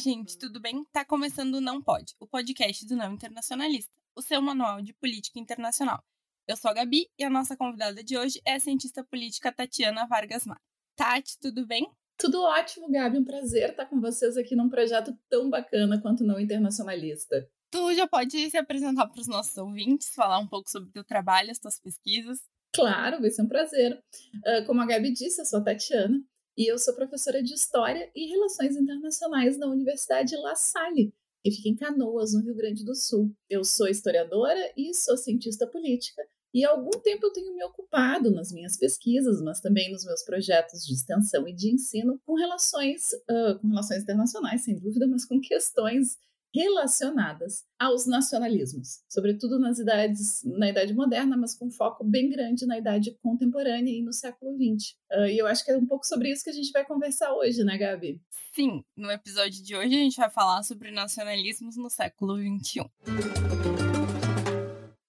gente, 0.00 0.38
tudo 0.38 0.58
bem? 0.58 0.82
Tá 0.94 1.04
começando 1.04 1.56
o 1.56 1.60
Não 1.60 1.82
Pode, 1.82 2.14
o 2.18 2.26
podcast 2.26 2.86
do 2.86 2.96
Não 2.96 3.12
Internacionalista, 3.12 3.92
o 4.16 4.22
seu 4.22 4.40
manual 4.40 4.80
de 4.80 4.94
política 4.94 5.38
internacional. 5.38 6.02
Eu 6.48 6.56
sou 6.56 6.70
a 6.70 6.74
Gabi 6.74 7.10
e 7.18 7.22
a 7.22 7.28
nossa 7.28 7.54
convidada 7.54 8.02
de 8.02 8.16
hoje 8.16 8.40
é 8.46 8.54
a 8.54 8.60
cientista 8.60 9.04
política 9.04 9.52
Tatiana 9.52 10.06
Vargas 10.06 10.46
Mar. 10.46 10.58
Tati, 10.96 11.38
tudo 11.38 11.66
bem? 11.66 11.86
Tudo 12.16 12.40
ótimo, 12.40 12.90
Gabi. 12.90 13.18
Um 13.18 13.24
prazer 13.24 13.68
estar 13.70 13.84
com 13.84 14.00
vocês 14.00 14.38
aqui 14.38 14.56
num 14.56 14.70
projeto 14.70 15.14
tão 15.28 15.50
bacana 15.50 16.00
quanto 16.00 16.24
o 16.24 16.26
Não 16.26 16.40
Internacionalista. 16.40 17.46
Tu 17.70 17.94
já 17.94 18.08
pode 18.08 18.50
se 18.50 18.56
apresentar 18.56 19.06
para 19.06 19.20
os 19.20 19.28
nossos 19.28 19.56
ouvintes, 19.58 20.14
falar 20.14 20.38
um 20.38 20.48
pouco 20.48 20.70
sobre 20.70 20.88
o 20.88 20.92
teu 20.92 21.04
trabalho, 21.04 21.50
as 21.50 21.58
tuas 21.58 21.78
pesquisas? 21.78 22.38
Claro, 22.72 23.20
vai 23.20 23.28
ser 23.28 23.42
um 23.42 23.48
prazer. 23.48 24.02
Uh, 24.36 24.64
como 24.66 24.80
a 24.80 24.86
Gabi 24.86 25.12
disse, 25.12 25.42
eu 25.42 25.44
sou 25.44 25.58
a 25.58 25.62
Tatiana 25.62 26.18
e 26.56 26.70
eu 26.70 26.78
sou 26.78 26.94
professora 26.94 27.42
de 27.42 27.54
História 27.54 28.10
e 28.14 28.28
Relações 28.30 28.76
Internacionais 28.76 29.58
na 29.58 29.68
Universidade 29.68 30.36
La 30.36 30.54
Salle, 30.54 31.12
que 31.42 31.50
fica 31.50 31.68
em 31.68 31.76
Canoas, 31.76 32.32
no 32.32 32.42
Rio 32.42 32.54
Grande 32.54 32.84
do 32.84 32.94
Sul. 32.94 33.34
Eu 33.48 33.64
sou 33.64 33.88
historiadora 33.88 34.72
e 34.76 34.94
sou 34.94 35.16
cientista 35.16 35.66
política 35.66 36.22
e 36.52 36.64
há 36.64 36.70
algum 36.70 36.90
tempo 36.90 37.26
eu 37.26 37.32
tenho 37.32 37.54
me 37.54 37.62
ocupado 37.64 38.30
nas 38.30 38.52
minhas 38.52 38.76
pesquisas, 38.76 39.40
mas 39.40 39.60
também 39.60 39.90
nos 39.90 40.04
meus 40.04 40.22
projetos 40.24 40.84
de 40.84 40.94
extensão 40.94 41.46
e 41.46 41.54
de 41.54 41.72
ensino 41.72 42.20
com 42.26 42.34
relações, 42.34 43.12
uh, 43.30 43.58
com 43.60 43.68
relações 43.68 44.02
internacionais, 44.02 44.64
sem 44.64 44.76
dúvida, 44.76 45.06
mas 45.06 45.24
com 45.24 45.40
questões 45.40 46.18
relacionadas 46.54 47.64
aos 47.78 48.06
nacionalismos, 48.06 49.00
sobretudo 49.08 49.58
nas 49.58 49.78
idades, 49.78 50.42
na 50.44 50.68
idade 50.68 50.92
moderna, 50.92 51.36
mas 51.36 51.54
com 51.54 51.70
foco 51.70 52.04
bem 52.04 52.28
grande 52.28 52.66
na 52.66 52.78
idade 52.78 53.16
contemporânea 53.22 53.92
e 53.92 54.02
no 54.02 54.12
século 54.12 54.52
XX. 54.56 54.94
Uh, 55.12 55.26
e 55.26 55.38
eu 55.38 55.46
acho 55.46 55.64
que 55.64 55.70
é 55.70 55.76
um 55.76 55.86
pouco 55.86 56.04
sobre 56.04 56.30
isso 56.30 56.44
que 56.44 56.50
a 56.50 56.54
gente 56.54 56.72
vai 56.72 56.84
conversar 56.84 57.32
hoje, 57.34 57.62
né, 57.64 57.78
Gabi? 57.78 58.20
Sim, 58.54 58.82
no 58.96 59.10
episódio 59.10 59.62
de 59.62 59.76
hoje 59.76 59.94
a 59.94 59.98
gente 59.98 60.16
vai 60.16 60.30
falar 60.30 60.62
sobre 60.62 60.90
nacionalismos 60.90 61.76
no 61.76 61.88
século 61.88 62.36
XXI. 62.36 62.80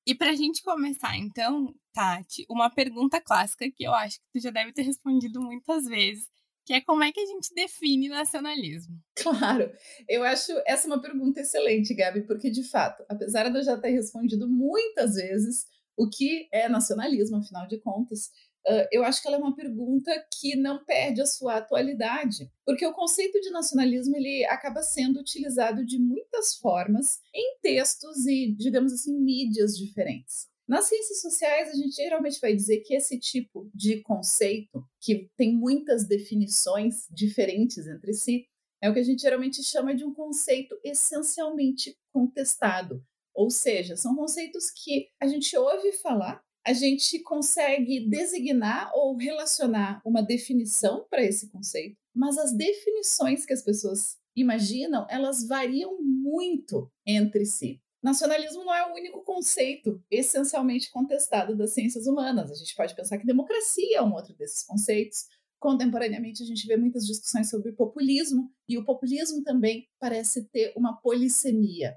E 0.05 0.15
para 0.15 0.31
a 0.31 0.35
gente 0.35 0.61
começar, 0.61 1.17
então, 1.17 1.73
Tati, 1.93 2.45
uma 2.49 2.69
pergunta 2.69 3.21
clássica 3.21 3.69
que 3.71 3.83
eu 3.83 3.93
acho 3.93 4.19
que 4.19 4.25
tu 4.33 4.43
já 4.43 4.51
deve 4.51 4.73
ter 4.73 4.81
respondido 4.81 5.41
muitas 5.41 5.85
vezes, 5.85 6.27
que 6.71 6.75
é 6.75 6.81
como 6.81 7.03
é 7.03 7.11
que 7.11 7.19
a 7.19 7.25
gente 7.25 7.53
define 7.53 8.07
nacionalismo? 8.07 8.95
Claro, 9.13 9.69
eu 10.07 10.23
acho 10.23 10.53
essa 10.65 10.87
uma 10.87 11.01
pergunta 11.01 11.41
excelente, 11.41 11.93
Gabi, 11.93 12.21
porque 12.21 12.49
de 12.49 12.63
fato, 12.63 13.03
apesar 13.09 13.49
de 13.49 13.57
eu 13.57 13.63
já 13.63 13.77
ter 13.77 13.89
respondido 13.89 14.49
muitas 14.49 15.15
vezes 15.15 15.65
o 15.97 16.09
que 16.09 16.47
é 16.49 16.69
nacionalismo, 16.69 17.37
afinal 17.37 17.67
de 17.67 17.77
contas, 17.79 18.31
eu 18.89 19.03
acho 19.03 19.21
que 19.21 19.27
ela 19.27 19.35
é 19.35 19.39
uma 19.39 19.53
pergunta 19.53 20.11
que 20.39 20.55
não 20.55 20.85
perde 20.85 21.21
a 21.21 21.25
sua 21.25 21.57
atualidade, 21.57 22.49
porque 22.65 22.85
o 22.85 22.93
conceito 22.93 23.41
de 23.41 23.49
nacionalismo 23.49 24.15
ele 24.15 24.45
acaba 24.45 24.81
sendo 24.81 25.19
utilizado 25.19 25.85
de 25.85 25.99
muitas 25.99 26.55
formas 26.55 27.19
em 27.35 27.59
textos 27.61 28.25
e, 28.25 28.55
digamos 28.57 28.93
assim, 28.93 29.19
mídias 29.19 29.77
diferentes. 29.77 30.49
Nas 30.71 30.85
ciências 30.85 31.19
sociais, 31.19 31.67
a 31.67 31.73
gente 31.73 31.97
geralmente 31.97 32.39
vai 32.39 32.55
dizer 32.55 32.77
que 32.77 32.95
esse 32.95 33.19
tipo 33.19 33.69
de 33.75 34.01
conceito, 34.03 34.81
que 35.01 35.29
tem 35.35 35.53
muitas 35.53 36.07
definições 36.07 37.07
diferentes 37.11 37.85
entre 37.87 38.13
si, 38.13 38.45
é 38.81 38.89
o 38.89 38.93
que 38.93 39.01
a 39.01 39.03
gente 39.03 39.21
geralmente 39.21 39.61
chama 39.61 39.93
de 39.93 40.05
um 40.05 40.13
conceito 40.13 40.79
essencialmente 40.81 41.93
contestado. 42.13 43.03
Ou 43.35 43.49
seja, 43.49 43.97
são 43.97 44.15
conceitos 44.15 44.71
que 44.71 45.09
a 45.21 45.27
gente 45.27 45.57
ouve 45.57 45.91
falar, 45.91 46.41
a 46.65 46.71
gente 46.71 47.19
consegue 47.19 48.07
designar 48.09 48.93
ou 48.95 49.17
relacionar 49.17 50.01
uma 50.05 50.23
definição 50.23 51.05
para 51.09 51.21
esse 51.21 51.49
conceito, 51.49 51.97
mas 52.15 52.37
as 52.37 52.55
definições 52.55 53.45
que 53.45 53.51
as 53.51 53.61
pessoas 53.61 54.17
imaginam, 54.33 55.05
elas 55.09 55.45
variam 55.45 56.01
muito 56.01 56.89
entre 57.05 57.45
si. 57.45 57.81
Nacionalismo 58.03 58.63
não 58.63 58.73
é 58.73 58.89
o 58.89 58.95
único 58.95 59.23
conceito 59.23 60.03
essencialmente 60.09 60.89
contestado 60.89 61.55
das 61.55 61.73
ciências 61.73 62.07
humanas. 62.07 62.51
A 62.51 62.55
gente 62.55 62.75
pode 62.75 62.95
pensar 62.95 63.19
que 63.19 63.25
democracia 63.25 63.97
é 63.97 64.01
um 64.01 64.13
outro 64.13 64.35
desses 64.35 64.63
conceitos. 64.63 65.25
Contemporaneamente, 65.59 66.41
a 66.41 66.45
gente 66.45 66.65
vê 66.65 66.75
muitas 66.75 67.05
discussões 67.05 67.47
sobre 67.47 67.71
populismo, 67.73 68.51
e 68.67 68.79
o 68.79 68.83
populismo 68.83 69.43
também 69.43 69.87
parece 69.99 70.49
ter 70.49 70.73
uma 70.75 70.99
polissemia, 70.99 71.95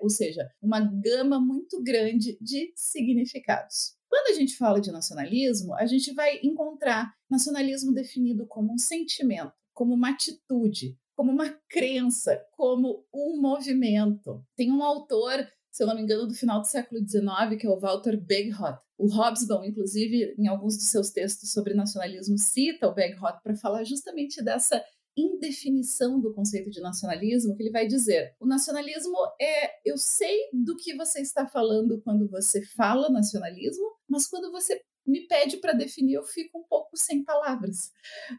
ou 0.00 0.08
seja, 0.08 0.50
uma 0.62 0.80
gama 0.80 1.38
muito 1.38 1.82
grande 1.82 2.38
de 2.40 2.72
significados. 2.74 3.94
Quando 4.08 4.28
a 4.28 4.38
gente 4.40 4.56
fala 4.56 4.80
de 4.80 4.90
nacionalismo, 4.90 5.74
a 5.74 5.84
gente 5.84 6.14
vai 6.14 6.38
encontrar 6.42 7.12
nacionalismo 7.28 7.92
definido 7.92 8.46
como 8.46 8.72
um 8.72 8.78
sentimento, 8.78 9.52
como 9.74 9.92
uma 9.92 10.08
atitude, 10.08 10.96
como 11.16 11.32
uma 11.32 11.50
crença, 11.68 12.40
como 12.52 13.04
um 13.12 13.40
movimento. 13.40 14.44
Tem 14.56 14.70
um 14.70 14.82
autor, 14.82 15.46
se 15.70 15.82
eu 15.82 15.86
não 15.86 15.94
me 15.94 16.02
engano, 16.02 16.26
do 16.26 16.34
final 16.34 16.60
do 16.60 16.66
século 16.66 17.00
XIX, 17.00 17.58
que 17.58 17.66
é 17.66 17.70
o 17.70 17.78
Walter 17.78 18.20
Beghoff. 18.20 18.78
O 18.96 19.08
Hobsbawm, 19.08 19.64
inclusive, 19.64 20.34
em 20.38 20.46
alguns 20.46 20.76
dos 20.76 20.88
seus 20.88 21.10
textos 21.10 21.52
sobre 21.52 21.74
nacionalismo, 21.74 22.38
cita 22.38 22.88
o 22.88 22.94
Beghoff 22.94 23.42
para 23.42 23.56
falar 23.56 23.84
justamente 23.84 24.42
dessa 24.42 24.82
indefinição 25.16 26.20
do 26.20 26.34
conceito 26.34 26.70
de 26.70 26.80
nacionalismo, 26.80 27.56
que 27.56 27.62
ele 27.62 27.70
vai 27.70 27.86
dizer: 27.86 28.34
o 28.40 28.46
nacionalismo 28.46 29.16
é 29.40 29.70
eu 29.84 29.96
sei 29.96 30.48
do 30.52 30.76
que 30.76 30.94
você 30.96 31.20
está 31.20 31.46
falando 31.46 32.00
quando 32.02 32.28
você 32.28 32.62
fala 32.62 33.08
nacionalismo, 33.08 33.84
mas 34.08 34.26
quando 34.26 34.50
você 34.50 34.80
me 35.06 35.26
pede 35.26 35.58
para 35.58 35.72
definir, 35.72 36.14
eu 36.14 36.24
fico 36.24 36.58
um 36.58 36.64
pouco 36.64 36.96
sem 36.96 37.22
palavras. 37.22 37.92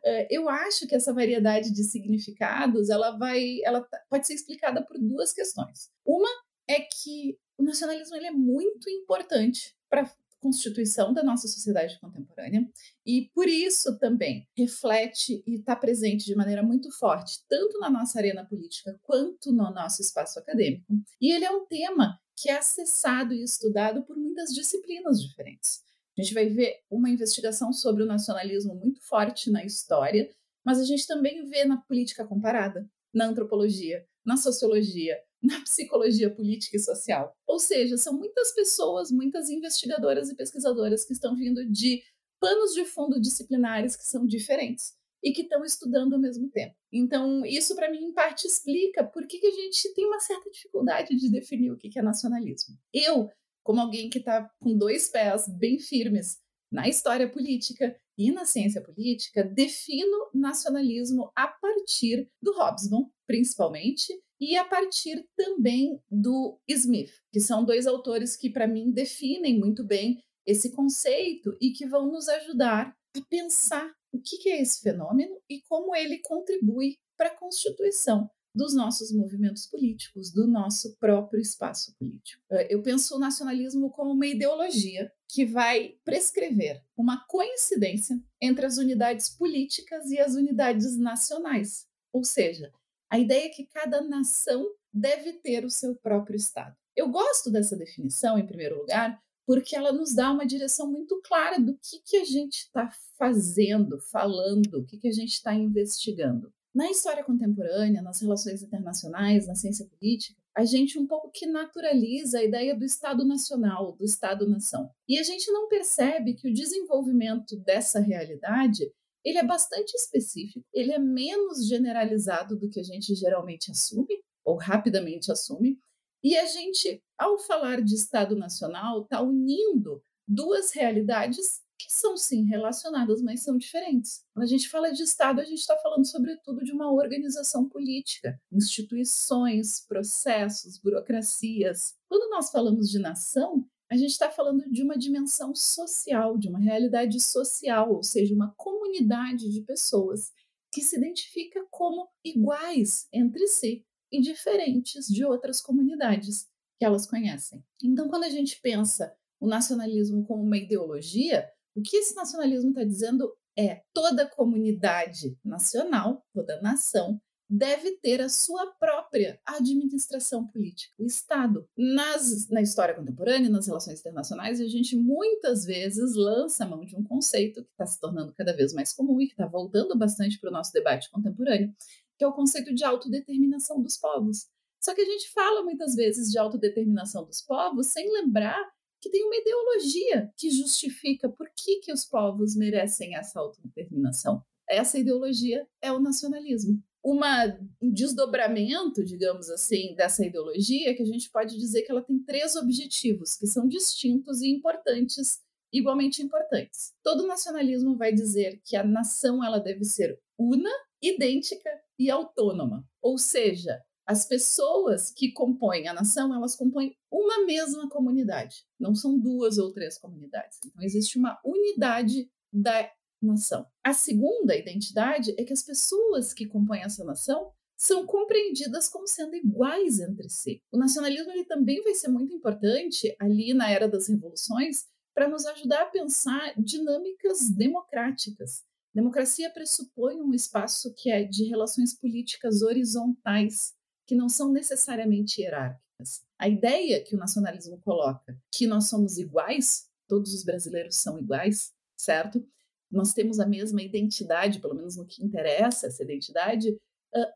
Eh, 0.04 0.28
eu 0.32 0.50
acho 0.50 0.88
que 0.88 0.96
essa 0.96 1.14
variedade 1.14 1.72
de 1.72 1.84
significados, 1.84 2.90
ela 2.90 3.12
vai, 3.12 3.60
ela 3.64 3.82
tá, 3.82 4.02
pode 4.10 4.26
ser 4.26 4.34
explicada 4.34 4.84
por 4.84 4.98
duas 4.98 5.32
questões. 5.34 5.90
Uma 6.06 6.30
é 6.68 6.80
que 6.80 7.38
o 7.58 7.64
nacionalismo 7.64 8.16
ele 8.16 8.28
é 8.28 8.32
muito 8.32 8.90
importante 8.90 9.76
para 9.90 10.02
a 10.02 10.12
constituição 10.42 11.14
da 11.14 11.24
nossa 11.24 11.48
sociedade 11.48 12.00
contemporânea 12.00 12.68
e 13.06 13.32
por 13.34 13.48
isso 13.48 13.98
também 13.98 14.48
reflete 14.56 15.44
e 15.48 15.56
está 15.56 15.76
presente 15.76 16.26
de 16.26 16.36
maneira 16.36 16.62
muito 16.62 16.92
forte 16.92 17.44
tanto 17.50 17.80
na 17.80 17.90
nossa 17.90 18.20
arena 18.20 18.46
política 18.46 19.00
quanto 19.02 19.52
no 19.52 19.72
nosso 19.72 20.02
espaço 20.02 20.38
acadêmico. 20.38 20.86
E 21.20 21.32
ele 21.34 21.46
é 21.46 21.52
um 21.52 21.66
tema 21.66 22.20
que 22.36 22.50
é 22.50 22.58
acessado 22.58 23.34
e 23.34 23.44
estudado 23.44 24.04
por 24.04 24.16
muitas 24.18 24.50
disciplinas 24.54 25.22
diferentes. 25.22 25.82
A 26.18 26.22
gente 26.22 26.34
vai 26.34 26.48
ver 26.48 26.80
uma 26.90 27.10
investigação 27.10 27.74
sobre 27.74 28.04
o 28.04 28.06
nacionalismo 28.06 28.74
muito 28.76 29.02
forte 29.02 29.52
na 29.52 29.66
história, 29.66 30.30
mas 30.64 30.80
a 30.80 30.86
gente 30.86 31.06
também 31.06 31.46
vê 31.46 31.66
na 31.66 31.78
política 31.78 32.26
comparada, 32.26 32.90
na 33.14 33.26
antropologia, 33.26 34.06
na 34.26 34.38
sociologia, 34.38 35.18
na 35.44 35.62
psicologia 35.62 36.34
política 36.34 36.78
e 36.78 36.80
social. 36.80 37.34
Ou 37.46 37.60
seja, 37.60 37.98
são 37.98 38.14
muitas 38.14 38.54
pessoas, 38.54 39.12
muitas 39.12 39.50
investigadoras 39.50 40.30
e 40.30 40.36
pesquisadoras 40.36 41.06
que 41.06 41.14
estão 41.14 41.36
vindo 41.36 41.70
de 41.70 42.02
panos 42.40 42.74
de 42.74 42.86
fundo 42.86 43.20
disciplinares 43.20 43.96
que 43.96 44.04
são 44.04 44.26
diferentes 44.26 44.94
e 45.24 45.32
que 45.32 45.42
estão 45.42 45.64
estudando 45.64 46.14
ao 46.14 46.20
mesmo 46.20 46.50
tempo. 46.50 46.76
Então, 46.92 47.46
isso 47.46 47.76
para 47.76 47.90
mim, 47.90 48.04
em 48.04 48.14
parte, 48.14 48.46
explica 48.46 49.04
por 49.04 49.26
que, 49.28 49.40
que 49.40 49.48
a 49.48 49.52
gente 49.52 49.94
tem 49.94 50.06
uma 50.06 50.20
certa 50.20 50.50
dificuldade 50.50 51.16
de 51.16 51.32
definir 51.32 51.72
o 51.72 51.78
que, 51.78 51.90
que 51.90 52.00
é 52.00 52.02
nacionalismo. 52.02 52.76
Eu 52.94 53.30
como 53.66 53.82
alguém 53.82 54.10
que 54.10 54.20
está 54.20 54.48
com 54.60 54.78
dois 54.78 55.10
pés 55.10 55.46
bem 55.50 55.80
firmes 55.80 56.38
na 56.72 56.88
história 56.88 57.28
política 57.28 58.00
e 58.16 58.32
na 58.32 58.46
ciência 58.46 58.82
política, 58.82 59.44
defino 59.44 60.30
nacionalismo 60.34 61.32
a 61.36 61.48
partir 61.48 62.30
do 62.42 62.54
Hobsbawm, 62.54 63.10
principalmente, 63.26 64.14
e 64.40 64.56
a 64.56 64.64
partir 64.64 65.28
também 65.36 66.00
do 66.10 66.60
Smith, 66.68 67.12
que 67.32 67.40
são 67.40 67.66
dois 67.66 67.88
autores 67.88 68.36
que, 68.36 68.52
para 68.52 68.68
mim, 68.68 68.92
definem 68.92 69.58
muito 69.58 69.84
bem 69.84 70.22
esse 70.46 70.72
conceito 70.72 71.58
e 71.60 71.72
que 71.72 71.88
vão 71.88 72.12
nos 72.12 72.30
ajudar 72.30 72.96
a 73.18 73.22
pensar 73.30 73.92
o 74.14 74.22
que 74.22 74.50
é 74.50 74.62
esse 74.62 74.80
fenômeno 74.82 75.42
e 75.50 75.62
como 75.64 75.96
ele 75.96 76.20
contribui 76.20 76.98
para 77.18 77.30
a 77.30 77.38
constituição 77.38 78.30
dos 78.56 78.74
nossos 78.74 79.12
movimentos 79.12 79.68
políticos, 79.68 80.32
do 80.32 80.48
nosso 80.48 80.96
próprio 80.98 81.42
espaço 81.42 81.94
político. 82.00 82.42
Eh, 82.50 82.74
eu 82.74 82.82
penso 82.82 83.16
o 83.16 83.20
nacionalismo 83.20 83.92
como 83.92 84.14
uma 84.14 84.26
ideologia 84.26 85.12
que 85.28 85.46
vai 85.46 85.96
prescrever 86.06 86.82
uma 86.96 87.26
coincidência 87.28 88.18
entre 88.42 88.66
as 88.66 88.78
unidades 88.78 89.30
políticas 89.30 90.10
e 90.10 90.20
as 90.20 90.36
unidades 90.36 90.98
nacionais. 90.98 91.86
Ou 92.14 92.24
seja, 92.24 92.72
a 93.12 93.20
ideia 93.20 93.48
é 93.48 93.50
que 93.50 93.66
cada 93.66 94.02
nação 94.02 94.66
deve 94.94 95.34
ter 95.34 95.66
o 95.66 95.70
seu 95.70 95.94
próprio 95.96 96.38
Estado. 96.38 96.74
Eu 96.96 97.10
gosto 97.10 97.52
dessa 97.52 97.76
definição, 97.76 98.38
em 98.38 98.48
primeiro 98.48 98.78
lugar, 98.78 99.20
porque 99.46 99.76
ela 99.76 99.92
nos 99.92 100.16
dá 100.16 100.32
uma 100.32 100.46
direção 100.46 100.90
muito 100.90 101.22
clara 101.22 101.60
do 101.60 101.78
que, 101.78 102.00
que 102.04 102.18
a 102.18 102.24
gente 102.24 102.60
está 102.60 102.90
fazendo, 103.18 104.00
falando, 104.00 104.80
o 104.80 104.86
que, 104.86 104.98
que 104.98 105.10
a 105.10 105.12
gente 105.12 105.34
está 105.34 105.54
investigando. 105.54 106.52
Na 106.76 106.92
história 106.92 107.24
contemporânea, 107.24 108.02
nas 108.02 108.20
relações 108.20 108.62
internacionais, 108.62 109.48
na 109.48 109.56
ciência 109.56 109.88
política, 109.88 110.38
a 110.54 110.66
gente 110.66 111.00
um 111.00 111.08
pouco 111.08 111.32
que 111.32 111.46
naturaliza 111.46 112.40
a 112.40 112.44
ideia 112.44 112.76
do 112.76 112.84
Estado 112.84 113.26
nacional, 113.26 113.94
do 113.94 114.04
Estado-nação. 114.04 114.90
E 115.08 115.18
a 115.18 115.24
gente 115.24 115.50
não 115.54 115.70
percebe 115.70 116.34
que 116.34 116.50
o 116.50 116.54
desenvolvimento 116.54 117.56
dessa 117.64 118.02
realidade 118.02 118.92
ele 119.24 119.38
é 119.38 119.44
bastante 119.44 119.96
específico, 119.96 120.66
ele 120.74 120.92
é 120.92 121.00
menos 121.00 121.66
generalizado 121.66 122.60
do 122.60 122.70
que 122.70 122.80
a 122.82 122.84
gente 122.84 123.16
geralmente 123.16 123.72
assume, 123.72 124.22
ou 124.44 124.58
rapidamente 124.58 125.32
assume, 125.32 125.80
e 126.22 126.38
a 126.38 126.46
gente, 126.46 127.02
ao 127.18 127.38
falar 127.40 127.82
de 127.82 127.96
Estado 127.96 128.36
Nacional, 128.36 129.04
está 129.04 129.22
unindo 129.22 130.04
duas 130.28 130.74
realidades 130.74 131.62
que 131.78 131.92
são 131.94 132.16
sim 132.16 132.46
relacionadas, 132.46 133.22
mas 133.22 133.44
são 133.44 133.58
diferentes. 133.58 134.24
Quando 134.34 134.44
a 134.44 134.50
gente 134.50 134.70
fala 134.70 134.92
de 134.92 135.04
Estado, 135.04 135.42
a 135.42 135.44
gente 135.44 135.60
está 135.60 135.78
falando 135.78 136.06
sobretudo 136.06 136.64
de 136.64 136.72
uma 136.72 136.92
organização 136.92 137.68
política, 137.68 138.40
instituições, 138.52 139.86
processos, 139.86 140.78
burocracias. 140.80 141.96
Quando 142.08 142.30
nós 142.30 142.50
falamos 142.50 142.90
de 142.90 143.00
nação, 143.00 143.68
a 143.92 143.96
gente 143.96 144.12
está 144.12 144.32
falando 144.32 144.64
de 144.72 144.82
uma 144.82 144.98
dimensão 144.98 145.54
social, 145.54 146.38
de 146.38 146.48
uma 146.48 146.60
realidade 146.60 147.20
social, 147.20 147.94
ou 147.94 148.04
seja, 148.04 148.34
uma 148.34 148.54
comunidade 148.58 149.52
de 149.52 149.62
pessoas 149.62 150.32
que 150.72 150.82
se 150.82 150.98
identifica 150.98 151.66
como 151.70 152.10
iguais 152.24 153.08
entre 153.14 153.48
si 153.48 153.86
e 154.12 154.22
diferentes 154.22 155.08
de 155.08 155.24
outras 155.24 155.62
comunidades 155.62 156.48
que 156.78 156.86
elas 156.86 157.06
conhecem. 157.06 157.64
Então, 157.84 158.10
quando 158.10 158.24
a 158.24 158.30
gente 158.30 158.60
pensa 158.62 159.16
o 159.40 159.48
nacionalismo 159.48 160.26
como 160.26 160.44
uma 160.44 160.58
ideologia, 160.58 161.50
o 161.76 161.82
que 161.82 161.98
esse 161.98 162.16
nacionalismo 162.16 162.70
está 162.70 162.84
dizendo 162.84 163.32
é 163.58 163.82
toda 163.94 164.30
comunidade 164.30 165.38
nacional, 165.44 166.26
toda 166.34 166.62
nação, 166.62 167.20
deve 167.50 167.98
ter 167.98 168.22
a 168.22 168.30
sua 168.30 168.66
própria 168.80 169.40
administração 169.46 170.48
política, 170.48 170.94
o 170.98 171.06
Estado. 171.06 171.68
Nas, 171.78 172.50
na 172.50 172.62
história 172.62 172.96
contemporânea, 172.96 173.50
nas 173.50 173.68
relações 173.68 174.00
internacionais, 174.00 174.60
a 174.60 174.68
gente 174.68 174.96
muitas 174.96 175.64
vezes 175.64 176.16
lança 176.16 176.64
a 176.64 176.68
mão 176.68 176.84
de 176.84 176.96
um 176.96 177.04
conceito 177.04 177.64
que 177.64 177.72
está 177.72 177.86
se 177.86 178.00
tornando 178.00 178.34
cada 178.34 178.56
vez 178.56 178.74
mais 178.74 178.94
comum 178.94 179.22
e 179.22 179.28
que 179.28 179.34
está 179.34 179.46
voltando 179.46 179.98
bastante 179.98 180.40
para 180.40 180.50
o 180.50 180.54
nosso 180.54 180.74
debate 180.74 181.10
contemporâneo, 181.12 181.74
que 182.18 182.24
é 182.24 182.28
o 182.28 182.34
conceito 182.34 182.74
de 182.74 182.84
autodeterminação 182.84 183.82
dos 183.82 183.98
povos. 183.98 184.48
Só 184.84 184.94
que 184.94 185.02
a 185.02 185.06
gente 185.06 185.32
fala 185.32 185.64
muitas 185.64 185.96
vezes 185.96 186.30
de 186.30 186.38
autodeterminação 186.38 187.26
dos 187.26 187.42
povos 187.42 187.88
sem 187.88 188.12
lembrar 188.12 188.60
que 189.06 189.12
tem 189.12 189.24
uma 189.24 189.36
ideologia 189.36 190.34
que 190.36 190.50
justifica 190.50 191.30
por 191.30 191.48
que, 191.56 191.80
que 191.80 191.94
os 191.94 192.06
povos 192.06 192.56
merecem 192.56 193.16
essa 193.16 193.40
autodeterminação. 193.40 194.44
Essa 194.68 194.98
ideologia 194.98 195.68
é 195.80 195.92
o 195.92 196.00
nacionalismo. 196.00 196.84
Uma, 197.04 197.46
um 197.80 197.92
desdobramento, 197.94 199.06
digamos 199.06 199.48
assim, 199.52 199.94
dessa 199.94 200.26
ideologia, 200.26 200.96
que 200.96 201.04
a 201.04 201.06
gente 201.06 201.30
pode 201.30 201.56
dizer 201.56 201.84
que 201.84 201.92
ela 201.92 202.02
tem 202.02 202.18
três 202.18 202.56
objetivos, 202.56 203.38
que 203.38 203.46
são 203.46 203.68
distintos 203.68 204.42
e 204.42 204.50
importantes, 204.50 205.40
igualmente 205.72 206.24
importantes. 206.24 206.96
Todo 207.04 207.28
nacionalismo 207.28 207.96
vai 207.96 208.12
dizer 208.12 208.60
que 208.66 208.76
a 208.76 208.84
nação 208.84 209.44
ela 209.44 209.60
deve 209.60 209.84
ser 209.84 210.20
una, 210.36 210.72
idêntica 211.00 211.70
e 212.00 212.10
autônoma. 212.10 212.84
Ou 213.04 213.20
seja, 213.20 213.80
as 214.08 214.28
pessoas 214.28 215.12
que 215.12 215.32
compõem 215.32 215.88
a 215.88 215.94
nação, 215.94 216.34
elas 216.34 216.56
compõem 216.56 216.96
uma 217.12 217.46
mesma 217.46 217.90
comunidade, 217.90 218.66
não 218.80 218.94
são 218.94 219.18
duas 219.18 219.58
ou 219.58 219.74
três 219.74 219.98
comunidades. 219.98 220.60
Então, 220.66 220.84
existe 220.84 221.18
uma 221.18 221.40
unidade 221.44 222.30
da 222.54 222.90
nação. 223.22 223.66
A 223.84 223.94
segunda 223.94 224.56
identidade 224.56 225.34
é 225.38 225.44
que 225.44 225.54
as 225.54 225.64
pessoas 225.64 226.34
que 226.34 226.46
compõem 226.46 226.82
essa 226.82 227.04
nação 227.04 227.52
são 227.78 228.06
compreendidas 228.06 228.88
como 228.88 229.08
sendo 229.08 229.36
iguais 229.36 230.00
entre 230.00 230.30
si. 230.30 230.62
O 230.72 230.78
nacionalismo 230.78 231.32
ele 231.32 231.46
também 231.46 231.82
vai 231.82 231.94
ser 231.94 232.08
muito 232.08 232.34
importante 232.34 233.16
ali 233.20 233.54
na 233.54 233.70
era 233.70 233.88
das 233.88 234.08
revoluções 234.08 234.86
para 235.14 235.28
nos 235.28 235.46
ajudar 235.46 235.82
a 235.84 235.90
pensar 235.90 236.54
dinâmicas 236.58 237.50
democráticas. 237.50 238.64
Democracia 238.94 239.50
pressupõe 239.50 240.22
um 240.22 240.34
espaço 240.34 240.94
que 240.96 241.10
é 241.10 241.24
de 241.24 241.46
relações 241.46 241.98
políticas 241.98 242.62
horizontais, 242.62 243.74
que 244.06 244.16
não 244.16 244.30
são 244.30 244.52
necessariamente 244.52 245.42
hierárquicas. 245.42 246.24
A 246.40 246.48
ideia 246.48 247.04
que 247.04 247.16
o 247.16 247.18
nacionalismo 247.18 247.80
coloca, 247.82 248.38
que 248.54 248.68
nós 248.68 248.90
somos 248.90 249.18
iguais, 249.18 249.86
todos 250.08 250.34
os 250.34 250.44
brasileiros 250.44 250.98
são 250.98 251.18
iguais, 251.18 251.72
certo? 251.98 252.46
Nós 252.92 253.14
temos 253.14 253.40
a 253.40 253.48
mesma 253.48 253.82
identidade, 253.82 254.60
pelo 254.60 254.76
menos 254.76 254.96
no 254.96 255.06
que 255.06 255.24
interessa 255.24 255.88
essa 255.88 256.04
identidade, 256.04 256.78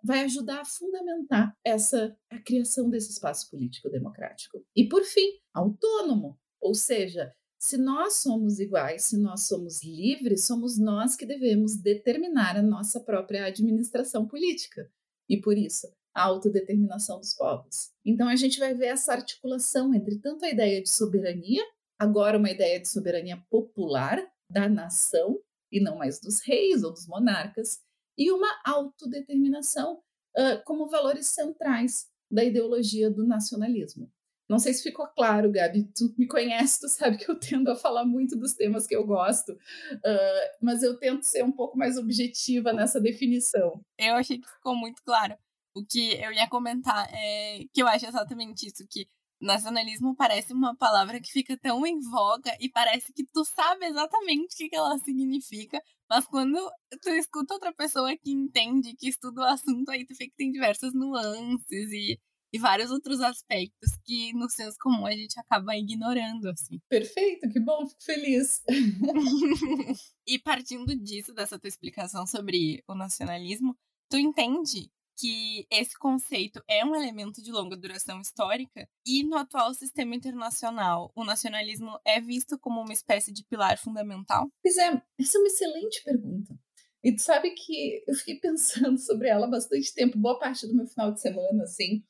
vai 0.04 0.26
ajudar 0.26 0.62
a 0.62 0.66
fundamentar 0.66 1.56
essa 1.66 2.16
a 2.30 2.38
criação 2.40 2.90
desse 2.90 3.12
espaço 3.12 3.50
político 3.50 3.90
democrático. 3.90 4.62
E 4.76 4.88
por 4.88 5.04
fim, 5.04 5.40
autônomo, 5.54 6.38
ou 6.62 6.76
seja, 6.76 7.34
se 7.58 7.78
nós 7.78 8.16
somos 8.16 8.60
iguais, 8.60 9.04
se 9.04 9.18
nós 9.18 9.48
somos 9.48 9.82
livres, 9.84 10.46
somos 10.46 10.78
nós 10.78 11.16
que 11.16 11.26
devemos 11.26 11.78
determinar 11.78 12.58
a 12.58 12.62
nossa 12.62 13.00
própria 13.00 13.46
administração 13.46 14.28
política. 14.28 14.92
E 15.30 15.40
por 15.40 15.58
isso, 15.58 15.88
a 16.20 16.24
autodeterminação 16.24 17.18
dos 17.18 17.34
povos. 17.34 17.92
Então 18.06 18.28
a 18.28 18.36
gente 18.36 18.60
vai 18.60 18.74
ver 18.74 18.88
essa 18.88 19.14
articulação 19.14 19.94
entre 19.94 20.20
tanto 20.20 20.44
a 20.44 20.50
ideia 20.50 20.82
de 20.82 20.90
soberania, 20.90 21.64
agora 21.98 22.38
uma 22.38 22.50
ideia 22.50 22.80
de 22.80 22.90
soberania 22.90 23.38
popular 23.50 24.22
da 24.50 24.68
nação 24.68 25.40
e 25.72 25.80
não 25.80 25.98
mais 25.98 26.20
dos 26.20 26.42
reis 26.42 26.84
ou 26.84 26.92
dos 26.92 27.08
monarcas, 27.08 27.80
e 28.18 28.32
uma 28.32 28.50
autodeterminação 28.66 30.02
uh, 30.38 30.64
como 30.66 30.90
valores 30.90 31.28
centrais 31.28 32.08
da 32.30 32.44
ideologia 32.44 33.10
do 33.10 33.26
nacionalismo. 33.26 34.12
Não 34.50 34.58
sei 34.58 34.74
se 34.74 34.82
ficou 34.82 35.08
claro, 35.08 35.52
Gabi. 35.52 35.84
Tu 35.96 36.14
me 36.18 36.28
conhece, 36.28 36.80
tu 36.82 36.90
sabe 36.90 37.18
que 37.18 37.30
eu 37.30 37.40
tendo 37.40 37.70
a 37.70 37.76
falar 37.76 38.04
muito 38.04 38.36
dos 38.36 38.56
temas 38.56 38.88
que 38.88 38.96
eu 38.96 39.06
gosto, 39.06 39.52
uh, 39.52 40.58
mas 40.60 40.82
eu 40.82 40.98
tento 40.98 41.24
ser 41.24 41.44
um 41.44 41.52
pouco 41.52 41.78
mais 41.78 41.98
objetiva 41.98 42.74
nessa 42.74 43.00
definição. 43.00 43.80
Eu 43.98 44.16
achei 44.16 44.40
que 44.40 44.50
ficou 44.50 44.76
muito 44.76 45.02
claro. 45.04 45.38
O 45.80 45.86
que 45.86 46.14
eu 46.22 46.32
ia 46.32 46.48
comentar 46.48 47.08
é 47.14 47.64
que 47.74 47.82
eu 47.82 47.88
acho 47.88 48.06
exatamente 48.06 48.68
isso, 48.68 48.86
que 48.90 49.08
nacionalismo 49.42 50.16
parece 50.16 50.54
uma 50.54 50.76
palavra 50.76 51.20
que 51.20 51.32
fica 51.32 51.58
tão 51.58 51.86
em 51.86 52.00
voga 52.00 52.56
e 52.60 52.70
parece 52.70 53.14
que 53.14 53.26
tu 53.26 53.46
sabe 53.46 53.86
exatamente 53.86 54.66
o 54.66 54.70
que 54.70 54.76
ela 54.76 54.98
significa, 55.00 55.82
mas 56.10 56.26
quando 56.26 56.58
tu 57.02 57.10
escuta 57.12 57.54
outra 57.54 57.74
pessoa 57.74 58.16
que 58.18 58.32
entende, 58.32 58.96
que 58.98 59.08
estuda 59.08 59.42
o 59.42 59.46
assunto, 59.46 59.90
aí 59.90 60.06
tu 60.06 60.14
vê 60.18 60.28
que 60.28 60.36
tem 60.36 60.52
diversas 60.52 60.94
nuances 60.94 61.92
e, 61.92 62.20
e 62.52 62.60
vários 62.60 62.92
outros 62.92 63.22
aspectos 63.22 63.92
que 64.04 64.34
no 64.34 64.50
senso 64.50 64.76
comum 64.82 65.06
a 65.06 65.12
gente 65.12 65.40
acaba 65.40 65.78
ignorando, 65.78 66.50
assim. 66.50 66.80
Perfeito, 66.90 67.50
que 67.50 67.60
bom, 67.60 67.88
fico 67.88 68.04
feliz. 68.04 68.62
e 70.28 70.40
partindo 70.40 70.96
disso, 70.98 71.34
dessa 71.34 71.58
tua 71.58 71.70
explicação 71.70 72.28
sobre 72.28 72.84
o 72.88 72.96
nacionalismo, 72.96 73.78
tu 74.10 74.18
entende 74.18 74.92
que 75.20 75.68
esse 75.70 75.98
conceito 76.00 76.64
é 76.68 76.86
um 76.86 76.96
elemento 76.96 77.42
de 77.42 77.52
longa 77.52 77.76
duração 77.76 78.22
histórica 78.22 78.88
e 79.06 79.24
no 79.24 79.36
atual 79.36 79.74
sistema 79.74 80.16
internacional, 80.16 81.12
o 81.14 81.26
nacionalismo 81.26 82.00
é 82.06 82.22
visto 82.22 82.58
como 82.58 82.82
uma 82.82 82.94
espécie 82.94 83.34
de 83.34 83.44
pilar 83.44 83.78
fundamental? 83.78 84.50
Pois 84.64 84.78
é, 84.78 85.02
essa 85.20 85.38
é 85.38 85.42
uma 85.42 85.48
excelente 85.48 86.02
pergunta. 86.04 86.58
E 87.04 87.14
tu 87.14 87.22
sabe 87.22 87.52
que 87.52 88.04
eu 88.08 88.16
fiquei 88.16 88.36
pensando 88.40 88.98
sobre 88.98 89.28
ela 89.28 89.48
bastante 89.48 89.94
tempo, 89.94 90.18
boa 90.18 90.40
parte 90.40 90.66
do 90.66 90.76
meu 90.76 90.88
final 90.88 91.12
de 91.12 91.20
semana, 91.20 91.64
assim, 91.64 92.02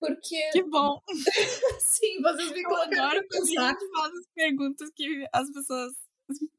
porque... 0.00 0.50
Que 0.50 0.62
bom! 0.64 1.00
Sim, 1.80 2.20
vocês 2.20 2.52
me 2.52 2.62
colocaram 2.64 3.20
a 3.20 3.24
pensar. 3.24 3.64
A 3.64 3.68
gente 3.68 3.90
faz 3.90 4.12
as 4.12 4.26
perguntas 4.34 4.90
que 4.94 5.26
as 5.32 5.50
pessoas 5.52 5.92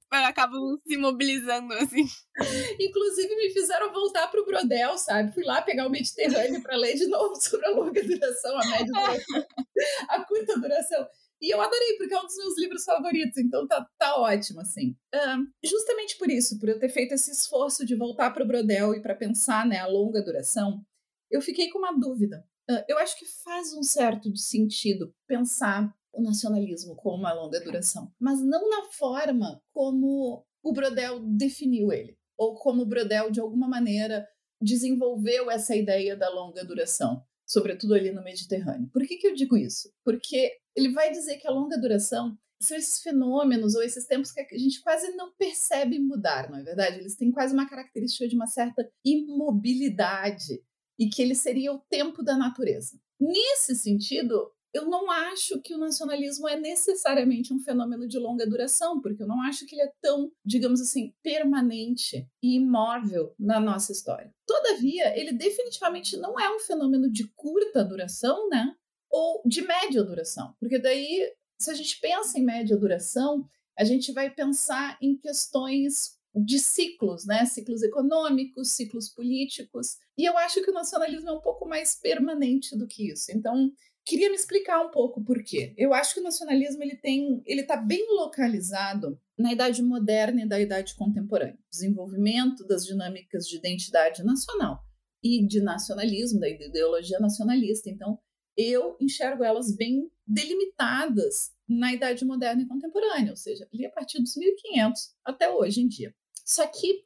acabam 0.09 0.77
se 0.85 0.97
mobilizando, 0.97 1.73
assim. 1.73 2.05
Inclusive, 2.79 3.35
me 3.35 3.51
fizeram 3.51 3.91
voltar 3.91 4.27
pro 4.27 4.45
Brodel, 4.45 4.97
sabe? 4.97 5.33
Fui 5.33 5.43
lá 5.43 5.61
pegar 5.61 5.87
o 5.87 5.89
Mediterrâneo 5.89 6.61
para 6.61 6.77
ler 6.77 6.95
de 6.95 7.07
novo 7.07 7.35
sobre 7.41 7.65
a 7.65 7.71
longa 7.71 8.03
duração, 8.03 8.59
a 8.59 8.65
média 8.65 8.85
duração, 8.85 9.45
a 10.09 10.23
curta 10.23 10.59
duração. 10.59 11.07
E 11.39 11.53
eu 11.53 11.61
adorei, 11.61 11.97
porque 11.97 12.13
é 12.15 12.19
um 12.19 12.25
dos 12.25 12.37
meus 12.37 12.57
livros 12.57 12.83
favoritos, 12.83 13.37
então 13.37 13.67
tá, 13.67 13.87
tá 13.99 14.15
ótimo, 14.19 14.59
assim. 14.61 14.95
Um, 15.13 15.47
justamente 15.63 16.17
por 16.17 16.31
isso, 16.31 16.57
por 16.59 16.67
eu 16.67 16.79
ter 16.79 16.89
feito 16.89 17.13
esse 17.13 17.29
esforço 17.29 17.85
de 17.85 17.95
voltar 17.95 18.31
para 18.31 18.43
o 18.43 18.47
Brodel 18.47 18.95
e 18.95 19.01
para 19.01 19.15
pensar 19.15 19.65
né, 19.65 19.77
a 19.77 19.85
longa 19.85 20.23
duração, 20.23 20.81
eu 21.29 21.39
fiquei 21.39 21.69
com 21.69 21.77
uma 21.77 21.91
dúvida. 21.91 22.43
Uh, 22.69 22.83
eu 22.87 22.97
acho 22.97 23.17
que 23.19 23.25
faz 23.43 23.71
um 23.73 23.83
certo 23.83 24.35
sentido 24.35 25.13
pensar 25.27 25.93
o 26.17 26.21
nacionalismo 26.21 26.95
com 26.95 27.11
uma 27.11 27.31
longa 27.31 27.59
duração, 27.61 28.11
mas 28.19 28.41
não 28.41 28.69
na 28.69 28.89
forma 28.91 29.61
como 29.71 30.43
o 30.63 30.73
Brodel 30.73 31.19
definiu 31.19 31.91
ele, 31.91 32.17
ou 32.37 32.55
como 32.55 32.81
o 32.81 32.85
Brodel, 32.85 33.29
de 33.29 33.39
alguma 33.39 33.67
maneira, 33.67 34.27
desenvolveu 34.61 35.51
essa 35.51 35.75
ideia 35.75 36.15
da 36.15 36.29
longa 36.29 36.65
duração, 36.65 37.23
sobretudo 37.45 37.93
ali 37.93 38.11
no 38.11 38.23
Mediterrâneo. 38.23 38.89
Por 38.91 39.05
que, 39.07 39.17
que 39.17 39.27
eu 39.27 39.35
digo 39.35 39.55
isso? 39.55 39.93
Porque 40.03 40.51
ele 40.75 40.91
vai 40.91 41.11
dizer 41.11 41.37
que 41.37 41.47
a 41.47 41.51
longa 41.51 41.77
duração 41.77 42.35
são 42.59 42.75
esses 42.75 42.99
fenômenos 43.01 43.75
ou 43.75 43.83
esses 43.83 44.07
tempos 44.07 44.31
que 44.31 44.41
a 44.41 44.57
gente 44.57 44.81
quase 44.81 45.11
não 45.15 45.31
percebe 45.35 45.99
mudar, 45.99 46.49
não 46.49 46.57
é 46.57 46.63
verdade? 46.63 46.97
Eles 46.97 47.15
têm 47.15 47.31
quase 47.31 47.53
uma 47.53 47.69
característica 47.69 48.27
de 48.27 48.35
uma 48.35 48.47
certa 48.47 48.89
imobilidade 49.05 50.63
e 50.99 51.07
que 51.07 51.21
ele 51.21 51.35
seria 51.35 51.71
o 51.71 51.79
tempo 51.87 52.23
da 52.23 52.35
natureza. 52.35 52.99
Nesse 53.19 53.75
sentido, 53.75 54.51
eu 54.73 54.85
não 54.85 55.09
acho 55.09 55.59
que 55.61 55.73
o 55.73 55.77
nacionalismo 55.77 56.47
é 56.47 56.59
necessariamente 56.59 57.53
um 57.53 57.59
fenômeno 57.59 58.07
de 58.07 58.19
longa 58.19 58.45
duração, 58.45 59.01
porque 59.01 59.23
eu 59.23 59.27
não 59.27 59.41
acho 59.41 59.65
que 59.65 59.75
ele 59.75 59.83
é 59.83 59.91
tão, 60.01 60.31
digamos 60.45 60.81
assim, 60.81 61.13
permanente 61.23 62.27
e 62.43 62.55
imóvel 62.55 63.33
na 63.39 63.59
nossa 63.59 63.91
história. 63.91 64.33
Todavia, 64.45 65.17
ele 65.19 65.33
definitivamente 65.33 66.17
não 66.17 66.39
é 66.39 66.53
um 66.55 66.59
fenômeno 66.59 67.11
de 67.11 67.27
curta 67.35 67.83
duração, 67.83 68.49
né? 68.49 68.75
Ou 69.09 69.41
de 69.45 69.61
média 69.61 70.03
duração, 70.03 70.53
porque 70.59 70.77
daí, 70.77 71.33
se 71.57 71.71
a 71.71 71.73
gente 71.73 71.99
pensa 71.99 72.37
em 72.37 72.43
média 72.43 72.77
duração, 72.77 73.47
a 73.77 73.83
gente 73.83 74.11
vai 74.11 74.29
pensar 74.29 74.97
em 75.01 75.17
questões 75.17 76.17
de 76.35 76.59
ciclos, 76.59 77.25
né? 77.25 77.45
Ciclos 77.45 77.81
econômicos, 77.81 78.71
ciclos 78.71 79.09
políticos. 79.09 79.97
E 80.17 80.25
eu 80.25 80.37
acho 80.37 80.61
que 80.61 80.69
o 80.69 80.73
nacionalismo 80.73 81.29
é 81.29 81.33
um 81.33 81.41
pouco 81.41 81.67
mais 81.67 81.95
permanente 81.95 82.77
do 82.77 82.87
que 82.87 83.11
isso. 83.11 83.31
Então, 83.31 83.71
queria 84.07 84.29
me 84.29 84.35
explicar 84.35 84.79
um 84.79 84.89
pouco 84.89 85.21
por 85.23 85.43
quê. 85.43 85.73
Eu 85.77 85.93
acho 85.93 86.13
que 86.13 86.21
o 86.21 86.23
nacionalismo 86.23 86.81
ele 86.81 86.95
tem, 86.95 87.43
ele 87.45 87.61
está 87.61 87.75
bem 87.75 88.05
localizado 88.15 89.19
na 89.37 89.51
idade 89.51 89.83
moderna 89.83 90.43
e 90.43 90.47
da 90.47 90.59
idade 90.59 90.95
contemporânea. 90.95 91.59
Desenvolvimento 91.69 92.65
das 92.65 92.85
dinâmicas 92.85 93.45
de 93.45 93.57
identidade 93.57 94.23
nacional 94.23 94.81
e 95.21 95.45
de 95.45 95.59
nacionalismo, 95.61 96.39
da 96.39 96.47
ideologia 96.47 97.19
nacionalista. 97.19 97.89
Então, 97.89 98.17
eu 98.55 98.95
enxergo 98.99 99.43
elas 99.43 99.75
bem 99.75 100.09
delimitadas 100.25 101.51
na 101.67 101.93
Idade 101.93 102.23
Moderna 102.23 102.61
e 102.61 102.67
Contemporânea, 102.67 103.31
ou 103.31 103.37
seja, 103.37 103.67
ali 103.73 103.85
a 103.85 103.91
partir 103.91 104.19
dos 104.19 104.35
1500 104.35 105.01
até 105.25 105.49
hoje 105.49 105.81
em 105.81 105.87
dia. 105.87 106.15
Só 106.45 106.65
que 106.65 107.03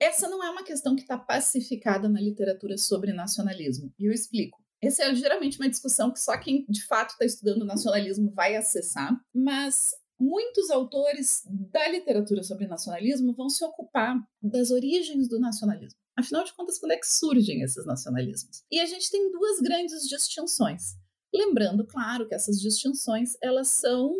essa 0.00 0.28
não 0.28 0.42
é 0.42 0.50
uma 0.50 0.64
questão 0.64 0.96
que 0.96 1.02
está 1.02 1.18
pacificada 1.18 2.08
na 2.08 2.20
literatura 2.20 2.78
sobre 2.78 3.12
nacionalismo, 3.12 3.92
e 3.98 4.06
eu 4.06 4.12
explico. 4.12 4.57
Essa 4.82 5.04
é 5.04 5.14
geralmente 5.14 5.58
uma 5.58 5.68
discussão 5.68 6.12
que 6.12 6.20
só 6.20 6.36
quem 6.38 6.64
de 6.68 6.84
fato 6.86 7.10
está 7.10 7.24
estudando 7.24 7.64
nacionalismo 7.64 8.30
vai 8.30 8.56
acessar, 8.56 9.12
mas 9.34 9.90
muitos 10.18 10.70
autores 10.70 11.42
da 11.46 11.88
literatura 11.88 12.42
sobre 12.42 12.66
nacionalismo 12.66 13.34
vão 13.34 13.48
se 13.48 13.64
ocupar 13.64 14.16
das 14.42 14.70
origens 14.70 15.28
do 15.28 15.38
nacionalismo. 15.38 15.98
Afinal 16.16 16.44
de 16.44 16.52
contas, 16.52 16.78
quando 16.78 16.92
é 16.92 16.96
que 16.96 17.06
surgem 17.06 17.62
esses 17.62 17.86
nacionalismos? 17.86 18.64
E 18.70 18.80
a 18.80 18.86
gente 18.86 19.10
tem 19.10 19.30
duas 19.30 19.60
grandes 19.60 20.08
distinções. 20.08 20.96
Lembrando, 21.32 21.86
claro, 21.86 22.26
que 22.26 22.34
essas 22.34 22.60
distinções 22.60 23.34
elas 23.40 23.68
são 23.68 24.12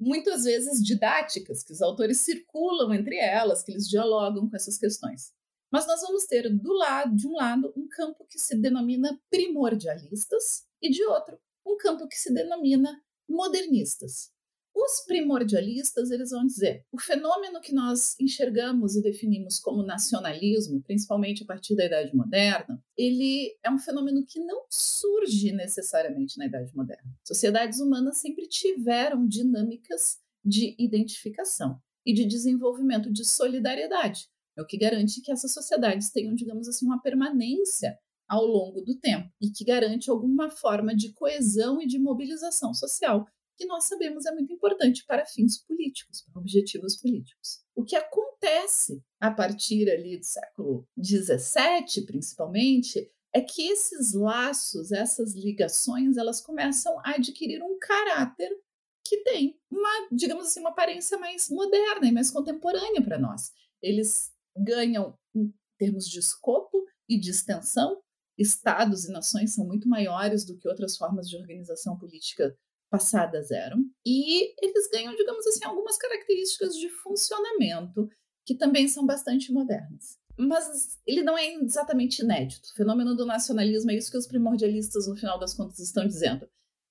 muitas 0.00 0.44
vezes 0.44 0.82
didáticas, 0.82 1.62
que 1.62 1.72
os 1.72 1.82
autores 1.82 2.18
circulam 2.18 2.94
entre 2.94 3.16
elas, 3.16 3.62
que 3.62 3.72
eles 3.72 3.88
dialogam 3.88 4.48
com 4.48 4.56
essas 4.56 4.78
questões. 4.78 5.32
Mas 5.74 5.88
nós 5.88 6.02
vamos 6.02 6.24
ter 6.26 6.48
do 6.48 6.72
lado, 6.72 7.16
de 7.16 7.26
um 7.26 7.34
lado, 7.34 7.72
um 7.76 7.88
campo 7.88 8.24
que 8.30 8.38
se 8.38 8.56
denomina 8.56 9.20
primordialistas 9.28 10.62
e 10.80 10.88
de 10.88 11.02
outro, 11.02 11.36
um 11.66 11.76
campo 11.76 12.06
que 12.06 12.14
se 12.14 12.32
denomina 12.32 13.02
modernistas. 13.28 14.30
Os 14.72 15.04
primordialistas, 15.04 16.12
eles 16.12 16.30
vão 16.30 16.46
dizer, 16.46 16.86
o 16.92 17.00
fenômeno 17.00 17.60
que 17.60 17.74
nós 17.74 18.14
enxergamos 18.20 18.94
e 18.94 19.02
definimos 19.02 19.58
como 19.58 19.82
nacionalismo, 19.82 20.80
principalmente 20.80 21.42
a 21.42 21.46
partir 21.46 21.74
da 21.74 21.86
Idade 21.86 22.14
Moderna, 22.14 22.80
ele 22.96 23.58
é 23.60 23.68
um 23.68 23.78
fenômeno 23.78 24.24
que 24.24 24.38
não 24.38 24.66
surge 24.70 25.50
necessariamente 25.50 26.38
na 26.38 26.46
Idade 26.46 26.70
Moderna. 26.72 27.12
Sociedades 27.24 27.80
humanas 27.80 28.18
sempre 28.18 28.46
tiveram 28.46 29.26
dinâmicas 29.26 30.20
de 30.44 30.76
identificação 30.78 31.82
e 32.06 32.14
de 32.14 32.24
desenvolvimento 32.26 33.12
de 33.12 33.24
solidariedade. 33.24 34.28
É 34.56 34.62
o 34.62 34.66
que 34.66 34.78
garante 34.78 35.20
que 35.20 35.32
essas 35.32 35.52
sociedades 35.52 36.10
tenham, 36.10 36.34
digamos 36.34 36.68
assim, 36.68 36.86
uma 36.86 37.00
permanência 37.00 37.98
ao 38.28 38.44
longo 38.46 38.80
do 38.80 38.98
tempo 38.98 39.28
e 39.40 39.50
que 39.50 39.64
garante 39.64 40.10
alguma 40.10 40.50
forma 40.50 40.94
de 40.94 41.12
coesão 41.12 41.80
e 41.80 41.86
de 41.86 41.98
mobilização 41.98 42.72
social 42.72 43.26
que 43.56 43.66
nós 43.66 43.84
sabemos 43.84 44.26
é 44.26 44.32
muito 44.32 44.52
importante 44.52 45.04
para 45.06 45.24
fins 45.24 45.64
políticos, 45.64 46.22
para 46.22 46.40
objetivos 46.40 46.96
políticos. 46.96 47.60
O 47.74 47.84
que 47.84 47.96
acontece 47.96 49.02
a 49.20 49.30
partir 49.30 49.88
ali 49.90 50.18
do 50.18 50.24
século 50.24 50.88
XVII, 51.00 52.04
principalmente, 52.04 53.10
é 53.32 53.40
que 53.40 53.68
esses 53.68 54.12
laços, 54.12 54.92
essas 54.92 55.34
ligações, 55.34 56.16
elas 56.16 56.40
começam 56.40 56.98
a 57.00 57.14
adquirir 57.14 57.62
um 57.62 57.78
caráter 57.78 58.50
que 59.06 59.18
tem 59.18 59.58
uma, 59.70 60.08
digamos 60.10 60.46
assim, 60.46 60.60
uma 60.60 60.70
aparência 60.70 61.18
mais 61.18 61.48
moderna 61.50 62.06
e 62.06 62.12
mais 62.12 62.30
contemporânea 62.30 63.02
para 63.02 63.18
nós. 63.18 63.52
Eles 63.82 64.32
ganham 64.56 65.16
em 65.34 65.52
termos 65.78 66.06
de 66.06 66.18
escopo 66.18 66.84
e 67.08 67.18
de 67.18 67.30
extensão. 67.30 68.00
Estados 68.36 69.04
e 69.04 69.12
nações 69.12 69.54
são 69.54 69.66
muito 69.66 69.88
maiores 69.88 70.44
do 70.44 70.56
que 70.58 70.68
outras 70.68 70.96
formas 70.96 71.28
de 71.28 71.36
organização 71.36 71.96
política 71.98 72.56
passadas 72.90 73.50
eram. 73.50 73.78
E 74.04 74.54
eles 74.64 74.88
ganham, 74.90 75.14
digamos 75.14 75.46
assim, 75.46 75.64
algumas 75.64 75.96
características 75.96 76.74
de 76.76 76.88
funcionamento 76.88 78.08
que 78.46 78.54
também 78.54 78.88
são 78.88 79.06
bastante 79.06 79.52
modernas. 79.52 80.18
Mas 80.36 80.98
ele 81.06 81.22
não 81.22 81.38
é 81.38 81.54
exatamente 81.54 82.22
inédito. 82.22 82.68
O 82.68 82.76
fenômeno 82.76 83.14
do 83.14 83.24
nacionalismo 83.24 83.90
é 83.90 83.96
isso 83.96 84.10
que 84.10 84.18
os 84.18 84.26
primordialistas, 84.26 85.06
no 85.06 85.16
final 85.16 85.38
das 85.38 85.54
contas, 85.54 85.78
estão 85.78 86.06
dizendo. 86.06 86.44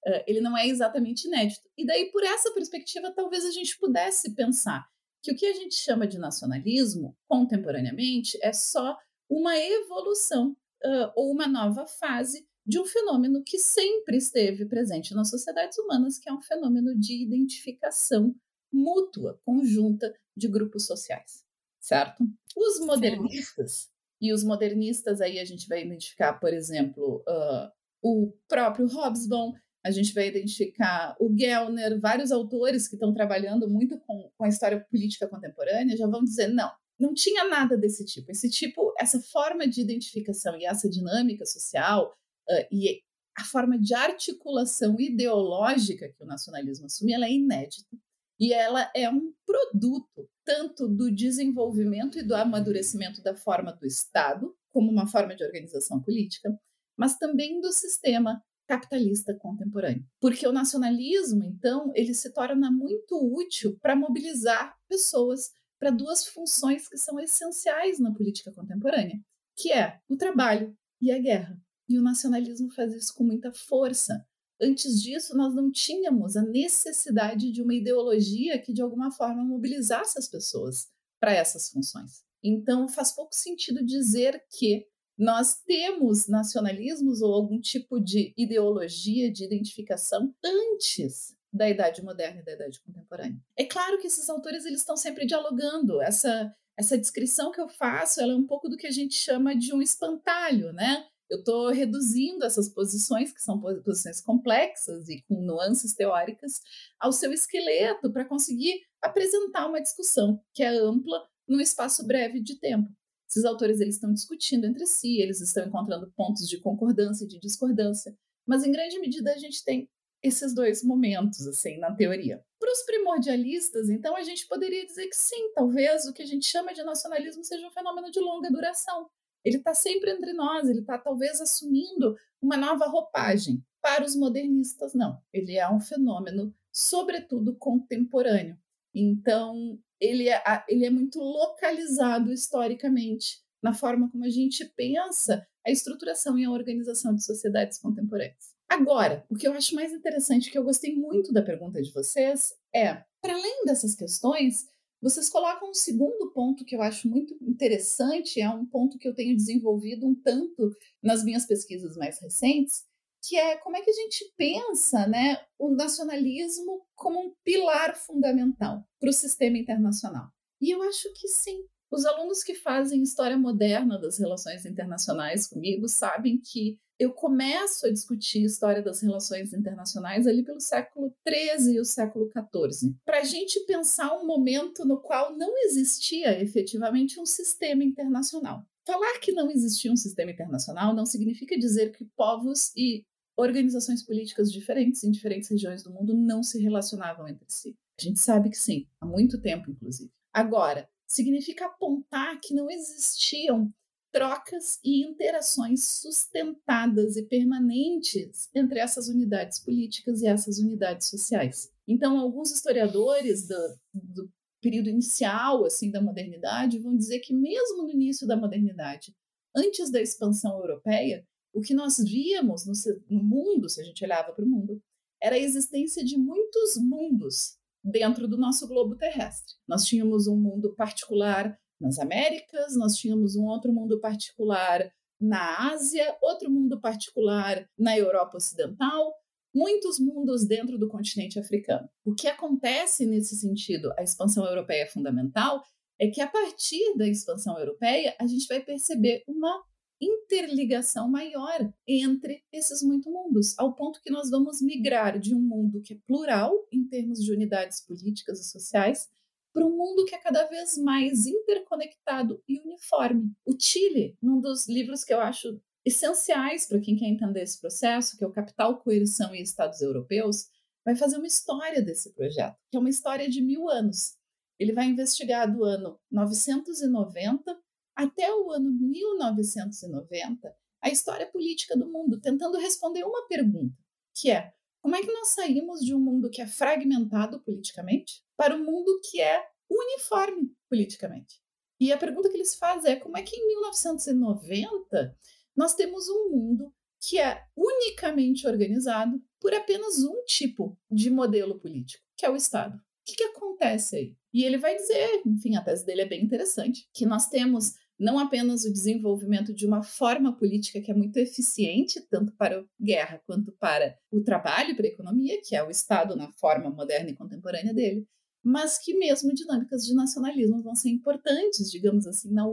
Uh, 0.05 0.23
ele 0.27 0.41
não 0.41 0.57
é 0.57 0.67
exatamente 0.67 1.27
inédito. 1.27 1.69
E 1.77 1.85
daí, 1.85 2.11
por 2.11 2.23
essa 2.23 2.53
perspectiva, 2.53 3.13
talvez 3.13 3.45
a 3.45 3.51
gente 3.51 3.77
pudesse 3.77 4.33
pensar 4.33 4.85
que 5.23 5.31
o 5.31 5.35
que 5.35 5.45
a 5.45 5.53
gente 5.53 5.75
chama 5.75 6.05
de 6.05 6.19
nacionalismo, 6.19 7.17
contemporaneamente, 7.27 8.37
é 8.43 8.51
só 8.51 8.97
uma 9.29 9.57
evolução 9.57 10.51
uh, 10.51 11.11
ou 11.15 11.31
uma 11.31 11.47
nova 11.47 11.87
fase 11.87 12.45
de 12.65 12.79
um 12.79 12.85
fenômeno 12.85 13.41
que 13.45 13.57
sempre 13.57 14.17
esteve 14.17 14.65
presente 14.65 15.15
nas 15.15 15.29
sociedades 15.29 15.77
humanas, 15.77 16.19
que 16.19 16.29
é 16.29 16.33
um 16.33 16.41
fenômeno 16.41 16.97
de 16.99 17.23
identificação 17.23 18.35
mútua, 18.71 19.39
conjunta 19.45 20.13
de 20.35 20.47
grupos 20.47 20.85
sociais, 20.85 21.45
certo? 21.79 22.23
Os 22.55 22.85
modernistas, 22.85 23.89
e 24.21 24.33
os 24.33 24.43
modernistas 24.43 25.21
aí 25.21 25.39
a 25.39 25.45
gente 25.45 25.67
vai 25.67 25.83
identificar, 25.83 26.33
por 26.33 26.53
exemplo, 26.53 27.23
uh, 27.27 27.71
o 28.01 28.33
próprio 28.47 28.87
Hobsbawm, 28.87 29.53
a 29.85 29.91
gente 29.91 30.13
vai 30.13 30.27
identificar 30.27 31.15
o 31.19 31.33
Gellner, 31.37 31.99
vários 31.99 32.31
autores 32.31 32.87
que 32.87 32.95
estão 32.95 33.13
trabalhando 33.13 33.69
muito 33.69 33.99
com, 33.99 34.31
com 34.37 34.45
a 34.45 34.47
história 34.47 34.79
política 34.89 35.27
contemporânea 35.27 35.97
já 35.97 36.07
vão 36.07 36.23
dizer, 36.23 36.47
não, 36.47 36.71
não 36.99 37.13
tinha 37.13 37.43
nada 37.49 37.77
desse 37.77 38.05
tipo. 38.05 38.31
Esse 38.31 38.49
tipo, 38.49 38.93
essa 38.97 39.19
forma 39.21 39.67
de 39.67 39.81
identificação 39.81 40.57
e 40.57 40.65
essa 40.65 40.89
dinâmica 40.89 41.45
social 41.45 42.13
Uh, 42.49 42.67
e 42.69 43.01
a 43.37 43.43
forma 43.45 43.79
de 43.79 43.93
articulação 43.95 44.95
ideológica 44.99 46.09
que 46.09 46.23
o 46.23 46.25
nacionalismo 46.25 46.85
assume 46.85 47.13
ela 47.13 47.25
é 47.25 47.31
inédita 47.31 47.97
e 48.39 48.53
ela 48.53 48.91
é 48.95 49.09
um 49.09 49.33
produto 49.45 50.29
tanto 50.45 50.87
do 50.87 51.09
desenvolvimento 51.09 52.19
e 52.19 52.23
do 52.23 52.35
amadurecimento 52.35 53.23
da 53.23 53.35
forma 53.35 53.71
do 53.71 53.85
Estado 53.85 54.53
como 54.69 54.91
uma 54.91 55.07
forma 55.07 55.35
de 55.35 55.43
organização 55.43 56.01
política, 56.01 56.49
mas 56.97 57.17
também 57.17 57.61
do 57.61 57.71
sistema 57.71 58.43
capitalista 58.67 59.33
contemporâneo. 59.35 60.05
Porque 60.19 60.47
o 60.47 60.51
nacionalismo, 60.51 61.43
então, 61.43 61.91
ele 61.95 62.13
se 62.13 62.31
torna 62.33 62.71
muito 62.71 63.15
útil 63.15 63.77
para 63.81 63.95
mobilizar 63.95 64.75
pessoas 64.87 65.51
para 65.79 65.91
duas 65.91 66.25
funções 66.25 66.87
que 66.87 66.97
são 66.97 67.19
essenciais 67.19 67.99
na 67.99 68.13
política 68.13 68.53
contemporânea, 68.53 69.19
que 69.57 69.71
é 69.71 69.99
o 70.07 70.15
trabalho 70.15 70.73
e 71.01 71.11
a 71.11 71.19
guerra. 71.19 71.59
E 71.89 71.99
o 71.99 72.01
nacionalismo 72.01 72.71
faz 72.73 72.93
isso 72.93 73.13
com 73.13 73.25
muita 73.25 73.51
força. 73.51 74.25
Antes 74.61 75.01
disso, 75.01 75.35
nós 75.35 75.53
não 75.53 75.69
tínhamos 75.69 76.37
a 76.37 76.41
necessidade 76.41 77.51
de 77.51 77.61
uma 77.61 77.73
ideologia 77.73 78.57
que, 78.59 78.71
de 78.71 78.81
alguma 78.81 79.11
forma, 79.11 79.43
mobilizasse 79.43 80.17
as 80.17 80.29
pessoas 80.29 80.87
para 81.19 81.33
essas 81.33 81.69
funções. 81.69 82.23
Então, 82.41 82.87
faz 82.87 83.11
pouco 83.11 83.35
sentido 83.35 83.85
dizer 83.85 84.41
que 84.57 84.85
nós 85.17 85.55
temos 85.65 86.27
nacionalismos 86.27 87.21
ou 87.21 87.33
algum 87.33 87.59
tipo 87.59 87.99
de 87.99 88.33
ideologia 88.37 89.31
de 89.31 89.45
identificação 89.45 90.33
antes 90.43 91.35
da 91.51 91.69
idade 91.69 92.03
moderna 92.03 92.41
e 92.41 92.45
da 92.45 92.53
idade 92.53 92.81
contemporânea. 92.81 93.39
É 93.57 93.65
claro 93.65 93.99
que 93.99 94.07
esses 94.07 94.27
autores 94.29 94.65
eles 94.65 94.79
estão 94.79 94.97
sempre 94.97 95.25
dialogando. 95.25 96.01
Essa 96.01 96.53
essa 96.75 96.97
descrição 96.97 97.51
que 97.51 97.61
eu 97.61 97.69
faço, 97.69 98.19
ela 98.19 98.33
é 98.33 98.35
um 98.35 98.47
pouco 98.47 98.67
do 98.67 98.75
que 98.75 98.87
a 98.87 98.91
gente 98.91 99.13
chama 99.13 99.55
de 99.55 99.71
um 99.75 99.79
espantalho, 99.79 100.73
né? 100.73 101.05
eu 101.33 101.39
estou 101.39 101.69
reduzindo 101.69 102.45
essas 102.45 102.69
posições, 102.69 103.33
que 103.33 103.41
são 103.41 103.59
posições 103.59 104.21
complexas 104.21 105.09
e 105.09 105.23
com 105.23 105.41
nuances 105.41 105.95
teóricas, 105.95 106.61
ao 106.99 107.11
seu 107.11 107.33
esqueleto 107.33 108.11
para 108.11 108.25
conseguir 108.25 108.81
apresentar 109.01 109.67
uma 109.67 109.81
discussão 109.81 110.39
que 110.53 110.63
é 110.63 110.69
ampla 110.69 111.27
num 111.47 111.59
espaço 111.59 112.05
breve 112.05 112.39
de 112.39 112.59
tempo. 112.59 112.87
Esses 113.33 113.45
autores 113.45 113.81
eles 113.81 113.95
estão 113.95 114.13
discutindo 114.13 114.65
entre 114.65 114.85
si, 114.85 115.19
eles 115.19 115.41
estão 115.41 115.65
encontrando 115.65 116.13
pontos 116.15 116.47
de 116.47 116.59
concordância 116.59 117.25
e 117.25 117.27
de 117.27 117.39
discordância, 117.39 118.15
mas 118.45 118.63
em 118.63 118.71
grande 118.71 118.99
medida 118.99 119.33
a 119.33 119.37
gente 119.37 119.63
tem 119.63 119.89
esses 120.21 120.53
dois 120.53 120.83
momentos 120.83 121.47
assim 121.47 121.79
na 121.79 121.95
teoria. 121.95 122.45
Para 122.59 122.71
os 122.71 122.83
primordialistas, 122.83 123.89
então, 123.89 124.15
a 124.15 124.21
gente 124.21 124.47
poderia 124.47 124.85
dizer 124.85 125.07
que 125.07 125.15
sim, 125.15 125.51
talvez 125.55 126.05
o 126.05 126.13
que 126.13 126.21
a 126.21 126.25
gente 126.27 126.45
chama 126.45 126.75
de 126.75 126.83
nacionalismo 126.83 127.43
seja 127.43 127.67
um 127.67 127.71
fenômeno 127.71 128.11
de 128.11 128.19
longa 128.19 128.51
duração, 128.51 129.09
ele 129.43 129.57
está 129.57 129.73
sempre 129.73 130.11
entre 130.11 130.31
nós, 130.33 130.69
ele 130.69 130.81
está 130.81 130.99
talvez 130.99 131.41
assumindo 131.41 132.15
uma 132.39 132.55
nova 132.55 132.85
roupagem. 132.85 133.65
Para 133.81 134.05
os 134.05 134.15
modernistas, 134.15 134.93
não. 134.93 135.19
Ele 135.33 135.57
é 135.57 135.67
um 135.67 135.79
fenômeno, 135.79 136.53
sobretudo, 136.71 137.55
contemporâneo. 137.55 138.57
Então, 138.93 139.79
ele 140.03 140.29
é, 140.29 140.41
ele 140.67 140.85
é 140.85 140.89
muito 140.89 141.19
localizado 141.19 142.31
historicamente 142.31 143.41
na 143.61 143.73
forma 143.73 144.09
como 144.11 144.25
a 144.25 144.29
gente 144.29 144.65
pensa 144.75 145.47
a 145.65 145.71
estruturação 145.71 146.37
e 146.37 146.43
a 146.43 146.51
organização 146.51 147.15
de 147.15 147.23
sociedades 147.23 147.79
contemporâneas. 147.79 148.53
Agora, 148.69 149.25
o 149.29 149.35
que 149.35 149.47
eu 149.47 149.53
acho 149.53 149.73
mais 149.75 149.93
interessante, 149.93 150.51
que 150.51 150.57
eu 150.57 150.63
gostei 150.63 150.95
muito 150.95 151.31
da 151.31 151.41
pergunta 151.41 151.81
de 151.81 151.91
vocês, 151.93 152.53
é, 152.75 152.95
para 153.21 153.33
além 153.33 153.63
dessas 153.65 153.95
questões, 153.95 154.65
vocês 155.01 155.29
colocam 155.29 155.69
um 155.69 155.73
segundo 155.73 156.31
ponto 156.31 156.65
que 156.65 156.75
eu 156.75 156.81
acho 156.81 157.07
muito 157.07 157.37
interessante, 157.41 158.41
é 158.41 158.49
um 158.49 158.65
ponto 158.65 158.97
que 158.97 159.07
eu 159.07 159.13
tenho 159.13 159.35
desenvolvido 159.35 160.07
um 160.07 160.15
tanto 160.15 160.75
nas 161.01 161.23
minhas 161.23 161.45
pesquisas 161.45 161.95
mais 161.95 162.19
recentes, 162.19 162.83
que 163.23 163.37
é 163.37 163.57
como 163.57 163.77
é 163.77 163.81
que 163.81 163.89
a 163.89 163.93
gente 163.93 164.33
pensa 164.37 165.07
né, 165.07 165.39
o 165.57 165.69
nacionalismo 165.69 166.85
como 166.95 167.19
um 167.19 167.33
pilar 167.43 167.95
fundamental 167.95 168.83
para 168.99 169.09
o 169.09 169.13
sistema 169.13 169.57
internacional. 169.57 170.27
E 170.61 170.71
eu 170.71 170.81
acho 170.83 171.11
que 171.13 171.27
sim. 171.27 171.65
Os 171.91 172.05
alunos 172.05 172.43
que 172.43 172.55
fazem 172.55 173.03
história 173.03 173.37
moderna 173.37 173.99
das 173.99 174.17
relações 174.17 174.65
internacionais 174.65 175.47
comigo 175.47 175.87
sabem 175.87 176.39
que 176.39 176.77
eu 176.99 177.11
começo 177.11 177.85
a 177.85 177.91
discutir 177.91 178.43
história 178.43 178.81
das 178.81 179.01
relações 179.01 179.53
internacionais 179.53 180.27
ali 180.27 180.43
pelo 180.43 180.59
século 180.59 181.13
XIII 181.27 181.75
e 181.75 181.79
o 181.79 181.85
século 181.85 182.29
XIV, 182.29 182.95
para 183.05 183.19
a 183.19 183.23
gente 183.23 183.59
pensar 183.65 184.15
um 184.15 184.25
momento 184.25 184.85
no 184.85 184.99
qual 184.99 185.35
não 185.35 185.57
existia 185.65 186.41
efetivamente 186.41 187.19
um 187.19 187.25
sistema 187.25 187.83
internacional. 187.83 188.63
Falar 188.85 189.19
que 189.19 189.31
não 189.31 189.49
existia 189.49 189.91
um 189.91 189.95
sistema 189.95 190.31
internacional 190.31 190.93
não 190.93 191.05
significa 191.05 191.57
dizer 191.57 191.91
que 191.91 192.05
povos 192.15 192.71
e 192.75 193.05
organizações 193.35 194.03
políticas 194.03 194.51
diferentes 194.51 195.03
em 195.03 195.11
diferentes 195.11 195.49
regiões 195.49 195.83
do 195.83 195.91
mundo 195.91 196.13
não 196.13 196.43
se 196.43 196.61
relacionavam 196.61 197.27
entre 197.27 197.45
si. 197.47 197.75
A 197.99 198.01
gente 198.03 198.19
sabe 198.19 198.49
que 198.49 198.57
sim, 198.57 198.87
há 199.01 199.05
muito 199.05 199.39
tempo, 199.39 199.69
inclusive. 199.69 200.11
Agora, 200.31 200.89
significa 201.07 201.65
apontar 201.65 202.39
que 202.41 202.53
não 202.53 202.69
existiam 202.69 203.71
trocas 204.11 204.79
e 204.83 205.03
interações 205.03 205.99
sustentadas 205.99 207.17
e 207.17 207.23
permanentes 207.23 208.49
entre 208.53 208.79
essas 208.79 209.07
unidades 209.07 209.59
políticas 209.59 210.21
e 210.21 210.27
essas 210.27 210.59
unidades 210.59 211.09
sociais. 211.09 211.71
Então, 211.87 212.19
alguns 212.19 212.51
historiadores 212.51 213.47
do, 213.47 213.79
do 213.93 214.31
período 214.61 214.89
inicial 214.89 215.65
assim 215.65 215.91
da 215.91 216.01
modernidade 216.01 216.79
vão 216.79 216.95
dizer 216.95 217.19
que 217.19 217.33
mesmo 217.33 217.83
no 217.83 217.89
início 217.89 218.25
da 218.27 218.37
modernidade, 218.37 219.13
antes 219.55 219.91
da 219.91 220.01
expansão 220.01 220.57
europeia, 220.59 221.27
o 221.53 221.61
que 221.61 221.73
nós 221.73 221.97
víamos 221.97 222.65
no, 222.65 222.73
no 223.09 223.23
mundo, 223.23 223.69
se 223.69 223.79
a 223.79 223.83
gente 223.83 224.03
olhava 224.03 224.33
para 224.33 224.43
o 224.43 224.47
mundo, 224.47 224.81
era 225.21 225.35
a 225.35 225.39
existência 225.39 226.03
de 226.03 226.17
muitos 226.17 226.75
mundos 226.77 227.57
dentro 227.83 228.27
do 228.27 228.37
nosso 228.37 228.67
globo 228.67 228.95
terrestre. 228.95 229.53
Nós 229.67 229.85
tínhamos 229.85 230.27
um 230.27 230.35
mundo 230.35 230.73
particular 230.75 231.57
nas 231.79 231.99
Américas, 231.99 232.75
nós 232.75 232.95
tínhamos 232.95 233.35
um 233.35 233.45
outro 233.45 233.71
mundo 233.71 233.99
particular 233.99 234.89
na 235.19 235.71
Ásia, 235.71 236.17
outro 236.21 236.49
mundo 236.49 236.79
particular 236.81 237.65
na 237.77 237.97
Europa 237.97 238.37
Ocidental, 238.37 239.13
muitos 239.53 239.99
mundos 239.99 240.45
dentro 240.45 240.77
do 240.77 240.87
continente 240.87 241.39
africano. 241.39 241.87
O 242.03 242.13
que 242.13 242.27
acontece 242.27 243.05
nesse 243.05 243.35
sentido, 243.35 243.93
a 243.97 244.03
expansão 244.03 244.45
europeia 244.45 244.83
é 244.83 244.87
fundamental, 244.87 245.63
é 245.99 246.07
que 246.07 246.21
a 246.21 246.27
partir 246.27 246.97
da 246.97 247.07
expansão 247.07 247.57
europeia, 247.59 248.15
a 248.19 248.25
gente 248.25 248.47
vai 248.47 248.61
perceber 248.61 249.23
uma 249.27 249.63
interligação 250.01 251.09
maior 251.09 251.73
entre 251.87 252.43
esses 252.51 252.81
muitos 252.81 253.11
mundos, 253.11 253.57
ao 253.57 253.73
ponto 253.73 254.01
que 254.01 254.11
nós 254.11 254.29
vamos 254.29 254.61
migrar 254.61 255.19
de 255.19 255.33
um 255.33 255.39
mundo 255.39 255.81
que 255.81 255.93
é 255.93 255.97
plural 256.05 256.53
em 256.71 256.83
termos 256.85 257.23
de 257.23 257.31
unidades 257.31 257.81
políticas 257.81 258.39
e 258.39 258.49
sociais 258.49 259.09
para 259.53 259.65
um 259.65 259.77
mundo 259.77 260.05
que 260.05 260.15
é 260.15 260.17
cada 260.17 260.45
vez 260.47 260.77
mais 260.77 261.25
interconectado 261.27 262.41
e 262.47 262.59
uniforme. 262.59 263.31
O 263.45 263.55
Chile, 263.57 264.17
num 264.21 264.41
dos 264.41 264.67
livros 264.67 265.03
que 265.03 265.13
eu 265.13 265.19
acho 265.19 265.61
essenciais 265.85 266.65
para 266.65 266.79
quem 266.79 266.95
quer 266.95 267.05
entender 267.05 267.43
esse 267.43 267.59
processo, 267.59 268.17
que 268.17 268.23
é 268.23 268.27
o 268.27 268.31
Capital, 268.31 268.79
Coerção 268.79 269.35
e 269.35 269.41
Estados 269.41 269.81
Europeus, 269.81 270.47
vai 270.83 270.95
fazer 270.95 271.17
uma 271.17 271.27
história 271.27 271.81
desse 271.81 272.13
projeto, 272.13 272.57
que 272.69 272.77
é 272.77 272.79
uma 272.79 272.89
história 272.89 273.29
de 273.29 273.41
mil 273.41 273.69
anos. 273.69 274.17
Ele 274.59 274.73
vai 274.73 274.85
investigar 274.85 275.51
do 275.51 275.63
ano 275.63 275.99
990 276.11 277.57
até 277.95 278.33
o 278.33 278.51
ano 278.51 278.71
1990 278.71 280.55
a 280.81 280.89
história 280.89 281.25
política 281.25 281.77
do 281.77 281.89
mundo, 281.89 282.19
tentando 282.19 282.57
responder 282.57 283.03
uma 283.03 283.25
pergunta, 283.27 283.77
que 284.13 284.29
é 284.29 284.53
como 284.81 284.97
é 284.97 285.01
que 285.01 285.13
nós 285.13 285.29
saímos 285.29 285.79
de 285.79 285.95
um 285.95 285.99
mundo 285.99 286.29
que 286.29 286.41
é 286.41 286.45
fragmentado 286.45 287.39
politicamente 287.41 288.21
para 288.35 288.53
um 288.53 288.65
mundo 288.65 288.99
que 289.09 289.21
é 289.21 289.41
uniforme 289.69 290.53
politicamente? 290.69 291.41
E 291.79 291.91
a 291.91 291.97
pergunta 291.97 292.29
que 292.29 292.35
eles 292.35 292.55
fazem 292.55 292.91
é 292.91 292.95
como 292.97 293.17
é 293.17 293.21
que 293.21 293.33
em 293.33 293.47
1990 293.47 295.17
nós 295.55 295.73
temos 295.73 296.09
um 296.09 296.29
mundo 296.31 296.73
que 296.99 297.17
é 297.17 297.43
unicamente 297.55 298.45
organizado 298.45 299.21
por 299.39 299.53
apenas 299.53 299.99
um 300.03 300.23
tipo 300.25 300.77
de 300.91 301.09
modelo 301.09 301.59
político, 301.59 302.03
que 302.17 302.25
é 302.25 302.29
o 302.29 302.35
Estado. 302.35 302.75
O 302.75 302.81
que, 303.05 303.15
que 303.15 303.23
acontece 303.23 303.95
aí? 303.95 304.17
E 304.33 304.43
ele 304.43 304.57
vai 304.57 304.75
dizer, 304.75 305.21
enfim, 305.25 305.55
a 305.55 305.63
tese 305.63 305.85
dele 305.85 306.01
é 306.01 306.05
bem 306.05 306.23
interessante, 306.23 306.89
que 306.93 307.05
nós 307.05 307.27
temos 307.27 307.73
não 308.03 308.19
apenas 308.19 308.65
o 308.65 308.73
desenvolvimento 308.73 309.53
de 309.53 309.65
uma 309.65 309.81
forma 309.81 310.35
política 310.35 310.81
que 310.81 310.91
é 310.91 310.93
muito 310.93 311.17
eficiente, 311.17 312.01
tanto 312.09 312.33
para 312.33 312.59
a 312.59 312.63
guerra 312.79 313.21
quanto 313.25 313.51
para 313.53 313.97
o 314.11 314.21
trabalho 314.21 314.75
para 314.75 314.85
a 314.85 314.89
economia, 314.89 315.41
que 315.41 315.55
é 315.55 315.63
o 315.63 315.71
Estado 315.71 316.15
na 316.15 316.31
forma 316.33 316.69
moderna 316.69 317.11
e 317.11 317.15
contemporânea 317.15 317.73
dele, 317.73 318.05
mas 318.43 318.77
que 318.77 318.93
mesmo 318.93 319.33
dinâmicas 319.33 319.85
de 319.85 319.95
nacionalismo 319.95 320.61
vão 320.61 320.75
ser 320.75 320.89
importantes, 320.89 321.71
digamos 321.71 322.05
assim, 322.05 322.29
na 322.31 322.45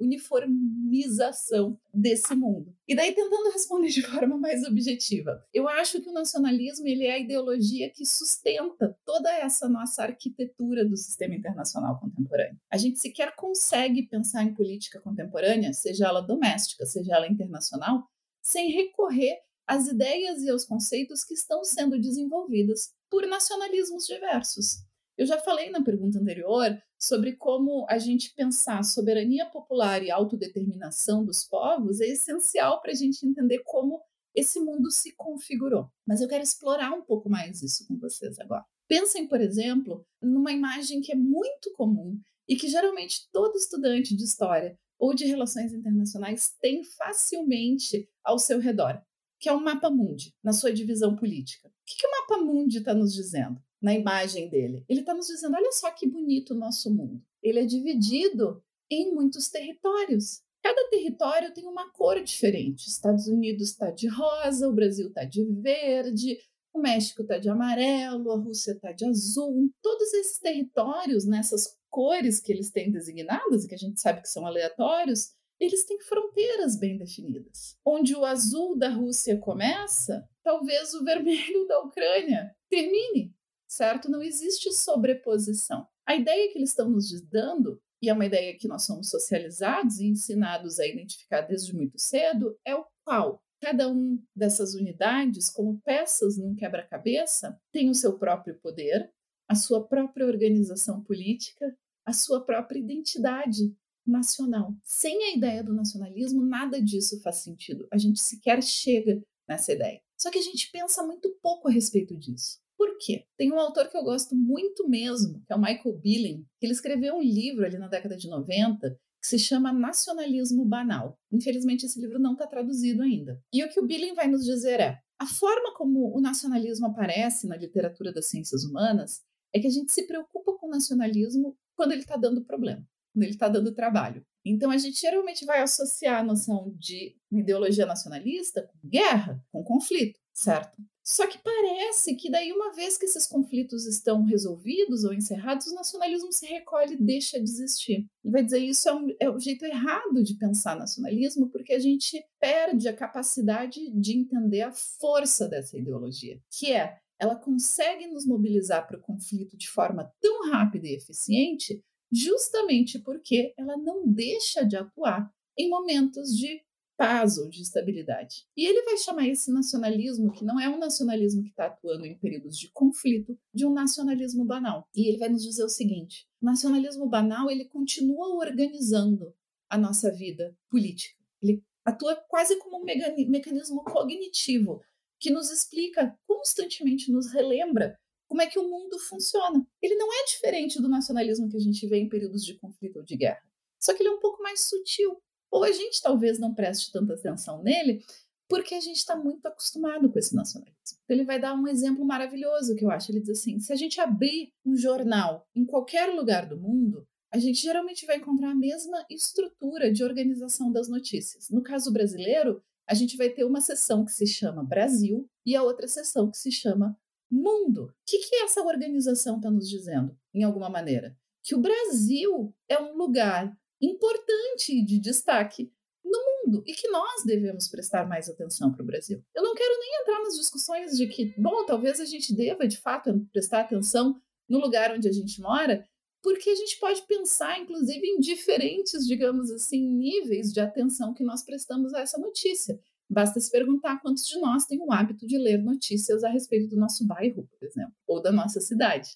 uniformização 0.00 1.78
desse 1.92 2.34
mundo. 2.34 2.74
E 2.88 2.96
daí 2.96 3.14
tentando 3.14 3.50
responder 3.50 3.88
de 3.88 4.00
forma 4.08 4.38
mais 4.38 4.64
objetiva, 4.64 5.44
eu 5.52 5.68
acho 5.68 6.00
que 6.00 6.08
o 6.08 6.12
nacionalismo 6.12 6.86
ele 6.86 7.04
é 7.04 7.12
a 7.12 7.18
ideologia 7.18 7.90
que 7.90 8.06
sustenta 8.06 8.96
toda 9.04 9.30
essa 9.30 9.68
nossa 9.68 10.04
arquitetura 10.04 10.84
do 10.84 10.96
sistema 10.96 11.34
internacional 11.34 12.00
contemporâneo. 12.00 12.58
A 12.70 12.78
gente 12.78 12.98
sequer 12.98 13.36
consegue 13.36 14.04
pensar 14.08 14.42
em 14.42 14.54
política 14.54 15.00
contemporânea, 15.00 15.74
seja 15.74 16.06
ela 16.06 16.22
doméstica, 16.22 16.86
seja 16.86 17.14
ela 17.14 17.28
internacional, 17.28 18.08
sem 18.40 18.70
recorrer 18.70 19.38
às 19.66 19.86
ideias 19.88 20.42
e 20.42 20.50
aos 20.50 20.64
conceitos 20.64 21.24
que 21.24 21.34
estão 21.34 21.64
sendo 21.64 22.00
desenvolvidas 22.00 22.92
por 23.10 23.26
nacionalismos 23.26 24.06
diversos. 24.06 24.83
Eu 25.16 25.26
já 25.26 25.38
falei 25.38 25.70
na 25.70 25.82
pergunta 25.82 26.18
anterior 26.18 26.76
sobre 26.98 27.36
como 27.36 27.86
a 27.88 27.98
gente 27.98 28.34
pensar 28.34 28.82
soberania 28.82 29.46
popular 29.46 30.02
e 30.02 30.10
autodeterminação 30.10 31.24
dos 31.24 31.44
povos 31.44 32.00
é 32.00 32.06
essencial 32.08 32.80
para 32.80 32.90
a 32.90 32.94
gente 32.94 33.24
entender 33.24 33.60
como 33.64 34.00
esse 34.34 34.58
mundo 34.58 34.90
se 34.90 35.14
configurou. 35.14 35.88
Mas 36.04 36.20
eu 36.20 36.28
quero 36.28 36.42
explorar 36.42 36.92
um 36.92 37.02
pouco 37.02 37.30
mais 37.30 37.62
isso 37.62 37.86
com 37.86 37.96
vocês 37.96 38.38
agora. 38.40 38.64
Pensem, 38.88 39.28
por 39.28 39.40
exemplo, 39.40 40.04
numa 40.20 40.52
imagem 40.52 41.00
que 41.00 41.12
é 41.12 41.16
muito 41.16 41.72
comum 41.74 42.18
e 42.48 42.56
que 42.56 42.68
geralmente 42.68 43.28
todo 43.32 43.56
estudante 43.56 44.16
de 44.16 44.24
história 44.24 44.76
ou 44.98 45.14
de 45.14 45.24
relações 45.26 45.72
internacionais 45.72 46.54
tem 46.60 46.82
facilmente 46.84 48.08
ao 48.24 48.38
seu 48.38 48.58
redor, 48.58 49.00
que 49.38 49.48
é 49.48 49.52
o 49.52 49.62
mapa 49.62 49.90
mundi, 49.90 50.34
na 50.42 50.52
sua 50.52 50.72
divisão 50.72 51.14
política. 51.14 51.68
O 51.68 51.72
que, 51.86 51.96
que 51.96 52.06
o 52.06 52.10
mapa 52.10 52.38
mundi 52.38 52.78
está 52.78 52.92
nos 52.94 53.14
dizendo? 53.14 53.62
Na 53.84 53.92
imagem 53.92 54.48
dele. 54.48 54.82
Ele 54.88 55.00
está 55.00 55.12
nos 55.12 55.26
dizendo: 55.26 55.54
olha 55.54 55.70
só 55.72 55.90
que 55.90 56.08
bonito 56.08 56.54
o 56.54 56.58
nosso 56.58 56.92
mundo. 56.92 57.22
Ele 57.42 57.60
é 57.60 57.66
dividido 57.66 58.64
em 58.90 59.14
muitos 59.14 59.50
territórios. 59.50 60.40
Cada 60.62 60.88
território 60.88 61.52
tem 61.52 61.66
uma 61.66 61.92
cor 61.92 62.18
diferente. 62.22 62.88
Estados 62.88 63.28
Unidos 63.28 63.72
está 63.72 63.90
de 63.90 64.08
rosa, 64.08 64.66
o 64.66 64.72
Brasil 64.72 65.08
está 65.08 65.24
de 65.24 65.44
verde, 65.60 66.38
o 66.72 66.80
México 66.80 67.20
está 67.20 67.36
de 67.36 67.50
amarelo, 67.50 68.32
a 68.32 68.38
Rússia 68.38 68.72
está 68.72 68.90
de 68.90 69.04
azul. 69.04 69.70
Todos 69.82 70.14
esses 70.14 70.38
territórios, 70.38 71.26
nessas 71.26 71.76
cores 71.90 72.40
que 72.40 72.50
eles 72.50 72.70
têm 72.70 72.90
designadas, 72.90 73.66
que 73.66 73.74
a 73.74 73.78
gente 73.78 74.00
sabe 74.00 74.22
que 74.22 74.28
são 74.30 74.46
aleatórios, 74.46 75.34
eles 75.60 75.84
têm 75.84 76.00
fronteiras 76.00 76.78
bem 76.78 76.96
definidas. 76.96 77.76
Onde 77.84 78.16
o 78.16 78.24
azul 78.24 78.78
da 78.78 78.88
Rússia 78.88 79.38
começa, 79.38 80.26
talvez 80.42 80.94
o 80.94 81.04
vermelho 81.04 81.66
da 81.68 81.80
Ucrânia 81.82 82.56
termine 82.70 83.34
certo? 83.74 84.10
Não 84.10 84.22
existe 84.22 84.72
sobreposição. 84.72 85.86
A 86.06 86.14
ideia 86.14 86.50
que 86.50 86.58
eles 86.58 86.70
estão 86.70 86.90
nos 86.90 87.10
dando, 87.22 87.80
e 88.02 88.08
é 88.08 88.12
uma 88.12 88.26
ideia 88.26 88.56
que 88.58 88.68
nós 88.68 88.84
somos 88.84 89.10
socializados 89.10 89.98
e 89.98 90.06
ensinados 90.06 90.78
a 90.78 90.86
identificar 90.86 91.42
desde 91.42 91.74
muito 91.74 91.98
cedo, 91.98 92.56
é 92.64 92.74
o 92.74 92.84
qual 93.04 93.42
cada 93.60 93.88
um 93.88 94.22
dessas 94.36 94.74
unidades, 94.74 95.48
como 95.48 95.80
peças 95.82 96.36
num 96.36 96.54
quebra-cabeça, 96.54 97.58
tem 97.72 97.88
o 97.88 97.94
seu 97.94 98.18
próprio 98.18 98.58
poder, 98.60 99.10
a 99.48 99.54
sua 99.54 99.86
própria 99.86 100.26
organização 100.26 101.02
política, 101.02 101.74
a 102.04 102.12
sua 102.12 102.44
própria 102.44 102.78
identidade 102.78 103.74
nacional. 104.06 104.74
Sem 104.84 105.24
a 105.24 105.36
ideia 105.36 105.64
do 105.64 105.72
nacionalismo, 105.72 106.44
nada 106.44 106.80
disso 106.80 107.20
faz 107.22 107.36
sentido. 107.36 107.88
A 107.90 107.96
gente 107.96 108.20
sequer 108.20 108.62
chega 108.62 109.22
nessa 109.48 109.72
ideia. 109.72 110.00
Só 110.18 110.30
que 110.30 110.38
a 110.38 110.42
gente 110.42 110.70
pensa 110.70 111.02
muito 111.02 111.30
pouco 111.42 111.68
a 111.68 111.70
respeito 111.70 112.16
disso. 112.16 112.63
Por 112.84 112.98
quê? 112.98 113.24
Tem 113.38 113.50
um 113.50 113.58
autor 113.58 113.88
que 113.88 113.96
eu 113.96 114.04
gosto 114.04 114.36
muito 114.36 114.86
mesmo, 114.86 115.42
que 115.46 115.52
é 115.54 115.56
o 115.56 115.58
Michael 115.58 115.98
Billing, 116.02 116.44
que 116.60 116.66
ele 116.66 116.74
escreveu 116.74 117.14
um 117.14 117.22
livro 117.22 117.64
ali 117.64 117.78
na 117.78 117.88
década 117.88 118.14
de 118.14 118.28
90 118.28 118.90
que 119.22 119.26
se 119.26 119.38
chama 119.38 119.72
Nacionalismo 119.72 120.66
Banal. 120.66 121.18
Infelizmente, 121.32 121.86
esse 121.86 121.98
livro 121.98 122.18
não 122.18 122.34
está 122.34 122.46
traduzido 122.46 123.02
ainda. 123.02 123.40
E 123.50 123.64
o 123.64 123.70
que 123.70 123.80
o 123.80 123.86
Billing 123.86 124.12
vai 124.12 124.28
nos 124.28 124.44
dizer 124.44 124.80
é: 124.80 124.98
a 125.18 125.24
forma 125.24 125.74
como 125.74 126.14
o 126.14 126.20
nacionalismo 126.20 126.86
aparece 126.88 127.46
na 127.46 127.56
literatura 127.56 128.12
das 128.12 128.28
ciências 128.28 128.64
humanas 128.64 129.22
é 129.54 129.58
que 129.58 129.66
a 129.66 129.70
gente 129.70 129.90
se 129.90 130.06
preocupa 130.06 130.52
com 130.58 130.66
o 130.66 130.70
nacionalismo 130.70 131.56
quando 131.74 131.92
ele 131.92 132.02
está 132.02 132.18
dando 132.18 132.44
problema, 132.44 132.86
quando 133.14 133.22
ele 133.22 133.32
está 133.32 133.48
dando 133.48 133.74
trabalho. 133.74 134.22
Então, 134.44 134.70
a 134.70 134.76
gente 134.76 135.00
geralmente 135.00 135.46
vai 135.46 135.62
associar 135.62 136.20
a 136.20 136.24
noção 136.24 136.74
de 136.78 137.16
uma 137.30 137.40
ideologia 137.40 137.86
nacionalista 137.86 138.60
com 138.60 138.86
guerra, 138.86 139.42
com 139.50 139.64
conflito, 139.64 140.20
certo? 140.34 140.76
Só 141.04 141.26
que 141.26 141.38
parece 141.38 142.14
que 142.16 142.30
daí, 142.30 142.50
uma 142.50 142.72
vez 142.72 142.96
que 142.96 143.04
esses 143.04 143.26
conflitos 143.26 143.86
estão 143.86 144.24
resolvidos 144.24 145.04
ou 145.04 145.12
encerrados, 145.12 145.66
o 145.66 145.74
nacionalismo 145.74 146.32
se 146.32 146.46
recolhe 146.46 146.94
e 146.94 147.02
deixa 147.02 147.38
de 147.38 147.44
existir. 147.44 148.06
Ele 148.24 148.32
vai 148.32 148.42
dizer 148.42 148.58
isso 148.58 148.88
é, 148.88 148.94
um, 148.94 149.06
é 149.20 149.30
o 149.30 149.38
jeito 149.38 149.66
errado 149.66 150.24
de 150.24 150.34
pensar 150.38 150.74
nacionalismo, 150.74 151.50
porque 151.50 151.74
a 151.74 151.78
gente 151.78 152.24
perde 152.40 152.88
a 152.88 152.96
capacidade 152.96 153.90
de 153.90 154.16
entender 154.16 154.62
a 154.62 154.72
força 154.72 155.46
dessa 155.46 155.76
ideologia, 155.76 156.40
que 156.50 156.72
é 156.72 156.98
ela 157.20 157.36
consegue 157.36 158.06
nos 158.06 158.26
mobilizar 158.26 158.86
para 158.86 158.98
o 158.98 159.02
conflito 159.02 159.56
de 159.56 159.68
forma 159.68 160.10
tão 160.20 160.50
rápida 160.50 160.86
e 160.86 160.94
eficiente, 160.94 161.82
justamente 162.10 162.98
porque 162.98 163.54
ela 163.58 163.76
não 163.76 164.06
deixa 164.06 164.64
de 164.64 164.76
atuar 164.76 165.30
em 165.56 165.68
momentos 165.68 166.36
de 166.36 166.60
paz 166.96 167.38
ou 167.38 167.48
de 167.48 167.62
estabilidade. 167.62 168.46
E 168.56 168.66
ele 168.66 168.82
vai 168.82 168.96
chamar 168.96 169.28
esse 169.28 169.52
nacionalismo, 169.52 170.32
que 170.32 170.44
não 170.44 170.60
é 170.60 170.68
um 170.68 170.78
nacionalismo 170.78 171.42
que 171.42 171.50
está 171.50 171.66
atuando 171.66 172.06
em 172.06 172.18
períodos 172.18 172.58
de 172.58 172.70
conflito, 172.72 173.38
de 173.52 173.66
um 173.66 173.72
nacionalismo 173.72 174.44
banal. 174.44 174.88
E 174.94 175.08
ele 175.08 175.18
vai 175.18 175.28
nos 175.28 175.42
dizer 175.42 175.64
o 175.64 175.68
seguinte: 175.68 176.26
o 176.40 176.46
nacionalismo 176.46 177.08
banal 177.08 177.50
ele 177.50 177.64
continua 177.66 178.36
organizando 178.36 179.34
a 179.68 179.78
nossa 179.78 180.10
vida 180.12 180.56
política. 180.70 181.18
Ele 181.42 181.62
atua 181.84 182.16
quase 182.28 182.58
como 182.58 182.80
um 182.80 182.84
mecanismo 182.84 183.82
cognitivo 183.84 184.80
que 185.18 185.30
nos 185.30 185.50
explica 185.50 186.16
constantemente, 186.26 187.10
nos 187.10 187.32
relembra 187.32 187.98
como 188.26 188.42
é 188.42 188.46
que 188.46 188.58
o 188.58 188.68
mundo 188.68 188.98
funciona. 188.98 189.66
Ele 189.80 189.94
não 189.96 190.12
é 190.12 190.24
diferente 190.26 190.80
do 190.80 190.88
nacionalismo 190.88 191.48
que 191.48 191.56
a 191.56 191.60
gente 191.60 191.86
vê 191.86 191.98
em 191.98 192.08
períodos 192.08 192.44
de 192.44 192.54
conflito 192.54 192.96
ou 192.96 193.04
de 193.04 193.16
guerra. 193.16 193.42
Só 193.80 193.94
que 193.94 194.02
ele 194.02 194.08
é 194.08 194.12
um 194.12 194.18
pouco 194.18 194.42
mais 194.42 194.66
sutil. 194.68 195.20
Ou 195.54 195.62
a 195.62 195.70
gente 195.70 196.02
talvez 196.02 196.40
não 196.40 196.52
preste 196.52 196.90
tanta 196.90 197.14
atenção 197.14 197.62
nele, 197.62 198.04
porque 198.48 198.74
a 198.74 198.80
gente 198.80 198.96
está 198.96 199.14
muito 199.14 199.46
acostumado 199.46 200.10
com 200.10 200.18
esse 200.18 200.34
nacionalismo. 200.34 200.98
Ele 201.08 201.22
vai 201.22 201.40
dar 201.40 201.54
um 201.54 201.68
exemplo 201.68 202.04
maravilhoso 202.04 202.74
que 202.74 202.84
eu 202.84 202.90
acho. 202.90 203.12
Ele 203.12 203.20
diz 203.20 203.38
assim: 203.38 203.60
se 203.60 203.72
a 203.72 203.76
gente 203.76 204.00
abrir 204.00 204.52
um 204.66 204.74
jornal 204.76 205.46
em 205.54 205.64
qualquer 205.64 206.12
lugar 206.12 206.48
do 206.48 206.60
mundo, 206.60 207.06
a 207.32 207.38
gente 207.38 207.62
geralmente 207.62 208.04
vai 208.04 208.16
encontrar 208.16 208.50
a 208.50 208.54
mesma 208.54 209.06
estrutura 209.08 209.92
de 209.92 210.02
organização 210.02 210.72
das 210.72 210.88
notícias. 210.88 211.48
No 211.48 211.62
caso 211.62 211.92
brasileiro, 211.92 212.60
a 212.84 212.94
gente 212.94 213.16
vai 213.16 213.30
ter 213.30 213.44
uma 213.44 213.60
seção 213.60 214.04
que 214.04 214.10
se 214.10 214.26
chama 214.26 214.64
Brasil 214.64 215.24
e 215.46 215.54
a 215.54 215.62
outra 215.62 215.86
seção 215.86 216.32
que 216.32 216.36
se 216.36 216.50
chama 216.50 216.98
Mundo. 217.30 217.84
O 217.84 217.92
que, 218.04 218.18
que 218.18 218.36
essa 218.42 218.60
organização 218.60 219.36
está 219.36 219.52
nos 219.52 219.70
dizendo, 219.70 220.18
em 220.34 220.42
alguma 220.42 220.68
maneira? 220.68 221.16
Que 221.44 221.54
o 221.54 221.60
Brasil 221.60 222.52
é 222.68 222.80
um 222.80 222.96
lugar 222.96 223.56
importante 223.84 224.84
de 224.84 224.98
destaque 224.98 225.72
no 226.04 226.18
mundo 226.44 226.62
e 226.66 226.72
que 226.74 226.88
nós 226.88 227.24
devemos 227.24 227.68
prestar 227.68 228.06
mais 228.06 228.28
atenção 228.28 228.70
para 228.72 228.82
o 228.82 228.86
Brasil. 228.86 229.22
Eu 229.34 229.42
não 229.42 229.54
quero 229.54 229.78
nem 229.80 230.00
entrar 230.00 230.22
nas 230.22 230.36
discussões 230.36 230.96
de 230.96 231.06
que, 231.08 231.34
bom, 231.40 231.64
talvez 231.64 232.00
a 232.00 232.04
gente 232.04 232.34
deva 232.34 232.68
de 232.68 232.78
fato 232.78 233.26
prestar 233.32 233.60
atenção 233.60 234.20
no 234.48 234.58
lugar 234.58 234.94
onde 234.94 235.08
a 235.08 235.12
gente 235.12 235.40
mora, 235.40 235.86
porque 236.22 236.50
a 236.50 236.54
gente 236.54 236.78
pode 236.78 237.02
pensar, 237.06 237.60
inclusive, 237.60 238.06
em 238.06 238.18
diferentes, 238.18 239.06
digamos 239.06 239.50
assim, 239.50 239.86
níveis 239.86 240.52
de 240.52 240.60
atenção 240.60 241.12
que 241.12 241.24
nós 241.24 241.42
prestamos 241.44 241.92
a 241.92 242.00
essa 242.00 242.18
notícia. 242.18 242.78
Basta 243.08 243.38
se 243.38 243.50
perguntar 243.50 244.00
quantos 244.00 244.26
de 244.26 244.38
nós 244.38 244.64
têm 244.64 244.80
o 244.80 244.90
hábito 244.90 245.26
de 245.26 245.36
ler 245.36 245.62
notícias 245.62 246.24
a 246.24 246.30
respeito 246.30 246.68
do 246.68 246.76
nosso 246.76 247.06
bairro, 247.06 247.46
por 247.46 247.66
exemplo, 247.66 247.94
ou 248.06 248.22
da 248.22 248.32
nossa 248.32 248.60
cidade, 248.60 249.10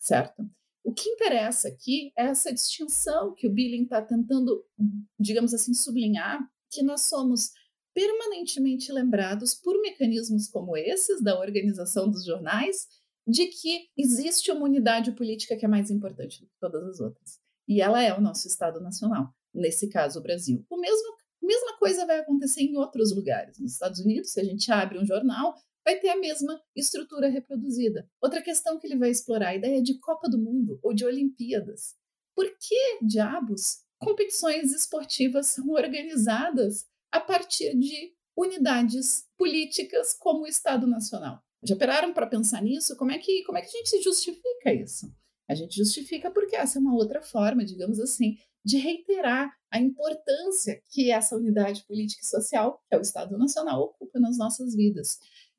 certo? 0.00 0.42
O 0.88 0.94
que 0.94 1.06
interessa 1.06 1.68
aqui 1.68 2.14
é 2.16 2.28
essa 2.28 2.50
distinção 2.50 3.34
que 3.34 3.46
o 3.46 3.52
Billing 3.52 3.82
está 3.82 4.00
tentando, 4.00 4.64
digamos 5.20 5.52
assim, 5.52 5.74
sublinhar, 5.74 6.40
que 6.70 6.82
nós 6.82 7.02
somos 7.10 7.50
permanentemente 7.92 8.90
lembrados 8.90 9.52
por 9.52 9.78
mecanismos 9.82 10.48
como 10.48 10.78
esses 10.78 11.22
da 11.22 11.38
organização 11.38 12.10
dos 12.10 12.24
jornais, 12.24 12.86
de 13.26 13.48
que 13.48 13.90
existe 13.98 14.50
uma 14.50 14.64
unidade 14.64 15.12
política 15.12 15.58
que 15.58 15.66
é 15.66 15.68
mais 15.68 15.90
importante 15.90 16.40
do 16.40 16.46
que 16.46 16.56
todas 16.58 16.82
as 16.82 17.00
outras. 17.00 17.38
E 17.68 17.82
ela 17.82 18.02
é 18.02 18.16
o 18.16 18.20
nosso 18.22 18.48
Estado 18.48 18.80
Nacional, 18.80 19.28
nesse 19.52 19.90
caso 19.90 20.20
o 20.20 20.22
Brasil. 20.22 20.64
O 20.70 20.80
mesmo 20.80 21.18
mesma 21.42 21.78
coisa 21.78 22.06
vai 22.06 22.18
acontecer 22.18 22.62
em 22.62 22.76
outros 22.78 23.14
lugares. 23.14 23.58
Nos 23.58 23.72
Estados 23.72 24.00
Unidos, 24.00 24.32
se 24.32 24.40
a 24.40 24.44
gente 24.44 24.70
abre 24.72 24.98
um 24.98 25.04
jornal, 25.04 25.54
vai 25.88 25.98
ter 25.98 26.10
a 26.10 26.18
mesma 26.18 26.60
estrutura 26.76 27.30
reproduzida. 27.30 28.06
Outra 28.20 28.42
questão 28.42 28.78
que 28.78 28.86
ele 28.86 28.98
vai 28.98 29.08
explorar, 29.08 29.48
a 29.48 29.56
ideia 29.56 29.82
de 29.82 29.98
Copa 29.98 30.28
do 30.28 30.36
Mundo 30.36 30.78
ou 30.82 30.92
de 30.92 31.02
Olimpíadas. 31.02 31.94
Por 32.36 32.44
que, 32.60 32.98
diabos, 33.00 33.78
competições 33.98 34.70
esportivas 34.70 35.46
são 35.46 35.70
organizadas 35.70 36.84
a 37.10 37.18
partir 37.18 37.74
de 37.74 38.12
unidades 38.36 39.24
políticas 39.38 40.12
como 40.12 40.42
o 40.42 40.46
Estado 40.46 40.86
Nacional? 40.86 41.42
Já 41.64 41.74
pararam 41.74 42.12
para 42.12 42.26
pensar 42.26 42.62
nisso? 42.62 42.94
Como 42.94 43.10
é, 43.10 43.16
que, 43.16 43.42
como 43.44 43.56
é 43.56 43.62
que 43.62 43.68
a 43.68 43.70
gente 43.70 44.02
justifica 44.02 44.74
isso? 44.74 45.10
A 45.48 45.54
gente 45.54 45.74
justifica 45.74 46.30
porque 46.30 46.54
essa 46.54 46.78
é 46.78 46.80
uma 46.82 46.94
outra 46.94 47.22
forma, 47.22 47.64
digamos 47.64 47.98
assim, 47.98 48.36
de 48.62 48.76
reiterar 48.76 49.50
a 49.72 49.80
importância 49.80 50.82
que 50.90 51.10
essa 51.10 51.34
unidade 51.34 51.82
política 51.86 52.20
e 52.22 52.26
social, 52.26 52.82
que 52.86 52.94
é 52.94 52.98
o 52.98 53.00
Estado 53.00 53.38
Nacional, 53.38 53.82
ocupa 53.82 54.20
nas 54.20 54.36
nossas 54.36 54.74
vidas. 54.74 55.18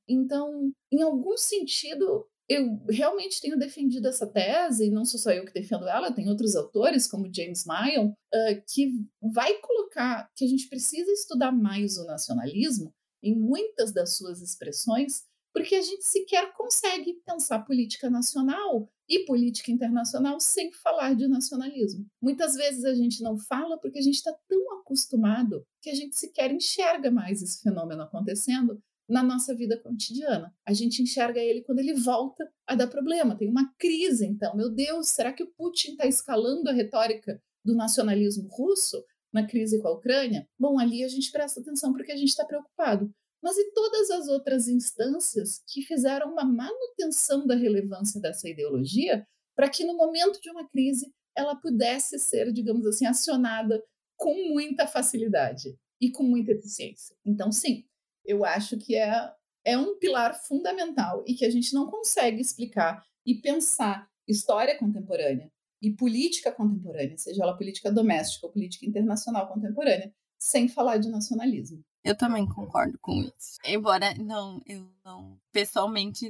Então, 0.09 0.71
em 0.91 1.01
algum 1.01 1.37
sentido, 1.37 2.25
eu 2.49 2.83
realmente 2.89 3.39
tenho 3.39 3.57
defendido 3.57 4.07
essa 4.07 4.25
tese, 4.25 4.87
e 4.87 4.91
não 4.91 5.05
sou 5.05 5.19
só 5.19 5.31
eu 5.31 5.45
que 5.45 5.53
defendo 5.53 5.87
ela, 5.87 6.11
tem 6.11 6.27
outros 6.27 6.55
autores, 6.55 7.07
como 7.07 7.31
James 7.31 7.63
Mayon, 7.63 8.07
uh, 8.09 8.63
que 8.73 8.91
vai 9.31 9.53
colocar 9.59 10.27
que 10.35 10.43
a 10.43 10.47
gente 10.47 10.67
precisa 10.67 11.11
estudar 11.11 11.51
mais 11.51 11.97
o 11.97 12.05
nacionalismo 12.05 12.91
em 13.21 13.37
muitas 13.37 13.93
das 13.93 14.17
suas 14.17 14.41
expressões, 14.41 15.25
porque 15.53 15.75
a 15.75 15.81
gente 15.81 16.03
sequer 16.05 16.51
consegue 16.53 17.21
pensar 17.25 17.59
política 17.65 18.09
nacional 18.09 18.89
e 19.07 19.25
política 19.25 19.71
internacional 19.71 20.39
sem 20.39 20.71
falar 20.71 21.15
de 21.15 21.27
nacionalismo. 21.27 22.05
Muitas 22.21 22.55
vezes 22.55 22.85
a 22.85 22.93
gente 22.93 23.21
não 23.21 23.37
fala 23.37 23.77
porque 23.79 23.99
a 23.99 24.01
gente 24.01 24.15
está 24.15 24.33
tão 24.47 24.79
acostumado 24.79 25.65
que 25.81 25.89
a 25.89 25.95
gente 25.95 26.15
sequer 26.15 26.51
enxerga 26.51 27.11
mais 27.11 27.41
esse 27.41 27.61
fenômeno 27.61 28.03
acontecendo 28.03 28.79
na 29.09 29.23
nossa 29.23 29.55
vida 29.55 29.77
cotidiana. 29.81 30.53
A 30.65 30.71
gente 30.71 31.01
enxerga 31.01 31.39
ele 31.39 31.63
quando 31.63 31.79
ele 31.79 31.95
volta 31.95 32.47
a 32.67 32.75
dar 32.75 32.87
problema. 32.87 33.35
Tem 33.35 33.49
uma 33.49 33.73
crise, 33.77 34.25
então. 34.25 34.55
Meu 34.55 34.69
Deus, 34.69 35.09
será 35.09 35.33
que 35.33 35.43
o 35.43 35.51
Putin 35.57 35.91
está 35.91 36.05
escalando 36.05 36.69
a 36.69 36.73
retórica 36.73 37.41
do 37.65 37.75
nacionalismo 37.75 38.47
russo 38.49 39.03
na 39.33 39.47
crise 39.47 39.81
com 39.81 39.87
a 39.87 39.93
Ucrânia? 39.93 40.47
Bom, 40.59 40.77
ali 40.79 41.03
a 41.03 41.07
gente 41.07 41.31
presta 41.31 41.59
atenção 41.59 41.91
porque 41.91 42.11
a 42.11 42.17
gente 42.17 42.29
está 42.29 42.45
preocupado. 42.45 43.11
Mas 43.41 43.57
e 43.57 43.71
todas 43.71 44.11
as 44.11 44.27
outras 44.27 44.67
instâncias 44.67 45.63
que 45.67 45.81
fizeram 45.81 46.31
uma 46.31 46.43
manutenção 46.43 47.47
da 47.47 47.55
relevância 47.55 48.21
dessa 48.21 48.47
ideologia 48.47 49.25
para 49.55 49.69
que 49.69 49.85
no 49.85 49.95
momento 49.95 50.39
de 50.39 50.51
uma 50.51 50.67
crise 50.69 51.11
ela 51.35 51.55
pudesse 51.55 52.19
ser, 52.19 52.51
digamos 52.51 52.85
assim, 52.85 53.05
acionada 53.05 53.81
com 54.17 54.35
muita 54.49 54.85
facilidade 54.85 55.75
e 56.01 56.11
com 56.11 56.23
muita 56.23 56.51
eficiência. 56.51 57.15
Então, 57.25 57.51
sim, 57.51 57.85
eu 58.25 58.45
acho 58.45 58.77
que 58.77 58.95
é, 58.95 59.31
é 59.65 59.77
um 59.77 59.97
pilar 59.97 60.33
fundamental 60.33 61.23
e 61.27 61.33
que 61.33 61.45
a 61.45 61.49
gente 61.49 61.73
não 61.73 61.87
consegue 61.87 62.41
explicar 62.41 63.03
e 63.25 63.35
pensar 63.35 64.09
história 64.27 64.77
contemporânea 64.77 65.51
e 65.81 65.91
política 65.91 66.51
contemporânea, 66.51 67.17
seja 67.17 67.43
ela 67.43 67.57
política 67.57 67.91
doméstica 67.91 68.45
ou 68.45 68.51
política 68.51 68.85
internacional 68.85 69.47
contemporânea, 69.47 70.13
sem 70.37 70.67
falar 70.67 70.97
de 70.97 71.09
nacionalismo. 71.09 71.83
Eu 72.03 72.15
também 72.15 72.47
concordo 72.47 72.97
com 73.01 73.21
isso. 73.21 73.57
Embora 73.65 74.13
não, 74.15 74.61
eu 74.65 74.89
não 75.03 75.39
pessoalmente 75.51 76.29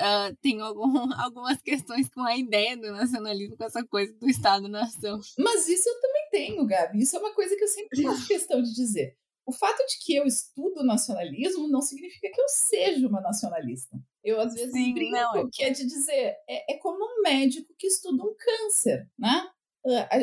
uh, 0.00 0.36
tenho 0.40 0.64
algum, 0.64 1.12
algumas 1.20 1.60
questões 1.60 2.08
com 2.08 2.22
a 2.22 2.36
ideia 2.36 2.76
do 2.76 2.90
nacionalismo, 2.92 3.56
com 3.56 3.64
essa 3.64 3.84
coisa 3.84 4.12
do 4.14 4.28
Estado-nação. 4.28 5.20
Mas 5.38 5.68
isso 5.68 5.88
eu 5.88 6.00
também 6.00 6.28
tenho, 6.30 6.66
Gabi. 6.66 7.02
Isso 7.02 7.16
é 7.16 7.18
uma 7.18 7.34
coisa 7.34 7.54
que 7.54 7.62
eu 7.62 7.68
sempre 7.68 8.02
faço 8.02 8.26
questão 8.26 8.62
de 8.62 8.74
dizer. 8.74 9.16
O 9.46 9.52
fato 9.52 9.84
de 9.86 9.98
que 10.04 10.14
eu 10.14 10.24
estudo 10.24 10.84
nacionalismo 10.84 11.68
não 11.68 11.80
significa 11.80 12.30
que 12.32 12.40
eu 12.40 12.48
seja 12.48 13.06
uma 13.08 13.20
nacionalista. 13.20 13.98
Eu, 14.22 14.40
às 14.40 14.54
vezes, 14.54 14.72
Sim, 14.72 14.94
brinco, 14.94 15.12
não, 15.12 15.36
é... 15.36 15.48
que 15.52 15.62
é 15.62 15.70
de 15.70 15.84
dizer, 15.84 16.36
é, 16.48 16.74
é 16.74 16.78
como 16.78 17.04
um 17.04 17.22
médico 17.22 17.74
que 17.78 17.86
estuda 17.86 18.22
um 18.22 18.34
câncer, 18.34 19.08
né? 19.18 19.48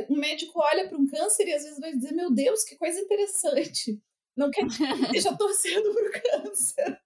Um 0.10 0.18
médico 0.18 0.60
olha 0.60 0.88
para 0.88 0.98
um 0.98 1.08
câncer 1.08 1.48
e 1.48 1.54
às 1.54 1.64
vezes 1.64 1.80
vai 1.80 1.92
dizer, 1.96 2.14
meu 2.14 2.32
Deus, 2.32 2.64
que 2.64 2.76
coisa 2.76 3.00
interessante. 3.00 4.00
Não 4.36 4.52
quer 4.52 4.66
dizer 4.68 4.88
que 4.94 5.04
esteja 5.06 5.36
torcendo 5.36 5.94
para 5.94 6.08
o 6.08 6.44
câncer. 6.44 7.02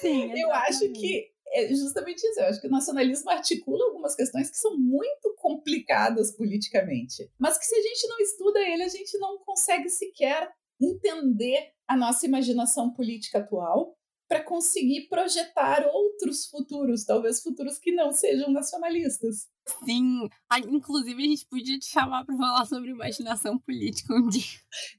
Sim, 0.00 0.32
eu 0.34 0.50
acho 0.52 0.90
que 0.92 1.30
é 1.52 1.68
justamente 1.68 2.26
isso. 2.26 2.40
Eu 2.40 2.46
acho 2.46 2.60
que 2.60 2.66
o 2.66 2.70
nacionalismo 2.70 3.30
articula 3.30 3.84
algumas 3.84 4.16
questões 4.16 4.50
que 4.50 4.56
são 4.56 4.78
muito 4.78 5.34
complicadas 5.36 6.32
politicamente, 6.32 7.30
mas 7.38 7.58
que 7.58 7.66
se 7.66 7.74
a 7.74 7.82
gente 7.82 8.08
não 8.08 8.18
estuda 8.20 8.60
ele, 8.60 8.82
a 8.82 8.88
gente 8.88 9.18
não 9.18 9.38
consegue 9.38 9.90
sequer 9.90 10.50
entender 10.82 11.72
a 11.86 11.96
nossa 11.96 12.26
imaginação 12.26 12.92
política 12.92 13.38
atual 13.38 13.96
para 14.32 14.42
conseguir 14.42 15.08
projetar 15.08 15.86
outros 15.92 16.46
futuros, 16.46 17.04
talvez 17.04 17.42
futuros 17.42 17.78
que 17.78 17.92
não 17.92 18.10
sejam 18.12 18.50
nacionalistas. 18.50 19.46
Sim, 19.84 20.26
ah, 20.50 20.58
inclusive 20.58 21.22
a 21.22 21.26
gente 21.26 21.46
podia 21.46 21.78
te 21.78 21.84
chamar 21.84 22.24
para 22.24 22.36
falar 22.36 22.64
sobre 22.64 22.90
imaginação 22.90 23.58
política 23.58 24.14
um 24.14 24.26
dia. 24.28 24.42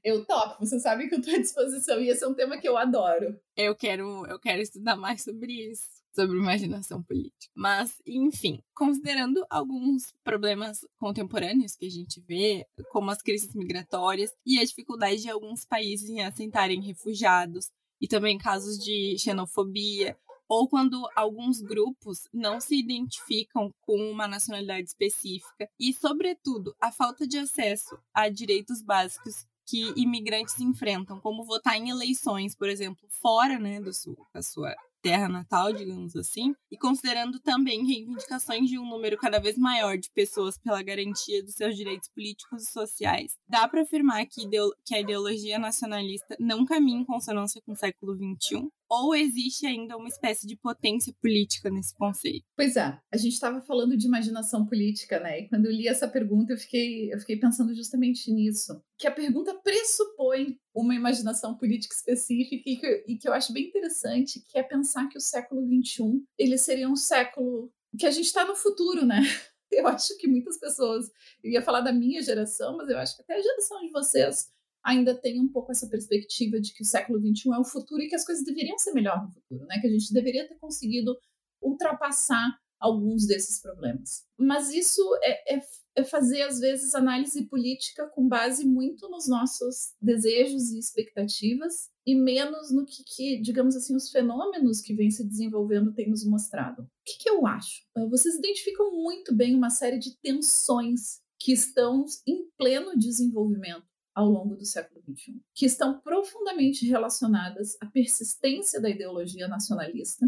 Eu 0.04 0.24
topo, 0.24 0.64
você 0.64 0.78
sabe 0.78 1.08
que 1.08 1.16
eu 1.16 1.18
estou 1.18 1.34
à 1.34 1.38
disposição 1.38 2.00
e 2.00 2.10
esse 2.10 2.22
é 2.22 2.28
um 2.28 2.34
tema 2.34 2.58
que 2.58 2.68
eu 2.68 2.76
adoro. 2.76 3.36
Eu 3.56 3.74
quero, 3.74 4.24
eu 4.26 4.38
quero 4.38 4.62
estudar 4.62 4.94
mais 4.94 5.24
sobre 5.24 5.52
isso, 5.52 5.88
sobre 6.14 6.38
imaginação 6.38 7.02
política. 7.02 7.52
Mas, 7.54 8.00
enfim, 8.06 8.62
considerando 8.74 9.44
alguns 9.50 10.12
problemas 10.22 10.78
contemporâneos 10.98 11.74
que 11.74 11.86
a 11.86 11.90
gente 11.90 12.20
vê, 12.20 12.66
como 12.90 13.10
as 13.10 13.20
crises 13.20 13.54
migratórias 13.54 14.30
e 14.46 14.58
a 14.58 14.64
dificuldade 14.64 15.22
de 15.22 15.30
alguns 15.30 15.64
países 15.64 16.08
em 16.08 16.22
assentarem 16.22 16.80
refugiados, 16.80 17.70
e 18.00 18.08
também 18.08 18.36
casos 18.36 18.78
de 18.78 19.16
xenofobia, 19.18 20.16
ou 20.48 20.68
quando 20.68 21.08
alguns 21.16 21.60
grupos 21.60 22.28
não 22.32 22.60
se 22.60 22.78
identificam 22.78 23.72
com 23.80 23.96
uma 24.10 24.28
nacionalidade 24.28 24.88
específica, 24.88 25.68
e, 25.80 25.92
sobretudo, 25.92 26.74
a 26.80 26.92
falta 26.92 27.26
de 27.26 27.38
acesso 27.38 27.98
a 28.12 28.28
direitos 28.28 28.82
básicos 28.82 29.46
que 29.66 29.94
imigrantes 29.96 30.60
enfrentam, 30.60 31.18
como 31.18 31.44
votar 31.44 31.76
em 31.76 31.88
eleições, 31.88 32.54
por 32.54 32.68
exemplo, 32.68 33.08
fora 33.08 33.58
né, 33.58 33.80
do 33.80 33.92
sua, 33.92 34.26
da 34.34 34.42
sua 34.42 34.74
terra 35.04 35.28
natal, 35.28 35.70
digamos 35.70 36.16
assim, 36.16 36.54
e 36.72 36.78
considerando 36.78 37.38
também 37.38 37.86
reivindicações 37.86 38.70
de 38.70 38.78
um 38.78 38.88
número 38.88 39.18
cada 39.18 39.38
vez 39.38 39.58
maior 39.58 39.98
de 39.98 40.10
pessoas 40.14 40.56
pela 40.56 40.82
garantia 40.82 41.44
dos 41.44 41.54
seus 41.54 41.76
direitos 41.76 42.08
políticos 42.08 42.62
e 42.62 42.72
sociais, 42.72 43.34
dá 43.46 43.68
para 43.68 43.82
afirmar 43.82 44.24
que, 44.24 44.48
que 44.82 44.94
a 44.94 45.00
ideologia 45.00 45.58
nacionalista 45.58 46.34
não 46.40 46.64
caminha 46.64 47.02
em 47.02 47.04
consonância 47.04 47.60
com 47.66 47.72
o 47.72 47.76
século 47.76 48.14
XXI? 48.14 48.66
Ou 49.02 49.14
existe 49.14 49.66
ainda 49.66 49.96
uma 49.96 50.08
espécie 50.08 50.46
de 50.46 50.56
potência 50.56 51.12
política 51.20 51.70
nesse 51.70 51.94
conceito? 51.94 52.44
Pois 52.56 52.76
é, 52.76 52.98
a 53.12 53.16
gente 53.16 53.32
estava 53.32 53.60
falando 53.62 53.96
de 53.96 54.06
imaginação 54.06 54.64
política, 54.66 55.18
né? 55.20 55.40
E 55.40 55.48
quando 55.48 55.66
eu 55.66 55.72
li 55.72 55.88
essa 55.88 56.06
pergunta, 56.06 56.52
eu 56.52 56.58
fiquei, 56.58 57.12
eu 57.12 57.18
fiquei 57.18 57.36
pensando 57.36 57.74
justamente 57.74 58.30
nisso. 58.30 58.80
Que 58.98 59.06
a 59.06 59.10
pergunta 59.10 59.54
pressupõe 59.54 60.58
uma 60.74 60.94
imaginação 60.94 61.56
política 61.56 61.94
específica 61.94 62.62
e 62.66 62.76
que, 62.76 63.04
e 63.08 63.18
que 63.18 63.28
eu 63.28 63.32
acho 63.32 63.52
bem 63.52 63.66
interessante, 63.68 64.44
que 64.48 64.58
é 64.58 64.62
pensar 64.62 65.08
que 65.08 65.18
o 65.18 65.20
século 65.20 65.62
XXI 65.62 66.22
ele 66.38 66.58
seria 66.58 66.88
um 66.88 66.96
século 66.96 67.72
que 67.98 68.06
a 68.06 68.10
gente 68.10 68.26
está 68.26 68.44
no 68.44 68.54
futuro, 68.54 69.04
né? 69.04 69.20
Eu 69.72 69.88
acho 69.88 70.16
que 70.18 70.28
muitas 70.28 70.56
pessoas, 70.60 71.06
eu 71.42 71.50
ia 71.50 71.60
falar 71.60 71.80
da 71.80 71.92
minha 71.92 72.22
geração, 72.22 72.76
mas 72.76 72.88
eu 72.88 72.96
acho 72.96 73.16
que 73.16 73.22
até 73.22 73.34
a 73.34 73.42
geração 73.42 73.80
de 73.80 73.90
vocês 73.90 74.48
ainda 74.84 75.14
tem 75.14 75.40
um 75.40 75.48
pouco 75.48 75.72
essa 75.72 75.88
perspectiva 75.88 76.60
de 76.60 76.74
que 76.74 76.82
o 76.82 76.86
século 76.86 77.18
XXI 77.18 77.54
é 77.54 77.58
o 77.58 77.64
futuro 77.64 78.02
e 78.02 78.08
que 78.08 78.14
as 78.14 78.24
coisas 78.24 78.44
deveriam 78.44 78.78
ser 78.78 78.92
melhor 78.92 79.22
no 79.22 79.32
futuro, 79.32 79.66
né? 79.66 79.80
Que 79.80 79.86
a 79.86 79.90
gente 79.90 80.12
deveria 80.12 80.46
ter 80.46 80.56
conseguido 80.56 81.16
ultrapassar 81.62 82.56
alguns 82.78 83.26
desses 83.26 83.62
problemas. 83.62 84.24
Mas 84.38 84.70
isso 84.70 85.00
é, 85.22 85.54
é, 85.56 85.62
é, 85.96 86.04
fazer, 86.04 86.42
às 86.42 86.60
vezes, 86.60 86.94
análise 86.94 87.46
política 87.46 88.06
com 88.08 88.28
base 88.28 88.66
muito 88.66 89.08
nos 89.08 89.26
nossos 89.26 89.94
desejos 90.02 90.70
e 90.70 90.78
expectativas 90.78 91.88
e 92.06 92.14
menos 92.14 92.70
no 92.70 92.84
que, 92.84 93.02
que 93.04 93.40
digamos 93.40 93.74
assim, 93.74 93.96
os 93.96 94.10
fenômenos 94.10 94.82
que 94.82 94.94
vêm 94.94 95.10
se 95.10 95.26
desenvolvendo 95.26 95.94
têm 95.94 96.10
nos 96.10 96.26
mostrado. 96.26 96.82
O 96.82 96.86
que, 97.06 97.22
que 97.22 97.30
eu 97.30 97.46
acho? 97.46 97.82
Vocês 98.10 98.34
identificam 98.34 98.92
muito 98.92 99.34
bem 99.34 99.54
uma 99.54 99.70
série 99.70 99.98
de 99.98 100.14
tensões 100.20 101.22
que 101.40 101.52
estão 101.52 102.04
em 102.26 102.50
pleno 102.58 102.98
desenvolvimento 102.98 103.93
ao 104.14 104.28
longo 104.28 104.54
do 104.54 104.64
século 104.64 105.02
XXI, 105.02 105.40
que 105.54 105.66
estão 105.66 106.00
profundamente 106.00 106.86
relacionadas 106.86 107.76
à 107.80 107.86
persistência 107.86 108.80
da 108.80 108.88
ideologia 108.88 109.48
nacionalista 109.48 110.26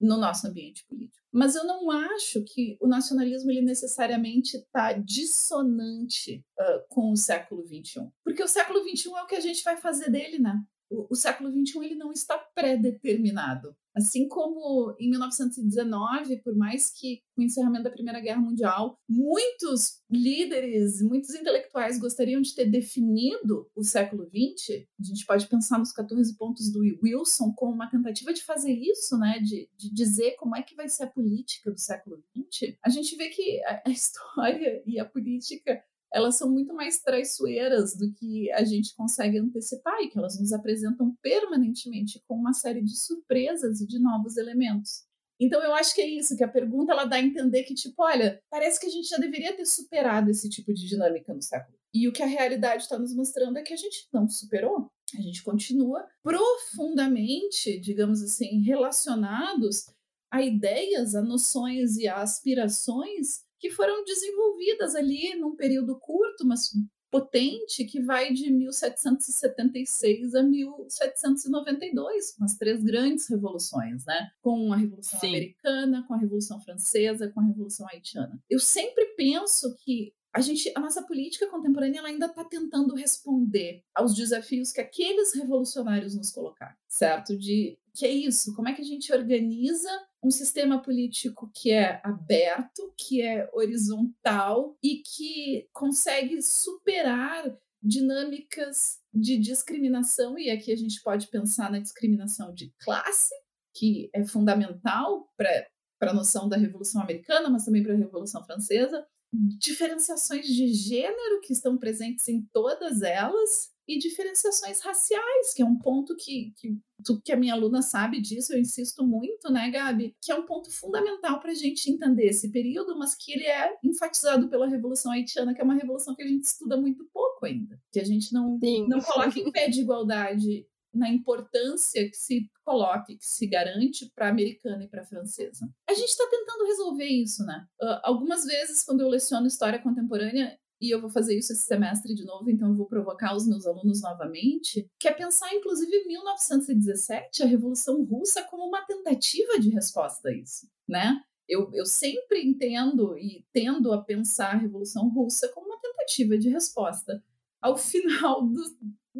no 0.00 0.16
nosso 0.16 0.46
ambiente 0.46 0.84
político. 0.86 1.26
Mas 1.32 1.54
eu 1.54 1.64
não 1.64 1.90
acho 1.90 2.42
que 2.44 2.76
o 2.80 2.86
nacionalismo 2.86 3.50
ele 3.50 3.62
necessariamente 3.62 4.56
está 4.56 4.92
dissonante 4.92 6.44
uh, 6.58 6.84
com 6.88 7.10
o 7.12 7.16
século 7.16 7.66
XXI, 7.66 8.08
porque 8.24 8.42
o 8.42 8.48
século 8.48 8.80
XXI 8.80 9.10
é 9.14 9.22
o 9.22 9.26
que 9.26 9.34
a 9.34 9.40
gente 9.40 9.62
vai 9.62 9.76
fazer 9.76 10.10
dele, 10.10 10.38
né? 10.38 10.60
O, 10.90 11.06
o 11.10 11.14
século 11.14 11.50
XXI 11.50 11.84
ele 11.84 11.94
não 11.94 12.12
está 12.12 12.38
pré-determinado. 12.54 13.74
Assim 13.98 14.28
como 14.28 14.94
em 15.00 15.10
1919, 15.10 16.36
por 16.42 16.54
mais 16.54 16.88
que 16.88 17.20
com 17.34 17.42
o 17.42 17.44
encerramento 17.44 17.82
da 17.82 17.90
Primeira 17.90 18.20
Guerra 18.20 18.40
Mundial, 18.40 18.96
muitos 19.08 20.00
líderes, 20.08 21.02
muitos 21.02 21.34
intelectuais 21.34 21.98
gostariam 21.98 22.40
de 22.40 22.54
ter 22.54 22.66
definido 22.66 23.68
o 23.74 23.82
século 23.82 24.24
XX, 24.26 24.86
a 25.00 25.02
gente 25.02 25.26
pode 25.26 25.48
pensar 25.48 25.78
nos 25.78 25.92
14 25.92 26.36
pontos 26.36 26.70
do 26.70 26.80
Wilson 27.02 27.52
como 27.56 27.72
uma 27.72 27.90
tentativa 27.90 28.32
de 28.32 28.44
fazer 28.44 28.72
isso, 28.72 29.18
né, 29.18 29.40
de, 29.40 29.68
de 29.76 29.92
dizer 29.92 30.36
como 30.36 30.56
é 30.56 30.62
que 30.62 30.76
vai 30.76 30.88
ser 30.88 31.04
a 31.04 31.08
política 31.08 31.72
do 31.72 31.80
século 31.80 32.22
XX. 32.36 32.76
A 32.84 32.88
gente 32.88 33.16
vê 33.16 33.28
que 33.30 33.60
a, 33.64 33.82
a 33.86 33.90
história 33.90 34.80
e 34.86 35.00
a 35.00 35.04
política 35.04 35.82
elas 36.12 36.36
são 36.36 36.50
muito 36.50 36.74
mais 36.74 37.00
traiçoeiras 37.00 37.96
do 37.96 38.12
que 38.12 38.50
a 38.52 38.64
gente 38.64 38.94
consegue 38.94 39.38
antecipar 39.38 40.00
e 40.00 40.08
que 40.08 40.18
elas 40.18 40.38
nos 40.38 40.52
apresentam 40.52 41.14
permanentemente 41.22 42.22
com 42.26 42.34
uma 42.34 42.52
série 42.52 42.82
de 42.82 42.96
surpresas 42.96 43.80
e 43.80 43.86
de 43.86 43.98
novos 43.98 44.36
elementos. 44.36 45.06
Então 45.40 45.62
eu 45.62 45.72
acho 45.74 45.94
que 45.94 46.00
é 46.00 46.08
isso, 46.08 46.36
que 46.36 46.42
a 46.42 46.48
pergunta 46.48 46.92
ela 46.92 47.04
dá 47.04 47.16
a 47.16 47.22
entender 47.22 47.62
que 47.62 47.74
tipo, 47.74 48.02
olha, 48.02 48.42
parece 48.50 48.80
que 48.80 48.86
a 48.86 48.90
gente 48.90 49.08
já 49.08 49.18
deveria 49.18 49.56
ter 49.56 49.66
superado 49.66 50.30
esse 50.30 50.48
tipo 50.48 50.74
de 50.74 50.86
dinâmica 50.86 51.32
no 51.32 51.42
século. 51.42 51.78
E 51.94 52.08
o 52.08 52.12
que 52.12 52.22
a 52.22 52.26
realidade 52.26 52.82
está 52.82 52.98
nos 52.98 53.14
mostrando 53.14 53.56
é 53.56 53.62
que 53.62 53.72
a 53.72 53.76
gente 53.76 54.08
não 54.12 54.28
superou. 54.28 54.90
A 55.16 55.22
gente 55.22 55.42
continua 55.42 56.06
profundamente, 56.22 57.78
digamos 57.80 58.22
assim, 58.22 58.60
relacionados 58.62 59.86
a 60.30 60.42
ideias, 60.42 61.14
a 61.14 61.22
noções 61.22 61.96
e 61.96 62.06
a 62.06 62.20
aspirações 62.20 63.42
que 63.58 63.70
foram 63.70 64.04
desenvolvidas 64.04 64.94
ali 64.94 65.34
num 65.34 65.56
período 65.56 65.98
curto, 65.98 66.46
mas 66.46 66.70
potente, 67.10 67.84
que 67.84 68.00
vai 68.00 68.32
de 68.32 68.50
1776 68.50 70.34
a 70.34 70.42
1792, 70.42 72.36
com 72.36 72.44
as 72.44 72.56
três 72.56 72.82
grandes 72.82 73.28
revoluções, 73.28 74.04
né? 74.04 74.30
Com 74.42 74.72
a 74.72 74.76
Revolução 74.76 75.18
Sim. 75.18 75.28
Americana, 75.28 76.04
com 76.06 76.14
a 76.14 76.18
Revolução 76.18 76.60
Francesa, 76.60 77.28
com 77.28 77.40
a 77.40 77.44
Revolução 77.44 77.86
Haitiana. 77.88 78.38
Eu 78.48 78.58
sempre 78.58 79.06
penso 79.16 79.74
que 79.78 80.12
a 80.34 80.40
gente, 80.40 80.70
a 80.74 80.80
nossa 80.80 81.02
política 81.02 81.48
contemporânea 81.48 82.02
ainda 82.02 82.26
está 82.26 82.44
tentando 82.44 82.94
responder 82.94 83.82
aos 83.94 84.14
desafios 84.14 84.70
que 84.70 84.80
aqueles 84.80 85.34
revolucionários 85.34 86.14
nos 86.14 86.30
colocaram, 86.30 86.76
certo? 86.86 87.36
De 87.36 87.78
que 87.98 88.06
é 88.06 88.10
isso? 88.10 88.54
Como 88.54 88.68
é 88.68 88.72
que 88.72 88.80
a 88.80 88.84
gente 88.84 89.12
organiza 89.12 89.90
um 90.22 90.30
sistema 90.30 90.80
político 90.80 91.50
que 91.52 91.72
é 91.72 92.00
aberto, 92.04 92.94
que 92.96 93.20
é 93.20 93.50
horizontal 93.52 94.78
e 94.80 95.02
que 95.02 95.68
consegue 95.72 96.40
superar 96.40 97.58
dinâmicas 97.82 98.98
de 99.12 99.36
discriminação, 99.36 100.38
e 100.38 100.48
aqui 100.48 100.72
a 100.72 100.76
gente 100.76 101.02
pode 101.02 101.26
pensar 101.28 101.70
na 101.72 101.80
discriminação 101.80 102.54
de 102.54 102.72
classe, 102.80 103.34
que 103.74 104.08
é 104.14 104.24
fundamental 104.24 105.28
para 105.36 106.10
a 106.10 106.14
noção 106.14 106.48
da 106.48 106.56
Revolução 106.56 107.02
Americana, 107.02 107.50
mas 107.50 107.64
também 107.64 107.82
para 107.82 107.94
a 107.94 107.98
Revolução 107.98 108.44
Francesa, 108.44 109.04
diferenciações 109.32 110.46
de 110.46 110.72
gênero 110.72 111.40
que 111.42 111.52
estão 111.52 111.76
presentes 111.76 112.28
em 112.28 112.42
todas 112.52 113.02
elas, 113.02 113.72
e 113.88 113.98
diferenciações 113.98 114.80
raciais, 114.80 115.54
que 115.54 115.62
é 115.62 115.64
um 115.64 115.78
ponto 115.78 116.14
que, 116.14 116.52
que, 116.58 116.78
tu, 117.02 117.18
que 117.22 117.32
a 117.32 117.36
minha 117.36 117.54
aluna 117.54 117.80
sabe 117.80 118.20
disso, 118.20 118.52
eu 118.52 118.60
insisto 118.60 119.02
muito, 119.02 119.50
né, 119.50 119.70
Gabi? 119.70 120.14
Que 120.22 120.30
é 120.30 120.34
um 120.34 120.44
ponto 120.44 120.70
fundamental 120.70 121.40
para 121.40 121.52
a 121.52 121.54
gente 121.54 121.90
entender 121.90 122.26
esse 122.26 122.52
período, 122.52 122.98
mas 122.98 123.14
que 123.14 123.32
ele 123.32 123.46
é 123.46 123.74
enfatizado 123.82 124.48
pela 124.50 124.68
Revolução 124.68 125.10
Haitiana, 125.10 125.54
que 125.54 125.62
é 125.62 125.64
uma 125.64 125.74
revolução 125.74 126.14
que 126.14 126.22
a 126.22 126.26
gente 126.26 126.44
estuda 126.44 126.76
muito 126.76 127.08
pouco 127.12 127.46
ainda, 127.46 127.80
que 127.90 127.98
a 127.98 128.04
gente 128.04 128.32
não, 128.34 128.60
não 128.88 129.00
coloca 129.00 129.40
em 129.40 129.50
pé 129.50 129.70
de 129.70 129.80
igualdade 129.80 130.66
na 130.92 131.08
importância 131.08 132.08
que 132.10 132.16
se 132.16 132.50
coloque, 132.64 133.16
que 133.16 133.24
se 133.24 133.46
garante 133.46 134.10
para 134.14 134.26
a 134.26 134.30
americana 134.30 134.84
e 134.84 134.88
para 134.88 135.02
a 135.02 135.06
francesa. 135.06 135.66
A 135.88 135.94
gente 135.94 136.08
está 136.08 136.26
tentando 136.30 136.66
resolver 136.66 137.06
isso, 137.06 137.44
né? 137.44 137.66
Uh, 137.80 138.00
algumas 138.02 138.44
vezes, 138.44 138.84
quando 138.84 139.00
eu 139.00 139.08
leciono 139.08 139.46
história 139.46 139.78
contemporânea, 139.78 140.58
e 140.80 140.94
eu 140.94 141.00
vou 141.00 141.10
fazer 141.10 141.36
isso 141.36 141.52
esse 141.52 141.64
semestre 141.64 142.14
de 142.14 142.24
novo, 142.24 142.50
então 142.50 142.68
eu 142.68 142.76
vou 142.76 142.86
provocar 142.86 143.34
os 143.34 143.46
meus 143.46 143.66
alunos 143.66 144.00
novamente, 144.00 144.88
que 144.98 145.08
é 145.08 145.12
pensar, 145.12 145.52
inclusive, 145.54 145.90
em 145.96 146.06
1917, 146.06 147.42
a 147.42 147.46
Revolução 147.46 148.04
Russa, 148.04 148.42
como 148.44 148.66
uma 148.66 148.84
tentativa 148.86 149.58
de 149.58 149.70
resposta 149.70 150.28
a 150.28 150.32
isso, 150.32 150.68
né? 150.88 151.20
Eu, 151.48 151.70
eu 151.72 151.86
sempre 151.86 152.42
entendo 152.42 153.16
e 153.18 153.44
tendo 153.52 153.92
a 153.92 154.02
pensar 154.02 154.54
a 154.54 154.58
Revolução 154.58 155.08
Russa 155.08 155.48
como 155.48 155.66
uma 155.66 155.80
tentativa 155.80 156.36
de 156.36 156.50
resposta 156.50 157.22
ao 157.60 157.76
final 157.78 158.46
do, 158.46 158.62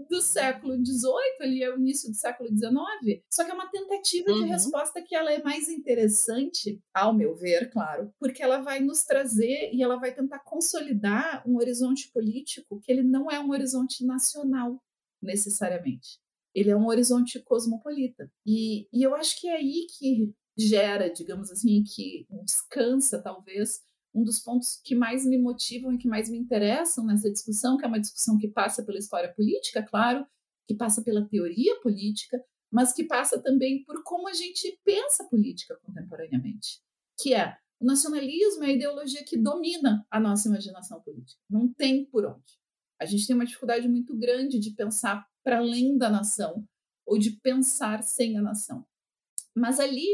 do 0.08 0.20
século 0.20 0.74
XVIII, 0.74 1.38
ali 1.40 1.62
é 1.62 1.74
o 1.74 1.78
início 1.78 2.10
do 2.10 2.16
século 2.16 2.48
XIX, 2.48 3.22
só 3.30 3.44
que 3.44 3.50
é 3.50 3.54
uma 3.54 3.70
tentativa 3.70 4.30
uhum. 4.30 4.42
de 4.42 4.48
resposta 4.48 5.02
que 5.02 5.14
ela 5.14 5.32
é 5.32 5.42
mais 5.42 5.68
interessante, 5.68 6.80
ao 6.92 7.14
meu 7.14 7.34
ver, 7.34 7.70
claro, 7.70 8.12
porque 8.18 8.42
ela 8.42 8.58
vai 8.60 8.80
nos 8.80 9.04
trazer 9.04 9.70
e 9.72 9.82
ela 9.82 9.96
vai 9.96 10.14
tentar 10.14 10.40
consolidar 10.40 11.42
um 11.46 11.56
horizonte 11.56 12.10
político 12.12 12.80
que 12.80 12.92
ele 12.92 13.02
não 13.02 13.30
é 13.30 13.40
um 13.40 13.50
horizonte 13.50 14.04
nacional, 14.04 14.80
necessariamente. 15.22 16.18
Ele 16.54 16.70
é 16.70 16.76
um 16.76 16.86
horizonte 16.86 17.38
cosmopolita. 17.40 18.30
E, 18.44 18.88
e 18.92 19.02
eu 19.02 19.14
acho 19.14 19.40
que 19.40 19.48
é 19.48 19.56
aí 19.56 19.86
que 19.98 20.32
gera, 20.56 21.08
digamos 21.08 21.50
assim, 21.50 21.84
que 21.84 22.26
descansa, 22.44 23.22
talvez, 23.22 23.80
um 24.14 24.24
dos 24.24 24.40
pontos 24.40 24.80
que 24.84 24.94
mais 24.94 25.26
me 25.26 25.38
motivam 25.38 25.92
e 25.92 25.98
que 25.98 26.08
mais 26.08 26.30
me 26.30 26.38
interessam 26.38 27.04
nessa 27.04 27.30
discussão, 27.30 27.76
que 27.76 27.84
é 27.84 27.88
uma 27.88 28.00
discussão 28.00 28.38
que 28.38 28.48
passa 28.48 28.84
pela 28.84 28.98
história 28.98 29.32
política, 29.34 29.82
claro, 29.82 30.26
que 30.66 30.74
passa 30.74 31.02
pela 31.02 31.26
teoria 31.26 31.78
política, 31.80 32.42
mas 32.70 32.92
que 32.92 33.04
passa 33.04 33.40
também 33.40 33.84
por 33.84 34.02
como 34.02 34.28
a 34.28 34.32
gente 34.32 34.78
pensa 34.84 35.24
política 35.24 35.78
contemporaneamente, 35.82 36.80
que 37.18 37.34
é 37.34 37.56
o 37.80 37.86
nacionalismo 37.86 38.64
é 38.64 38.66
a 38.66 38.72
ideologia 38.72 39.24
que 39.24 39.36
domina 39.36 40.04
a 40.10 40.18
nossa 40.18 40.48
imaginação 40.48 41.00
política. 41.00 41.40
Não 41.48 41.72
tem 41.72 42.04
por 42.06 42.26
onde. 42.26 42.58
A 43.00 43.06
gente 43.06 43.24
tem 43.26 43.36
uma 43.36 43.46
dificuldade 43.46 43.88
muito 43.88 44.16
grande 44.16 44.58
de 44.58 44.72
pensar 44.72 45.24
para 45.44 45.58
além 45.58 45.96
da 45.96 46.10
nação 46.10 46.66
ou 47.06 47.16
de 47.16 47.38
pensar 47.40 48.02
sem 48.02 48.36
a 48.36 48.42
nação. 48.42 48.84
Mas 49.54 49.78
ali, 49.78 50.04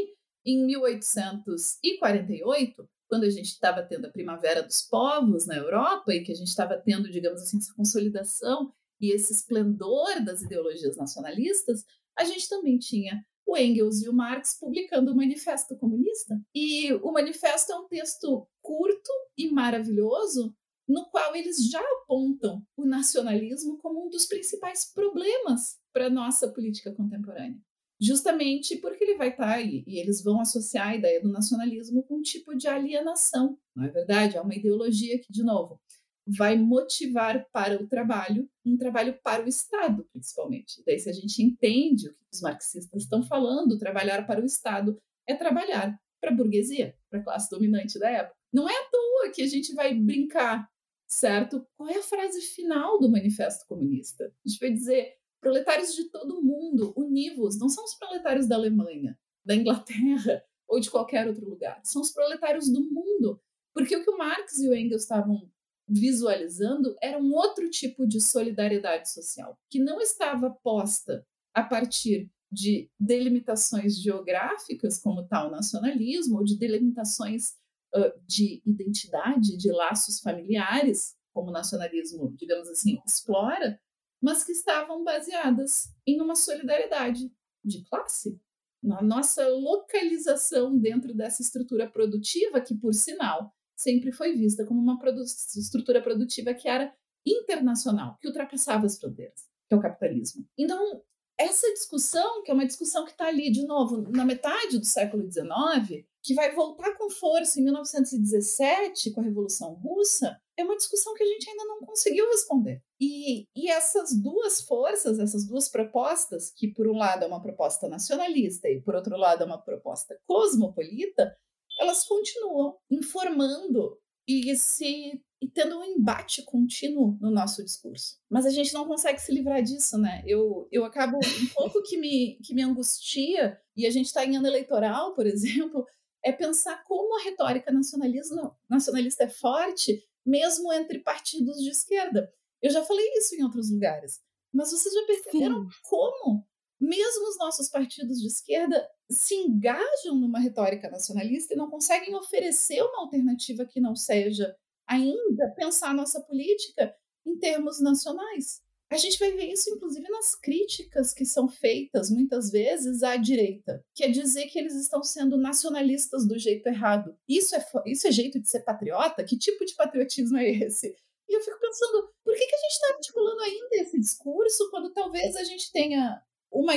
em 0.45 0.63
1848, 0.65 2.87
quando 3.07 3.23
a 3.23 3.29
gente 3.29 3.47
estava 3.47 3.83
tendo 3.83 4.05
a 4.05 4.11
primavera 4.11 4.63
dos 4.63 4.81
povos 4.81 5.45
na 5.45 5.55
Europa 5.55 6.13
e 6.13 6.23
que 6.23 6.31
a 6.31 6.35
gente 6.35 6.47
estava 6.47 6.77
tendo, 6.77 7.09
digamos 7.09 7.41
assim, 7.41 7.57
essa 7.57 7.73
consolidação 7.73 8.73
e 8.99 9.13
esse 9.13 9.33
esplendor 9.33 10.23
das 10.23 10.41
ideologias 10.41 10.97
nacionalistas, 10.97 11.83
a 12.17 12.23
gente 12.23 12.47
também 12.47 12.77
tinha 12.77 13.23
o 13.45 13.55
Engels 13.57 14.01
e 14.01 14.09
o 14.09 14.13
Marx 14.13 14.57
publicando 14.59 15.11
o 15.11 15.15
Manifesto 15.15 15.77
Comunista. 15.77 16.39
E 16.53 16.93
o 16.93 17.11
Manifesto 17.11 17.71
é 17.71 17.75
um 17.75 17.87
texto 17.87 18.47
curto 18.61 19.11
e 19.37 19.51
maravilhoso, 19.51 20.55
no 20.87 21.09
qual 21.09 21.35
eles 21.35 21.69
já 21.69 21.83
apontam 22.01 22.65
o 22.75 22.85
nacionalismo 22.85 23.77
como 23.77 24.05
um 24.05 24.09
dos 24.09 24.25
principais 24.25 24.91
problemas 24.91 25.77
para 25.93 26.07
a 26.07 26.09
nossa 26.09 26.51
política 26.51 26.91
contemporânea 26.93 27.59
justamente 27.99 28.77
porque 28.77 29.03
ele 29.03 29.17
vai 29.17 29.29
estar 29.29 29.47
tá 29.47 29.53
aí 29.53 29.83
e 29.87 29.99
eles 29.99 30.23
vão 30.23 30.39
associar 30.39 30.89
a 30.89 30.95
ideia 30.95 31.21
do 31.21 31.31
nacionalismo 31.31 32.03
com 32.03 32.17
um 32.17 32.21
tipo 32.21 32.55
de 32.55 32.67
alienação, 32.67 33.57
não 33.75 33.85
é 33.85 33.89
verdade? 33.89 34.37
É 34.37 34.41
uma 34.41 34.55
ideologia 34.55 35.19
que, 35.19 35.31
de 35.31 35.43
novo, 35.43 35.79
vai 36.27 36.57
motivar 36.57 37.45
para 37.51 37.81
o 37.81 37.87
trabalho, 37.87 38.49
um 38.65 38.77
trabalho 38.77 39.17
para 39.23 39.45
o 39.45 39.47
Estado, 39.47 40.07
principalmente. 40.11 40.81
Daí, 40.85 40.97
se 40.97 41.09
a 41.09 41.13
gente 41.13 41.41
entende 41.41 42.07
o 42.07 42.13
que 42.13 42.25
os 42.33 42.41
marxistas 42.41 43.03
estão 43.03 43.21
falando, 43.21 43.77
trabalhar 43.77 44.25
para 44.25 44.41
o 44.41 44.45
Estado 44.45 44.97
é 45.27 45.35
trabalhar 45.35 45.97
para 46.19 46.31
a 46.31 46.35
burguesia, 46.35 46.95
para 47.09 47.19
a 47.19 47.23
classe 47.23 47.49
dominante 47.49 47.99
da 47.99 48.09
época. 48.09 48.35
Não 48.51 48.67
é 48.67 48.73
à 48.73 48.89
toa 48.89 49.31
que 49.33 49.41
a 49.41 49.47
gente 49.47 49.73
vai 49.73 49.93
brincar, 49.93 50.67
certo? 51.07 51.65
Qual 51.77 51.89
é 51.89 51.97
a 51.97 52.03
frase 52.03 52.41
final 52.41 52.99
do 52.99 53.09
Manifesto 53.09 53.65
Comunista? 53.67 54.25
A 54.25 54.49
gente 54.49 54.59
vai 54.59 54.71
dizer 54.71 55.13
proletários 55.45 55.93
de 55.93 56.05
todo 56.05 56.41
mundo, 56.41 56.91
univos, 56.97 57.59
não 57.59 57.69
são 57.69 57.85
os 57.85 57.93
proletários 57.93 58.47
da 58.47 58.55
Alemanha, 58.55 59.15
da 59.45 59.55
Inglaterra 59.55 60.43
ou 60.67 60.79
de 60.79 60.89
qualquer 60.89 61.27
outro 61.27 61.47
lugar, 61.47 61.79
são 61.83 62.01
os 62.01 62.11
proletários 62.11 62.67
do 62.67 62.81
mundo. 62.81 63.39
Porque 63.71 63.95
o 63.95 64.03
que 64.03 64.09
o 64.09 64.17
Marx 64.17 64.57
e 64.57 64.67
o 64.67 64.75
Engels 64.75 65.03
estavam 65.03 65.47
visualizando 65.87 66.95
era 66.99 67.19
um 67.19 67.31
outro 67.31 67.69
tipo 67.69 68.07
de 68.07 68.19
solidariedade 68.19 69.11
social, 69.11 69.55
que 69.69 69.77
não 69.77 70.01
estava 70.01 70.49
posta 70.49 71.23
a 71.53 71.61
partir 71.61 72.31
de 72.51 72.89
delimitações 72.99 74.01
geográficas, 74.01 74.99
como 74.99 75.27
tal 75.27 75.51
nacionalismo, 75.51 76.39
ou 76.39 76.43
de 76.43 76.57
delimitações 76.57 77.49
uh, 77.95 78.19
de 78.25 78.63
identidade, 78.65 79.55
de 79.57 79.71
laços 79.71 80.19
familiares, 80.21 81.15
como 81.31 81.49
o 81.49 81.53
nacionalismo, 81.53 82.33
digamos 82.35 82.67
assim, 82.67 82.97
explora, 83.05 83.79
mas 84.25 84.43
que 84.43 84.53
estavam 84.53 85.03
baseadas 85.03 85.93
em 86.07 86.19
uma 86.19 86.35
solidariedade 86.35 87.31
de 87.63 87.83
classe, 87.83 88.41
na 88.81 88.99
nossa 88.99 89.47
localização 89.47 90.75
dentro 90.75 91.13
dessa 91.13 91.43
estrutura 91.43 91.87
produtiva, 91.87 92.59
que, 92.59 92.75
por 92.75 92.91
sinal, 92.91 93.53
sempre 93.77 94.11
foi 94.11 94.33
vista 94.33 94.65
como 94.65 94.81
uma 94.81 94.97
produ 94.97 95.21
estrutura 95.21 96.01
produtiva 96.01 96.55
que 96.55 96.67
era 96.67 96.91
internacional, 97.23 98.17
que 98.19 98.27
ultrapassava 98.27 98.87
as 98.87 98.97
fronteiras, 98.97 99.43
que 99.69 99.75
é 99.75 99.77
o 99.77 99.81
capitalismo. 99.81 100.43
Então, 100.57 101.03
essa 101.37 101.71
discussão, 101.73 102.41
que 102.41 102.49
é 102.49 102.53
uma 102.55 102.65
discussão 102.65 103.05
que 103.05 103.11
está 103.11 103.27
ali, 103.27 103.51
de 103.51 103.63
novo, 103.67 104.09
na 104.09 104.25
metade 104.25 104.79
do 104.79 104.85
século 104.85 105.31
XIX, 105.31 106.03
que 106.23 106.33
vai 106.33 106.51
voltar 106.55 106.97
com 106.97 107.11
força 107.11 107.59
em 107.59 107.63
1917, 107.63 109.11
com 109.11 109.21
a 109.21 109.23
Revolução 109.23 109.75
Russa, 109.75 110.41
é 110.57 110.63
uma 110.63 110.75
discussão 110.75 111.13
que 111.13 111.23
a 111.23 111.27
gente 111.27 111.49
ainda 111.49 111.65
não 111.65 111.79
conseguiu 111.81 112.27
responder. 112.29 112.81
E, 112.99 113.45
e 113.55 113.69
essas 113.69 114.15
duas 114.21 114.61
forças, 114.61 115.19
essas 115.19 115.45
duas 115.45 115.69
propostas, 115.69 116.51
que 116.51 116.67
por 116.67 116.87
um 116.87 116.97
lado 116.97 117.23
é 117.23 117.27
uma 117.27 117.41
proposta 117.41 117.87
nacionalista 117.87 118.69
e 118.69 118.81
por 118.81 118.95
outro 118.95 119.17
lado 119.17 119.43
é 119.43 119.45
uma 119.45 119.61
proposta 119.61 120.17
cosmopolita, 120.25 121.35
elas 121.79 122.05
continuam 122.07 122.77
informando 122.89 123.99
e 124.27 124.55
se 124.55 125.21
e 125.41 125.49
tendo 125.49 125.77
um 125.77 125.83
embate 125.83 126.41
contínuo 126.43 127.17
no 127.21 127.29
nosso 127.29 127.63
discurso. 127.63 128.17
Mas 128.29 128.45
a 128.45 128.49
gente 128.49 128.73
não 128.73 128.87
consegue 128.87 129.19
se 129.19 129.31
livrar 129.31 129.61
disso, 129.61 129.97
né? 129.97 130.23
Eu, 130.25 130.67
eu 130.71 130.83
acabo 130.85 131.17
um 131.17 131.47
pouco 131.53 131.83
que 131.83 131.97
me, 131.97 132.39
que 132.43 132.53
me 132.53 132.63
angustia, 132.63 133.59
e 133.75 133.85
a 133.85 133.91
gente 133.91 134.07
está 134.07 134.25
em 134.25 134.37
ano 134.37 134.47
eleitoral, 134.47 135.13
por 135.13 135.27
exemplo, 135.27 135.85
é 136.23 136.31
pensar 136.31 136.83
como 136.85 137.19
a 137.19 137.23
retórica 137.23 137.71
nacionalista, 137.71 138.35
nacionalista 138.67 139.25
é 139.25 139.29
forte, 139.29 140.01
mesmo 140.25 140.71
entre 140.73 140.99
partidos 140.99 141.57
de 141.57 141.69
esquerda. 141.69 142.33
Eu 142.61 142.71
já 142.71 142.83
falei 142.83 143.05
isso 143.15 143.35
em 143.35 143.43
outros 143.43 143.69
lugares, 143.69 144.21
mas 144.51 144.71
vocês 144.71 144.93
já 144.93 145.05
perceberam 145.05 145.69
Sim. 145.69 145.77
como, 145.83 146.47
mesmo 146.79 147.29
os 147.29 147.37
nossos 147.37 147.69
partidos 147.69 148.19
de 148.19 148.27
esquerda, 148.27 148.89
se 149.09 149.35
engajam 149.35 150.15
numa 150.15 150.39
retórica 150.39 150.89
nacionalista 150.89 151.53
e 151.53 151.57
não 151.57 151.69
conseguem 151.69 152.15
oferecer 152.15 152.81
uma 152.81 153.01
alternativa 153.01 153.65
que 153.65 153.79
não 153.79 153.95
seja 153.95 154.55
ainda 154.87 155.51
pensar 155.55 155.89
a 155.89 155.93
nossa 155.93 156.21
política 156.21 156.95
em 157.25 157.37
termos 157.37 157.81
nacionais. 157.81 158.63
A 158.91 158.97
gente 158.97 159.17
vai 159.17 159.31
ver 159.31 159.51
isso, 159.51 159.69
inclusive, 159.71 160.07
nas 160.09 160.35
críticas 160.35 161.13
que 161.13 161.25
são 161.25 161.47
feitas, 161.47 162.11
muitas 162.11 162.51
vezes, 162.51 163.01
à 163.01 163.17
direita, 163.17 163.83
que 163.95 164.03
é 164.03 164.09
dizer 164.09 164.45
que 164.47 164.59
eles 164.59 164.75
estão 164.75 165.01
sendo 165.01 165.37
nacionalistas 165.37 166.27
do 166.27 166.37
jeito 166.37 166.67
errado. 166.67 167.17
Isso 167.27 167.55
é, 167.55 167.65
isso 167.87 168.07
é 168.07 168.11
jeito 168.11 168.39
de 168.39 168.49
ser 168.49 168.61
patriota? 168.61 169.23
Que 169.23 169.37
tipo 169.37 169.65
de 169.65 169.73
patriotismo 169.75 170.37
é 170.37 170.49
esse? 170.49 170.95
E 171.27 171.35
eu 171.35 171.41
fico 171.41 171.59
pensando, 171.59 172.13
por 172.23 172.35
que, 172.35 172.45
que 172.45 172.55
a 172.55 172.59
gente 172.59 172.71
está 172.71 172.93
articulando 172.93 173.41
ainda 173.41 173.75
esse 173.77 173.99
discurso 173.99 174.69
quando 174.69 174.93
talvez 174.93 175.35
a 175.35 175.43
gente 175.43 175.71
tenha 175.71 176.21
uma, 176.51 176.73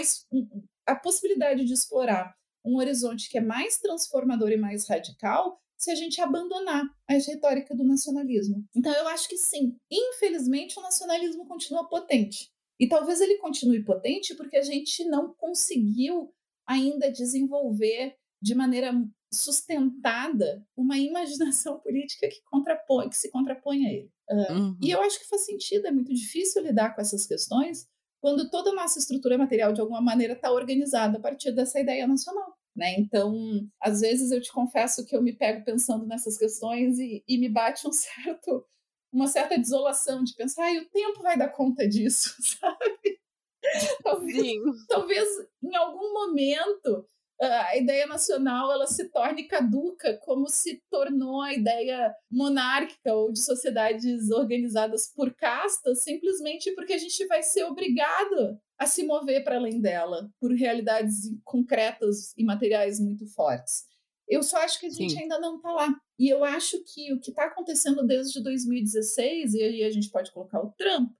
a 0.86 0.96
possibilidade 0.96 1.64
de 1.64 1.72
explorar 1.74 2.34
um 2.64 2.76
horizonte 2.78 3.28
que 3.28 3.38
é 3.38 3.42
mais 3.42 3.78
transformador 3.78 4.50
e 4.50 4.56
mais 4.56 4.88
radical 4.88 5.60
se 5.78 5.90
a 5.90 5.94
gente 5.94 6.20
abandonar 6.20 6.84
a 7.08 7.14
retórica 7.14 7.74
do 7.74 7.84
nacionalismo. 7.84 8.64
Então, 8.74 8.92
eu 8.92 9.06
acho 9.08 9.28
que 9.28 9.36
sim. 9.38 9.76
Infelizmente, 9.90 10.78
o 10.78 10.82
nacionalismo 10.82 11.46
continua 11.46 11.88
potente. 11.88 12.50
E 12.80 12.88
talvez 12.88 13.20
ele 13.20 13.38
continue 13.38 13.84
potente 13.84 14.34
porque 14.34 14.56
a 14.56 14.62
gente 14.62 15.04
não 15.04 15.32
conseguiu 15.34 16.32
ainda 16.66 17.10
desenvolver 17.10 18.14
de 18.42 18.54
maneira 18.54 18.92
sustentada 19.32 20.64
uma 20.76 20.98
imaginação 20.98 21.78
política 21.80 22.28
que 22.28 22.42
contrapõe, 22.44 23.08
que 23.08 23.16
se 23.16 23.30
contrapõe 23.30 23.86
a 23.86 23.92
ele. 23.92 24.10
Uh, 24.30 24.52
uhum. 24.52 24.78
E 24.82 24.90
eu 24.90 25.00
acho 25.02 25.18
que 25.18 25.28
faz 25.28 25.44
sentido, 25.44 25.86
é 25.86 25.92
muito 25.92 26.12
difícil 26.12 26.62
lidar 26.62 26.94
com 26.94 27.00
essas 27.00 27.26
questões 27.26 27.86
quando 28.20 28.50
toda 28.50 28.70
a 28.70 28.74
nossa 28.74 28.98
estrutura 28.98 29.38
material, 29.38 29.72
de 29.72 29.80
alguma 29.80 30.00
maneira, 30.00 30.32
está 30.32 30.50
organizada 30.50 31.18
a 31.18 31.20
partir 31.20 31.52
dessa 31.52 31.80
ideia 31.80 32.06
nacional. 32.06 32.57
Né? 32.78 32.94
Então, 32.96 33.68
às 33.80 34.02
vezes 34.02 34.30
eu 34.30 34.40
te 34.40 34.52
confesso 34.52 35.04
que 35.04 35.16
eu 35.16 35.20
me 35.20 35.32
pego 35.32 35.64
pensando 35.64 36.06
nessas 36.06 36.38
questões 36.38 37.00
e, 37.00 37.24
e 37.26 37.36
me 37.36 37.48
bate 37.48 37.88
um 37.88 37.90
certo, 37.92 38.64
uma 39.12 39.26
certa 39.26 39.58
desolação 39.58 40.22
de 40.22 40.32
pensar, 40.36 40.62
ah, 40.62 40.80
o 40.80 40.84
tempo 40.84 41.20
vai 41.20 41.36
dar 41.36 41.48
conta 41.48 41.88
disso, 41.88 42.36
sabe? 42.40 43.18
talvez, 44.04 44.86
talvez 44.86 45.28
em 45.60 45.74
algum 45.74 46.14
momento 46.14 47.04
a 47.40 47.76
ideia 47.76 48.06
nacional 48.06 48.72
ela 48.72 48.86
se 48.86 49.08
torne 49.10 49.46
caduca, 49.46 50.18
como 50.18 50.48
se 50.48 50.82
tornou 50.90 51.40
a 51.40 51.54
ideia 51.54 52.12
monárquica 52.30 53.14
ou 53.14 53.32
de 53.32 53.40
sociedades 53.40 54.30
organizadas 54.30 55.12
por 55.14 55.32
castas, 55.34 56.02
simplesmente 56.02 56.72
porque 56.74 56.94
a 56.94 56.98
gente 56.98 57.26
vai 57.26 57.42
ser 57.42 57.64
obrigado 57.64 58.58
a 58.78 58.86
se 58.86 59.04
mover 59.04 59.44
para 59.44 59.56
além 59.56 59.80
dela, 59.80 60.30
por 60.40 60.52
realidades 60.52 61.30
concretas 61.44 62.32
e 62.36 62.44
materiais 62.44 63.00
muito 63.00 63.26
fortes. 63.26 63.86
Eu 64.28 64.42
só 64.42 64.58
acho 64.58 64.78
que 64.78 64.86
a 64.86 64.90
gente 64.90 65.14
Sim. 65.14 65.22
ainda 65.22 65.38
não 65.38 65.56
está 65.56 65.72
lá. 65.72 65.88
E 66.18 66.28
eu 66.28 66.44
acho 66.44 66.82
que 66.84 67.12
o 67.12 67.20
que 67.20 67.30
está 67.30 67.46
acontecendo 67.46 68.06
desde 68.06 68.42
2016, 68.42 69.54
e 69.54 69.62
aí 69.62 69.84
a 69.84 69.90
gente 69.90 70.10
pode 70.10 70.30
colocar 70.32 70.60
o 70.60 70.70
Trump, 70.72 71.10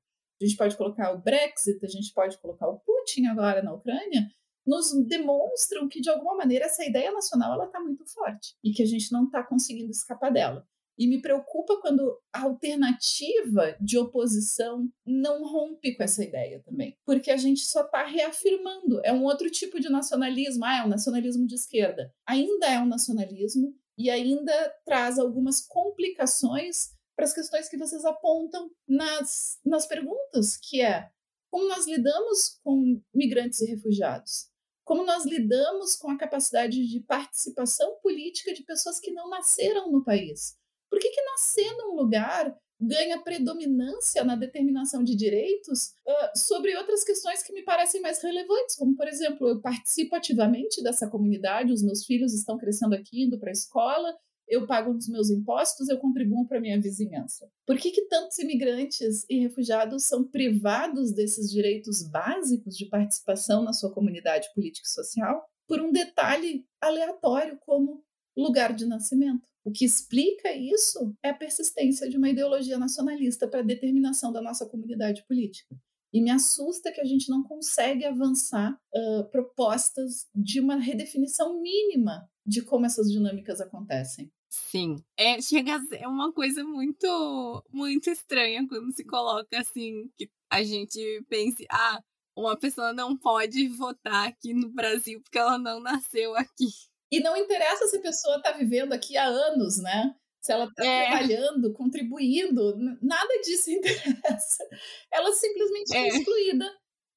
a 0.40 0.44
gente 0.44 0.56
pode 0.56 0.76
colocar 0.76 1.12
o 1.12 1.18
Brexit, 1.18 1.84
a 1.84 1.88
gente 1.88 2.12
pode 2.12 2.36
colocar 2.38 2.68
o 2.68 2.78
Putin 2.80 3.26
agora 3.26 3.62
na 3.62 3.72
Ucrânia, 3.72 4.28
nos 4.68 4.92
demonstram 5.06 5.88
que, 5.88 5.98
de 5.98 6.10
alguma 6.10 6.36
maneira, 6.36 6.66
essa 6.66 6.84
ideia 6.84 7.10
nacional 7.10 7.64
está 7.64 7.80
muito 7.80 8.04
forte 8.12 8.54
e 8.62 8.70
que 8.70 8.82
a 8.82 8.86
gente 8.86 9.10
não 9.10 9.24
está 9.24 9.42
conseguindo 9.42 9.90
escapar 9.90 10.30
dela. 10.30 10.68
E 10.98 11.06
me 11.06 11.22
preocupa 11.22 11.80
quando 11.80 12.20
a 12.32 12.42
alternativa 12.42 13.76
de 13.80 13.96
oposição 13.96 14.90
não 15.06 15.44
rompe 15.44 15.96
com 15.96 16.02
essa 16.02 16.24
ideia 16.24 16.60
também. 16.64 16.98
Porque 17.06 17.30
a 17.30 17.36
gente 17.36 17.60
só 17.60 17.82
está 17.82 18.04
reafirmando. 18.04 19.00
É 19.04 19.12
um 19.12 19.22
outro 19.22 19.48
tipo 19.48 19.78
de 19.80 19.88
nacionalismo. 19.88 20.64
Ah, 20.64 20.78
é 20.78 20.82
um 20.84 20.88
nacionalismo 20.88 21.46
de 21.46 21.54
esquerda. 21.54 22.12
Ainda 22.26 22.66
é 22.66 22.80
um 22.80 22.86
nacionalismo 22.86 23.74
e 23.96 24.10
ainda 24.10 24.74
traz 24.84 25.20
algumas 25.20 25.64
complicações 25.64 26.90
para 27.16 27.24
as 27.24 27.32
questões 27.32 27.68
que 27.68 27.78
vocês 27.78 28.04
apontam 28.04 28.68
nas, 28.86 29.60
nas 29.64 29.86
perguntas, 29.86 30.56
que 30.56 30.82
é 30.82 31.08
como 31.50 31.68
nós 31.68 31.86
lidamos 31.86 32.58
com 32.62 33.00
migrantes 33.14 33.60
e 33.60 33.66
refugiados? 33.66 34.48
Como 34.88 35.04
nós 35.04 35.26
lidamos 35.26 35.96
com 35.96 36.10
a 36.10 36.16
capacidade 36.16 36.86
de 36.86 37.00
participação 37.00 37.98
política 38.02 38.54
de 38.54 38.62
pessoas 38.62 38.98
que 38.98 39.10
não 39.10 39.28
nasceram 39.28 39.92
no 39.92 40.02
país? 40.02 40.56
Por 40.88 40.98
que, 40.98 41.10
que 41.10 41.22
nascer 41.24 41.76
num 41.76 41.94
lugar 41.94 42.56
ganha 42.80 43.20
predominância 43.20 44.24
na 44.24 44.34
determinação 44.34 45.04
de 45.04 45.14
direitos 45.14 45.88
uh, 46.06 46.38
sobre 46.38 46.74
outras 46.74 47.04
questões 47.04 47.42
que 47.42 47.52
me 47.52 47.64
parecem 47.64 48.00
mais 48.00 48.22
relevantes, 48.22 48.76
como, 48.76 48.96
por 48.96 49.06
exemplo, 49.06 49.48
eu 49.48 49.60
participo 49.60 50.16
ativamente 50.16 50.82
dessa 50.82 51.06
comunidade, 51.06 51.70
os 51.70 51.82
meus 51.82 52.06
filhos 52.06 52.32
estão 52.32 52.56
crescendo 52.56 52.94
aqui, 52.94 53.24
indo 53.24 53.38
para 53.38 53.50
a 53.50 53.52
escola, 53.52 54.16
eu 54.48 54.66
pago 54.66 54.90
os 54.90 55.08
meus 55.08 55.30
impostos, 55.30 55.88
eu 55.88 55.98
contribuo 55.98 56.46
para 56.46 56.58
a 56.58 56.60
minha 56.60 56.80
vizinhança. 56.80 57.50
Por 57.66 57.76
que, 57.76 57.90
que 57.90 58.02
tantos 58.02 58.38
imigrantes 58.38 59.24
e 59.28 59.38
refugiados 59.40 60.04
são 60.04 60.24
privados 60.24 61.12
desses 61.12 61.50
direitos 61.50 62.02
básicos 62.02 62.76
de 62.76 62.86
participação 62.86 63.62
na 63.62 63.72
sua 63.72 63.92
comunidade 63.92 64.48
política 64.54 64.86
e 64.86 64.90
social? 64.90 65.44
Por 65.66 65.80
um 65.80 65.92
detalhe 65.92 66.64
aleatório 66.80 67.58
como 67.60 68.02
lugar 68.36 68.72
de 68.72 68.86
nascimento. 68.86 69.46
O 69.64 69.70
que 69.70 69.84
explica 69.84 70.50
isso 70.52 71.14
é 71.22 71.30
a 71.30 71.34
persistência 71.34 72.08
de 72.08 72.16
uma 72.16 72.30
ideologia 72.30 72.78
nacionalista 72.78 73.46
para 73.46 73.60
a 73.60 73.64
determinação 73.64 74.32
da 74.32 74.40
nossa 74.40 74.64
comunidade 74.64 75.24
política. 75.26 75.76
E 76.12 76.22
me 76.22 76.30
assusta 76.30 76.90
que 76.90 77.00
a 77.00 77.04
gente 77.04 77.28
não 77.28 77.42
consegue 77.42 78.04
avançar 78.04 78.72
uh, 78.72 79.30
propostas 79.30 80.26
de 80.34 80.58
uma 80.58 80.76
redefinição 80.76 81.60
mínima 81.60 82.26
de 82.46 82.62
como 82.62 82.86
essas 82.86 83.10
dinâmicas 83.10 83.60
acontecem. 83.60 84.32
Sim, 84.50 84.96
é, 85.16 85.40
chega 85.42 85.76
a 85.76 85.80
ser 85.86 86.06
uma 86.06 86.32
coisa 86.32 86.64
muito, 86.64 87.64
muito 87.70 88.08
estranha 88.08 88.66
quando 88.66 88.94
se 88.94 89.04
coloca 89.04 89.58
assim, 89.58 90.10
que 90.16 90.30
a 90.50 90.62
gente 90.62 91.24
pense, 91.28 91.66
ah, 91.70 92.02
uma 92.34 92.56
pessoa 92.56 92.92
não 92.92 93.16
pode 93.16 93.68
votar 93.68 94.28
aqui 94.28 94.54
no 94.54 94.70
Brasil 94.70 95.20
porque 95.20 95.38
ela 95.38 95.58
não 95.58 95.80
nasceu 95.80 96.34
aqui. 96.36 96.68
E 97.10 97.20
não 97.20 97.36
interessa 97.36 97.86
se 97.86 97.96
a 97.96 98.02
pessoa 98.02 98.36
está 98.36 98.52
vivendo 98.52 98.92
aqui 98.92 99.16
há 99.16 99.24
anos, 99.24 99.78
né? 99.78 100.14
Se 100.40 100.52
ela 100.52 100.66
está 100.66 100.84
é. 100.84 101.06
trabalhando, 101.06 101.72
contribuindo, 101.72 102.76
nada 103.02 103.40
disso 103.42 103.70
interessa. 103.72 104.64
Ela 105.12 105.32
simplesmente 105.32 105.96
é 105.96 106.08
excluída 106.08 106.70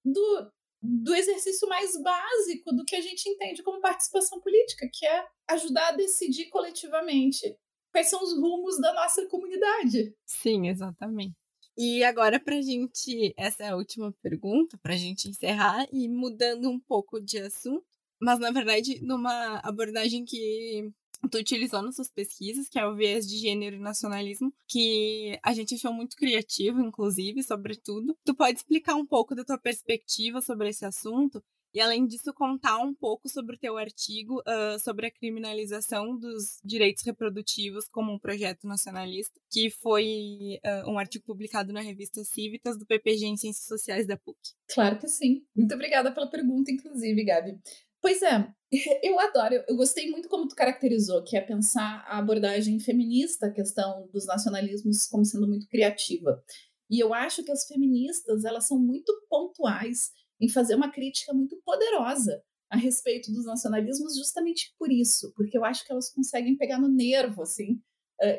do, 0.04 0.52
do 0.82 1.14
exercício 1.14 1.68
mais 1.70 2.02
básico 2.02 2.74
do 2.74 2.84
que 2.84 2.96
a 2.96 3.02
gente 3.02 3.30
entende 3.30 3.62
como 3.62 3.82
participação 3.82 4.40
política, 4.40 4.90
que 4.92 5.06
é 5.06 5.26
ajudar 5.50 5.90
a 5.90 5.96
decidir 5.96 6.50
coletivamente 6.50 7.56
quais 7.92 8.10
são 8.10 8.24
os 8.24 8.34
rumos 8.34 8.80
da 8.80 8.94
nossa 8.94 9.26
comunidade. 9.28 10.16
Sim, 10.26 10.68
exatamente. 10.70 11.36
E 11.78 12.04
agora, 12.04 12.40
para 12.40 12.58
a 12.58 12.62
gente, 12.62 13.34
essa 13.38 13.64
é 13.64 13.70
a 13.70 13.76
última 13.76 14.14
pergunta, 14.22 14.78
para 14.82 14.94
a 14.94 14.98
gente 14.98 15.30
encerrar 15.30 15.88
e 15.92 16.08
mudando 16.10 16.70
um 16.70 16.80
pouco 16.80 17.20
de 17.22 17.40
assunto, 17.40 17.86
mas 18.20 18.40
na 18.40 18.52
verdade 18.52 19.02
numa 19.02 19.58
abordagem 19.60 20.26
que 20.26 20.92
tu 21.30 21.38
utilizou 21.38 21.82
nas 21.82 21.96
suas 21.96 22.10
pesquisas, 22.10 22.68
que 22.68 22.80
é 22.80 22.86
o 22.86 22.96
viés 22.96 23.28
de 23.28 23.38
gênero 23.38 23.76
e 23.76 23.80
nacionalismo, 23.80 24.54
que 24.68 25.38
a 25.44 25.54
gente 25.54 25.76
achou 25.76 25.94
muito 25.94 26.16
criativo, 26.16 26.82
inclusive, 26.82 27.44
sobretudo. 27.44 28.18
Tu 28.26 28.36
pode 28.36 28.58
explicar 28.58 28.96
um 28.96 29.06
pouco 29.06 29.36
da 29.36 29.44
tua 29.44 29.58
perspectiva 29.58 30.42
sobre 30.42 30.70
esse 30.70 30.86
assunto 30.86 31.44
e, 31.74 31.80
além 31.80 32.06
disso, 32.06 32.34
contar 32.34 32.78
um 32.80 32.94
pouco 32.94 33.30
sobre 33.30 33.56
o 33.56 33.60
teu 33.60 33.78
artigo 33.78 34.42
uh, 34.42 34.78
sobre 34.80 35.08
a 35.08 35.12
criminalização 35.12 36.18
dos 36.18 36.60
direitos 36.64 37.04
reprodutivos 37.06 37.88
como 37.88 38.12
um 38.12 38.20
projeto 38.20 38.68
nacionalista, 38.68 39.40
que 39.50 39.70
foi 39.70 40.60
uh, 40.66 40.90
um 40.90 41.00
artigo 41.00 41.24
publicado 41.26 41.72
na 41.72 41.80
revista 41.80 42.24
Civitas 42.26 42.78
do 42.78 42.86
PPG 42.86 43.26
em 43.26 43.38
Ciências 43.38 43.68
Sociais 43.68 44.06
da 44.06 44.18
PUC. 44.18 44.38
Claro 44.74 45.00
que 45.00 45.08
sim. 45.08 45.46
Muito 45.56 45.74
obrigada 45.74 46.12
pela 46.12 46.30
pergunta, 46.30 46.72
inclusive, 46.72 47.24
Gabi. 47.24 47.58
Pois 48.02 48.22
é, 48.22 48.48
eu 49.04 49.20
adoro, 49.20 49.64
eu 49.68 49.76
gostei 49.76 50.10
muito 50.10 50.28
como 50.28 50.48
tu 50.48 50.56
caracterizou, 50.56 51.24
que 51.24 51.38
é 51.38 51.42
pensar 51.42 52.04
a 52.08 52.18
abordagem 52.18 52.80
feminista, 52.80 53.48
a 53.48 53.52
questão 53.52 54.08
dos 54.12 54.26
nacionalismos 54.26 55.06
como 55.08 55.24
sendo 55.24 55.48
muito 55.48 55.68
criativa. 55.68 56.44
E 56.90 57.00
eu 57.00 57.14
acho 57.14 57.44
que 57.44 57.52
as 57.52 57.66
feministas, 57.66 58.44
elas 58.44 58.66
são 58.66 58.78
muito 58.78 59.14
pontuais 59.30 60.12
em 60.40 60.50
fazer 60.50 60.76
uma 60.76 60.92
crítica 60.92 61.34
muito 61.34 61.56
poderosa 61.64 62.44
a 62.70 62.76
respeito 62.76 63.32
dos 63.32 63.46
nacionalismos 63.46 64.16
justamente 64.18 64.74
por 64.78 64.92
isso, 64.92 65.32
porque 65.36 65.58
eu 65.58 65.64
acho 65.64 65.86
que 65.86 65.92
elas 65.92 66.10
conseguem 66.10 66.58
pegar 66.58 66.80
no 66.80 66.88
nervo, 66.88 67.44
assim, 67.44 67.82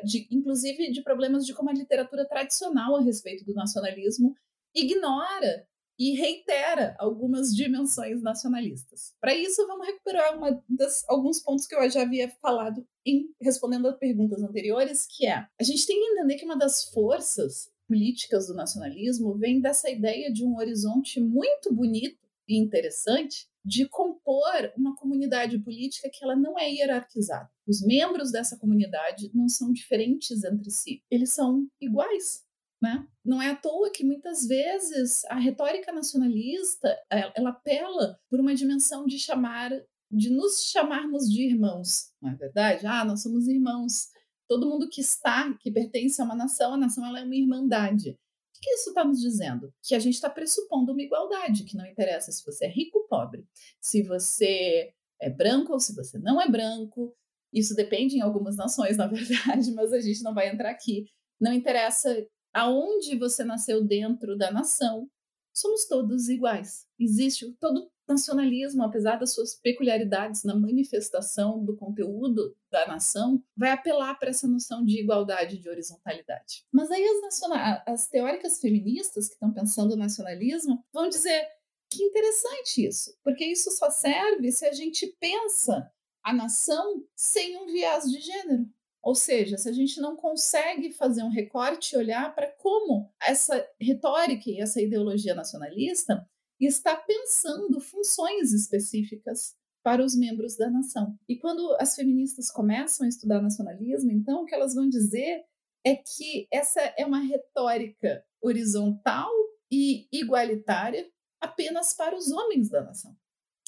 de, 0.03 0.27
inclusive 0.31 0.91
de 0.91 1.01
problemas 1.01 1.45
de 1.45 1.53
como 1.53 1.69
a 1.69 1.73
literatura 1.73 2.27
tradicional 2.27 2.95
a 2.95 3.01
respeito 3.01 3.45
do 3.45 3.53
nacionalismo 3.53 4.35
ignora 4.73 5.67
e 5.97 6.15
reitera 6.15 6.95
algumas 6.99 7.53
dimensões 7.53 8.21
nacionalistas. 8.21 9.13
Para 9.21 9.35
isso, 9.35 9.65
vamos 9.67 9.85
recuperar 9.85 10.37
das, 10.67 11.07
alguns 11.07 11.41
pontos 11.41 11.67
que 11.67 11.75
eu 11.75 11.89
já 11.89 12.01
havia 12.01 12.29
falado 12.41 12.85
em 13.05 13.29
respondendo 13.41 13.87
a 13.87 13.93
perguntas 13.93 14.41
anteriores, 14.41 15.05
que 15.07 15.27
é 15.27 15.45
a 15.59 15.63
gente 15.63 15.85
tem 15.85 15.99
que 15.99 16.11
entender 16.11 16.35
que 16.35 16.45
uma 16.45 16.57
das 16.57 16.85
forças 16.85 17.71
políticas 17.87 18.47
do 18.47 18.53
nacionalismo 18.53 19.37
vem 19.37 19.61
dessa 19.61 19.89
ideia 19.89 20.31
de 20.31 20.43
um 20.43 20.57
horizonte 20.57 21.19
muito 21.19 21.73
bonito 21.73 22.17
e 22.47 22.57
interessante 22.57 23.47
de 23.63 23.87
compor 23.87 24.71
uma 24.75 24.95
comunidade 24.95 25.57
política 25.59 26.09
que 26.11 26.23
ela 26.23 26.35
não 26.35 26.59
é 26.59 26.69
hierarquizada. 26.69 27.49
Os 27.65 27.81
membros 27.81 28.31
dessa 28.31 28.57
comunidade 28.57 29.31
não 29.33 29.47
são 29.47 29.71
diferentes 29.71 30.43
entre 30.43 30.69
si, 30.69 31.01
eles 31.09 31.33
são 31.33 31.65
iguais. 31.79 32.43
Né? 32.83 33.07
Não 33.23 33.41
é 33.41 33.49
à 33.49 33.55
toa 33.55 33.89
que 33.89 34.03
muitas 34.03 34.45
vezes 34.45 35.23
a 35.29 35.39
retórica 35.39 35.93
nacionalista 35.93 36.93
ela 37.09 37.51
apela 37.51 38.19
por 38.29 38.41
uma 38.41 38.53
dimensão 38.53 39.05
de 39.05 39.17
chamar, 39.17 39.71
de 40.11 40.29
nos 40.29 40.65
chamarmos 40.65 41.29
de 41.29 41.43
irmãos, 41.43 42.11
não 42.21 42.31
é 42.31 42.35
verdade? 42.35 42.85
Ah, 42.85 43.05
nós 43.05 43.21
somos 43.21 43.47
irmãos. 43.47 44.09
Todo 44.49 44.67
mundo 44.67 44.89
que 44.89 44.99
está, 44.99 45.57
que 45.61 45.71
pertence 45.71 46.21
a 46.21 46.25
uma 46.25 46.35
nação, 46.35 46.73
a 46.73 46.77
nação 46.77 47.05
ela 47.05 47.21
é 47.21 47.23
uma 47.23 47.33
irmandade. 47.37 48.09
O 48.09 48.59
que 48.61 48.71
isso 48.71 48.89
está 48.89 49.05
nos 49.05 49.21
dizendo? 49.21 49.73
Que 49.81 49.95
a 49.95 49.99
gente 49.99 50.15
está 50.15 50.29
pressupondo 50.29 50.91
uma 50.91 51.01
igualdade, 51.01 51.63
que 51.63 51.77
não 51.77 51.85
interessa 51.85 52.33
se 52.33 52.43
você 52.45 52.65
é 52.65 52.69
rico 52.69 52.99
ou 52.99 53.07
pobre, 53.07 53.47
se 53.79 54.03
você 54.03 54.93
é 55.21 55.29
branco 55.29 55.71
ou 55.71 55.79
se 55.79 55.95
você 55.95 56.19
não 56.19 56.41
é 56.41 56.49
branco. 56.49 57.15
Isso 57.53 57.73
depende 57.75 58.17
em 58.17 58.21
algumas 58.21 58.57
nações, 58.57 58.97
na 58.97 59.07
verdade, 59.07 59.71
mas 59.71 59.93
a 59.93 60.01
gente 60.01 60.21
não 60.21 60.33
vai 60.33 60.49
entrar 60.49 60.69
aqui. 60.69 61.05
Não 61.39 61.53
interessa 61.53 62.27
aonde 62.53 63.17
você 63.17 63.43
nasceu 63.43 63.83
dentro 63.83 64.37
da 64.37 64.51
nação, 64.51 65.09
somos 65.53 65.85
todos 65.85 66.29
iguais. 66.29 66.85
Existe 66.99 67.51
todo 67.59 67.91
nacionalismo, 68.07 68.83
apesar 68.83 69.17
das 69.17 69.33
suas 69.33 69.55
peculiaridades 69.55 70.43
na 70.43 70.55
manifestação 70.55 71.63
do 71.63 71.75
conteúdo 71.75 72.55
da 72.69 72.85
nação, 72.87 73.41
vai 73.55 73.71
apelar 73.71 74.15
para 74.15 74.29
essa 74.29 74.47
noção 74.47 74.83
de 74.83 74.99
igualdade, 74.99 75.57
de 75.57 75.69
horizontalidade. 75.69 76.65
Mas 76.71 76.91
aí 76.91 77.03
as, 77.05 77.41
as 77.85 78.07
teóricas 78.07 78.59
feministas 78.59 79.27
que 79.27 79.35
estão 79.35 79.53
pensando 79.53 79.93
o 79.93 79.97
nacionalismo 79.97 80.83
vão 80.91 81.07
dizer 81.07 81.47
que 81.89 82.03
interessante 82.03 82.85
isso, 82.85 83.15
porque 83.23 83.45
isso 83.45 83.71
só 83.71 83.89
serve 83.89 84.51
se 84.51 84.65
a 84.65 84.73
gente 84.73 85.07
pensa 85.19 85.89
a 86.23 86.33
nação 86.33 87.05
sem 87.15 87.57
um 87.57 87.67
viés 87.67 88.05
de 88.05 88.19
gênero. 88.19 88.67
Ou 89.03 89.13
seja, 89.13 89.57
se 89.57 89.67
a 89.67 89.73
gente 89.73 89.99
não 89.99 90.15
consegue 90.15 90.93
fazer 90.93 91.23
um 91.23 91.29
recorte 91.29 91.93
e 91.93 91.97
olhar 91.97 92.33
para 92.33 92.47
como 92.47 93.11
essa 93.21 93.67
retórica 93.79 94.49
e 94.49 94.61
essa 94.61 94.81
ideologia 94.81 95.35
nacionalista 95.35 96.25
está 96.59 96.95
pensando 96.95 97.81
funções 97.81 98.53
específicas 98.53 99.55
para 99.83 100.01
os 100.01 100.15
membros 100.15 100.55
da 100.55 100.69
nação. 100.69 101.17
E 101.27 101.35
quando 101.37 101.75
as 101.77 101.93
feministas 101.95 102.49
começam 102.49 103.05
a 103.05 103.09
estudar 103.09 103.41
nacionalismo, 103.41 104.09
então 104.09 104.43
o 104.43 104.45
que 104.45 104.55
elas 104.55 104.73
vão 104.73 104.87
dizer 104.87 105.43
é 105.85 105.97
que 105.97 106.47
essa 106.49 106.79
é 106.97 107.05
uma 107.05 107.19
retórica 107.19 108.25
horizontal 108.41 109.29
e 109.69 110.07
igualitária 110.13 111.05
apenas 111.41 111.93
para 111.93 112.15
os 112.15 112.31
homens 112.31 112.69
da 112.69 112.81
nação. 112.81 113.13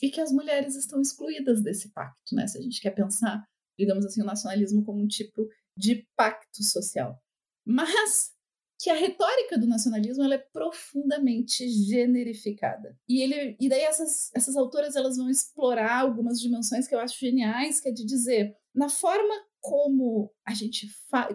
E 0.01 0.09
que 0.09 0.21
as 0.21 0.31
mulheres 0.31 0.75
estão 0.75 1.01
excluídas 1.01 1.61
desse 1.61 1.89
pacto, 1.89 2.33
né? 2.33 2.47
Se 2.47 2.57
a 2.57 2.61
gente 2.61 2.79
quer 2.81 2.91
pensar 2.91 3.45
digamos 3.77 4.05
assim, 4.05 4.21
o 4.21 4.25
nacionalismo 4.25 4.83
como 4.83 5.01
um 5.01 5.07
tipo 5.07 5.47
de 5.77 6.07
pacto 6.15 6.63
social. 6.63 7.21
Mas 7.65 8.33
que 8.79 8.89
a 8.89 8.95
retórica 8.95 9.57
do 9.57 9.67
nacionalismo 9.67 10.23
ela 10.23 10.35
é 10.35 10.45
profundamente 10.53 11.67
generificada. 11.67 12.97
E, 13.07 13.21
ele, 13.21 13.55
e 13.59 13.69
daí 13.69 13.81
essas, 13.81 14.31
essas 14.35 14.55
autoras 14.55 14.95
elas 14.95 15.17
vão 15.17 15.29
explorar 15.29 16.01
algumas 16.01 16.39
dimensões 16.39 16.87
que 16.87 16.93
eu 16.93 16.99
acho 16.99 17.19
geniais, 17.19 17.79
que 17.79 17.89
é 17.89 17.91
de 17.91 18.05
dizer, 18.05 18.55
na 18.73 18.89
forma 18.89 19.33
como 19.61 20.31
a 20.45 20.53
gente 20.53 20.87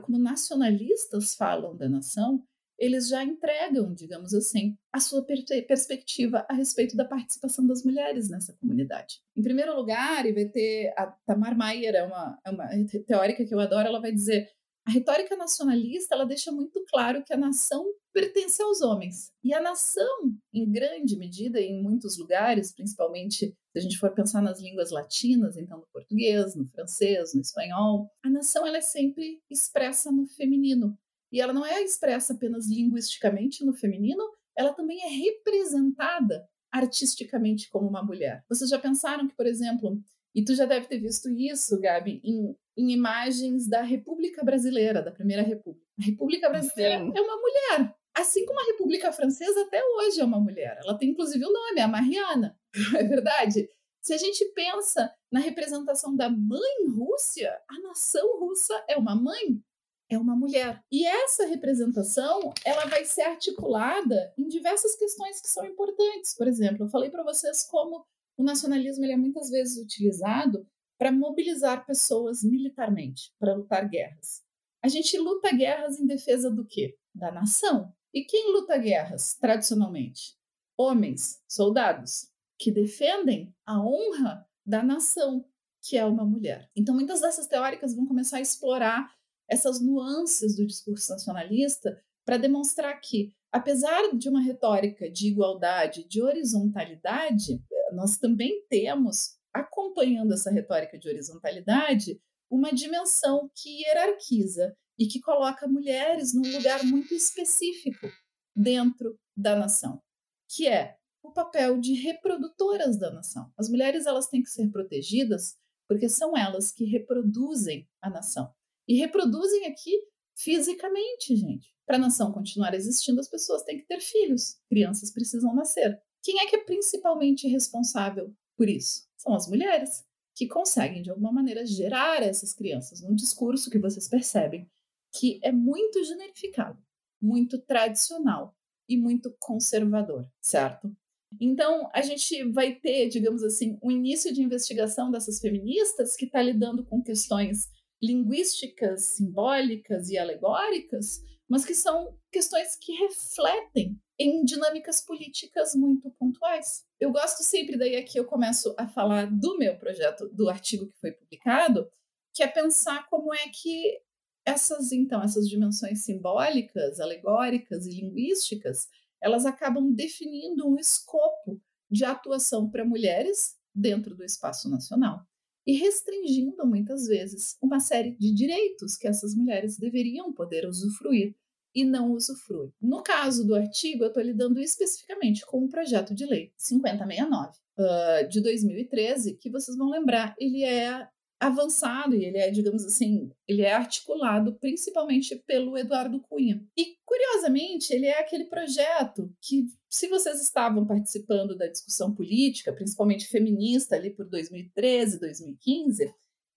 como 0.02 0.18
nacionalistas 0.18 1.34
falam 1.34 1.76
da 1.76 1.88
nação, 1.88 2.44
eles 2.80 3.08
já 3.08 3.22
entregam, 3.22 3.92
digamos 3.94 4.32
assim, 4.32 4.74
a 4.92 4.98
sua 4.98 5.22
per 5.22 5.44
perspectiva 5.68 6.46
a 6.48 6.54
respeito 6.54 6.96
da 6.96 7.04
participação 7.04 7.66
das 7.66 7.84
mulheres 7.84 8.30
nessa 8.30 8.56
comunidade. 8.58 9.20
Em 9.36 9.42
primeiro 9.42 9.76
lugar, 9.76 10.24
e 10.24 10.32
vai 10.32 10.46
ter 10.46 10.92
a 10.96 11.06
Tamar 11.26 11.56
Mayer, 11.56 11.94
é 11.94 12.02
uma, 12.02 12.38
é 12.44 12.50
uma 12.50 12.68
teórica 13.06 13.44
que 13.44 13.54
eu 13.54 13.60
adoro, 13.60 13.86
ela 13.86 14.00
vai 14.00 14.12
dizer 14.12 14.48
a 14.86 14.92
retórica 14.92 15.36
nacionalista 15.36 16.14
ela 16.14 16.24
deixa 16.24 16.50
muito 16.50 16.82
claro 16.88 17.22
que 17.22 17.32
a 17.32 17.36
nação 17.36 17.84
pertence 18.12 18.60
aos 18.62 18.80
homens. 18.80 19.30
E 19.44 19.54
a 19.54 19.60
nação, 19.60 20.34
em 20.52 20.70
grande 20.70 21.16
medida, 21.16 21.60
em 21.60 21.80
muitos 21.80 22.18
lugares, 22.18 22.72
principalmente 22.74 23.54
se 23.72 23.78
a 23.78 23.80
gente 23.80 23.98
for 23.98 24.12
pensar 24.12 24.42
nas 24.42 24.60
línguas 24.60 24.90
latinas, 24.90 25.56
então 25.56 25.78
no 25.78 25.86
português, 25.92 26.56
no 26.56 26.66
francês, 26.66 27.34
no 27.34 27.40
espanhol, 27.40 28.10
a 28.24 28.30
nação 28.30 28.66
ela 28.66 28.78
é 28.78 28.80
sempre 28.80 29.40
expressa 29.50 30.10
no 30.10 30.26
feminino. 30.26 30.98
E 31.32 31.40
ela 31.40 31.52
não 31.52 31.64
é 31.64 31.82
expressa 31.82 32.32
apenas 32.32 32.68
linguisticamente 32.68 33.64
no 33.64 33.72
feminino, 33.72 34.22
ela 34.56 34.72
também 34.72 35.00
é 35.02 35.08
representada 35.08 36.48
artisticamente 36.70 37.68
como 37.68 37.88
uma 37.88 38.02
mulher. 38.02 38.44
Vocês 38.48 38.70
já 38.70 38.78
pensaram 38.78 39.26
que, 39.26 39.34
por 39.34 39.46
exemplo, 39.46 40.00
e 40.34 40.44
tu 40.44 40.54
já 40.54 40.64
deve 40.64 40.86
ter 40.86 40.98
visto 40.98 41.28
isso, 41.30 41.80
Gabi, 41.80 42.20
em, 42.24 42.56
em 42.76 42.92
imagens 42.92 43.68
da 43.68 43.82
República 43.82 44.44
Brasileira, 44.44 45.02
da 45.02 45.10
Primeira 45.10 45.42
República. 45.42 45.86
A 46.00 46.04
República 46.04 46.48
Brasileira 46.48 46.98
Sim. 46.98 47.12
é 47.14 47.20
uma 47.20 47.36
mulher. 47.36 47.94
Assim 48.14 48.44
como 48.44 48.60
a 48.60 48.64
República 48.64 49.12
Francesa 49.12 49.62
até 49.62 49.82
hoje 49.84 50.20
é 50.20 50.24
uma 50.24 50.40
mulher. 50.40 50.78
Ela 50.84 50.96
tem 50.96 51.10
inclusive 51.10 51.44
o 51.44 51.48
um 51.48 51.52
nome, 51.52 51.80
a 51.80 51.88
Mariana. 51.88 52.56
É 52.96 53.02
verdade? 53.02 53.68
Se 54.00 54.14
a 54.14 54.16
gente 54.16 54.44
pensa 54.54 55.12
na 55.30 55.40
representação 55.40 56.16
da 56.16 56.30
mãe 56.30 56.88
Rússia, 56.96 57.52
a 57.68 57.80
nação 57.80 58.38
russa 58.38 58.82
é 58.88 58.96
uma 58.96 59.14
mãe, 59.14 59.62
é 60.10 60.18
uma 60.18 60.34
mulher. 60.34 60.82
E 60.90 61.06
essa 61.06 61.46
representação, 61.46 62.52
ela 62.64 62.84
vai 62.86 63.04
ser 63.04 63.22
articulada 63.22 64.34
em 64.36 64.48
diversas 64.48 64.96
questões 64.96 65.40
que 65.40 65.48
são 65.48 65.64
importantes. 65.64 66.34
Por 66.36 66.48
exemplo, 66.48 66.84
eu 66.84 66.90
falei 66.90 67.08
para 67.08 67.22
vocês 67.22 67.64
como 67.64 68.04
o 68.36 68.42
nacionalismo 68.42 69.04
ele 69.04 69.12
é 69.12 69.16
muitas 69.16 69.48
vezes 69.48 69.82
utilizado 69.82 70.66
para 70.98 71.12
mobilizar 71.12 71.86
pessoas 71.86 72.42
militarmente, 72.42 73.32
para 73.38 73.54
lutar 73.54 73.88
guerras. 73.88 74.42
A 74.82 74.88
gente 74.88 75.16
luta 75.16 75.54
guerras 75.54 76.00
em 76.00 76.06
defesa 76.06 76.50
do 76.50 76.66
quê? 76.66 76.98
Da 77.14 77.30
nação. 77.30 77.94
E 78.12 78.24
quem 78.24 78.52
luta 78.52 78.76
guerras 78.76 79.36
tradicionalmente? 79.36 80.36
Homens, 80.76 81.40
soldados, 81.48 82.28
que 82.58 82.72
defendem 82.72 83.54
a 83.64 83.80
honra 83.80 84.44
da 84.66 84.82
nação, 84.82 85.44
que 85.82 85.96
é 85.96 86.04
uma 86.04 86.24
mulher. 86.24 86.68
Então, 86.74 86.94
muitas 86.94 87.20
dessas 87.20 87.46
teóricas 87.46 87.94
vão 87.94 88.06
começar 88.06 88.38
a 88.38 88.42
explorar 88.42 89.14
essas 89.50 89.80
nuances 89.80 90.56
do 90.56 90.66
discurso 90.66 91.10
nacionalista 91.10 92.00
para 92.24 92.38
demonstrar 92.38 92.98
que, 93.00 93.34
apesar 93.50 94.16
de 94.16 94.28
uma 94.28 94.40
retórica 94.40 95.10
de 95.10 95.28
igualdade, 95.28 96.06
de 96.06 96.22
horizontalidade, 96.22 97.60
nós 97.92 98.16
também 98.16 98.64
temos, 98.68 99.36
acompanhando 99.52 100.32
essa 100.32 100.50
retórica 100.50 100.96
de 100.96 101.08
horizontalidade, 101.08 102.20
uma 102.48 102.72
dimensão 102.72 103.50
que 103.54 103.82
hierarquiza 103.82 104.76
e 104.98 105.06
que 105.06 105.20
coloca 105.20 105.66
mulheres 105.66 106.32
num 106.32 106.48
lugar 106.56 106.84
muito 106.84 107.12
específico 107.14 108.06
dentro 108.54 109.18
da 109.36 109.56
nação, 109.56 110.00
que 110.48 110.68
é 110.68 110.96
o 111.22 111.32
papel 111.32 111.80
de 111.80 111.94
reprodutoras 111.94 112.98
da 112.98 113.10
nação. 113.10 113.52
As 113.58 113.68
mulheres 113.68 114.06
elas 114.06 114.28
têm 114.28 114.42
que 114.42 114.50
ser 114.50 114.70
protegidas 114.70 115.56
porque 115.88 116.08
são 116.08 116.36
elas 116.36 116.70
que 116.70 116.84
reproduzem 116.84 117.88
a 118.00 118.08
nação. 118.08 118.54
E 118.90 118.96
reproduzem 118.96 119.66
aqui 119.66 119.92
fisicamente, 120.36 121.36
gente. 121.36 121.72
Para 121.86 121.94
a 121.94 122.00
nação 122.00 122.32
continuar 122.32 122.74
existindo, 122.74 123.20
as 123.20 123.28
pessoas 123.28 123.62
têm 123.62 123.78
que 123.78 123.86
ter 123.86 124.00
filhos. 124.00 124.56
Crianças 124.68 125.12
precisam 125.12 125.54
nascer. 125.54 125.96
Quem 126.20 126.40
é 126.40 126.46
que 126.46 126.56
é 126.56 126.64
principalmente 126.64 127.46
responsável 127.46 128.34
por 128.56 128.68
isso? 128.68 129.06
São 129.16 129.32
as 129.32 129.48
mulheres, 129.48 130.04
que 130.34 130.48
conseguem, 130.48 131.02
de 131.02 131.10
alguma 131.10 131.30
maneira, 131.30 131.64
gerar 131.64 132.20
essas 132.20 132.52
crianças 132.52 133.00
num 133.00 133.14
discurso 133.14 133.70
que 133.70 133.78
vocês 133.78 134.08
percebem 134.08 134.68
que 135.12 135.38
é 135.40 135.52
muito 135.52 136.02
generificado, 136.02 136.82
muito 137.22 137.60
tradicional 137.60 138.56
e 138.88 138.96
muito 138.96 139.32
conservador, 139.38 140.28
certo? 140.40 140.92
Então, 141.40 141.88
a 141.94 142.02
gente 142.02 142.42
vai 142.50 142.74
ter, 142.74 143.08
digamos 143.08 143.44
assim, 143.44 143.78
um 143.80 143.90
início 143.92 144.34
de 144.34 144.42
investigação 144.42 145.12
dessas 145.12 145.38
feministas 145.38 146.16
que 146.16 146.24
está 146.24 146.42
lidando 146.42 146.84
com 146.84 147.00
questões 147.00 147.68
linguísticas, 148.02 149.02
simbólicas 149.16 150.08
e 150.08 150.18
alegóricas, 150.18 151.22
mas 151.48 151.64
que 151.64 151.74
são 151.74 152.16
questões 152.30 152.76
que 152.76 152.92
refletem 152.92 154.00
em 154.18 154.44
dinâmicas 154.44 155.04
políticas 155.04 155.74
muito 155.74 156.10
pontuais. 156.12 156.84
Eu 156.98 157.10
gosto 157.10 157.42
sempre, 157.42 157.76
daí 157.76 157.96
aqui 157.96 158.18
eu 158.18 158.24
começo 158.24 158.74
a 158.78 158.86
falar 158.86 159.26
do 159.26 159.58
meu 159.58 159.76
projeto, 159.76 160.28
do 160.28 160.48
artigo 160.48 160.86
que 160.86 161.00
foi 161.00 161.12
publicado, 161.12 161.90
que 162.32 162.42
é 162.42 162.46
pensar 162.46 163.08
como 163.08 163.34
é 163.34 163.48
que 163.48 164.00
essas, 164.44 164.92
então, 164.92 165.22
essas 165.22 165.48
dimensões 165.48 166.04
simbólicas, 166.04 167.00
alegóricas 167.00 167.86
e 167.86 167.90
linguísticas, 167.90 168.88
elas 169.20 169.44
acabam 169.44 169.92
definindo 169.92 170.66
um 170.66 170.78
escopo 170.78 171.60
de 171.90 172.04
atuação 172.04 172.70
para 172.70 172.84
mulheres 172.84 173.56
dentro 173.74 174.14
do 174.14 174.24
espaço 174.24 174.68
nacional 174.70 175.26
e 175.66 175.76
restringindo 175.76 176.66
muitas 176.66 177.06
vezes 177.06 177.56
uma 177.62 177.80
série 177.80 178.16
de 178.16 178.34
direitos 178.34 178.96
que 178.96 179.06
essas 179.06 179.34
mulheres 179.34 179.76
deveriam 179.76 180.32
poder 180.32 180.66
usufruir 180.66 181.34
e 181.74 181.84
não 181.84 182.12
usufrui. 182.12 182.72
No 182.80 183.02
caso 183.02 183.46
do 183.46 183.54
artigo, 183.54 184.04
eu 184.04 184.08
estou 184.08 184.22
lidando 184.22 184.60
especificamente 184.60 185.46
com 185.46 185.64
o 185.64 185.68
projeto 185.68 186.14
de 186.14 186.26
lei 186.26 186.52
5069 186.56 187.58
uh, 187.78 188.28
de 188.28 188.40
2013, 188.40 189.36
que 189.36 189.50
vocês 189.50 189.76
vão 189.76 189.88
lembrar, 189.88 190.34
ele 190.38 190.64
é 190.64 191.06
avançado 191.40 192.14
e 192.14 192.24
ele 192.24 192.36
é, 192.36 192.50
digamos 192.50 192.84
assim, 192.84 193.30
ele 193.48 193.62
é 193.62 193.72
articulado 193.72 194.54
principalmente 194.60 195.34
pelo 195.46 195.76
Eduardo 195.78 196.20
Cunha. 196.20 196.62
E 196.76 196.96
curiosamente, 197.04 197.92
ele 197.92 198.06
é 198.06 198.20
aquele 198.20 198.44
projeto 198.44 199.34
que, 199.40 199.66
se 199.88 200.06
vocês 200.08 200.40
estavam 200.40 200.86
participando 200.86 201.56
da 201.56 201.66
discussão 201.66 202.14
política, 202.14 202.72
principalmente 202.72 203.26
feminista 203.26 203.96
ali 203.96 204.10
por 204.10 204.28
2013, 204.28 205.18
2015, 205.18 206.14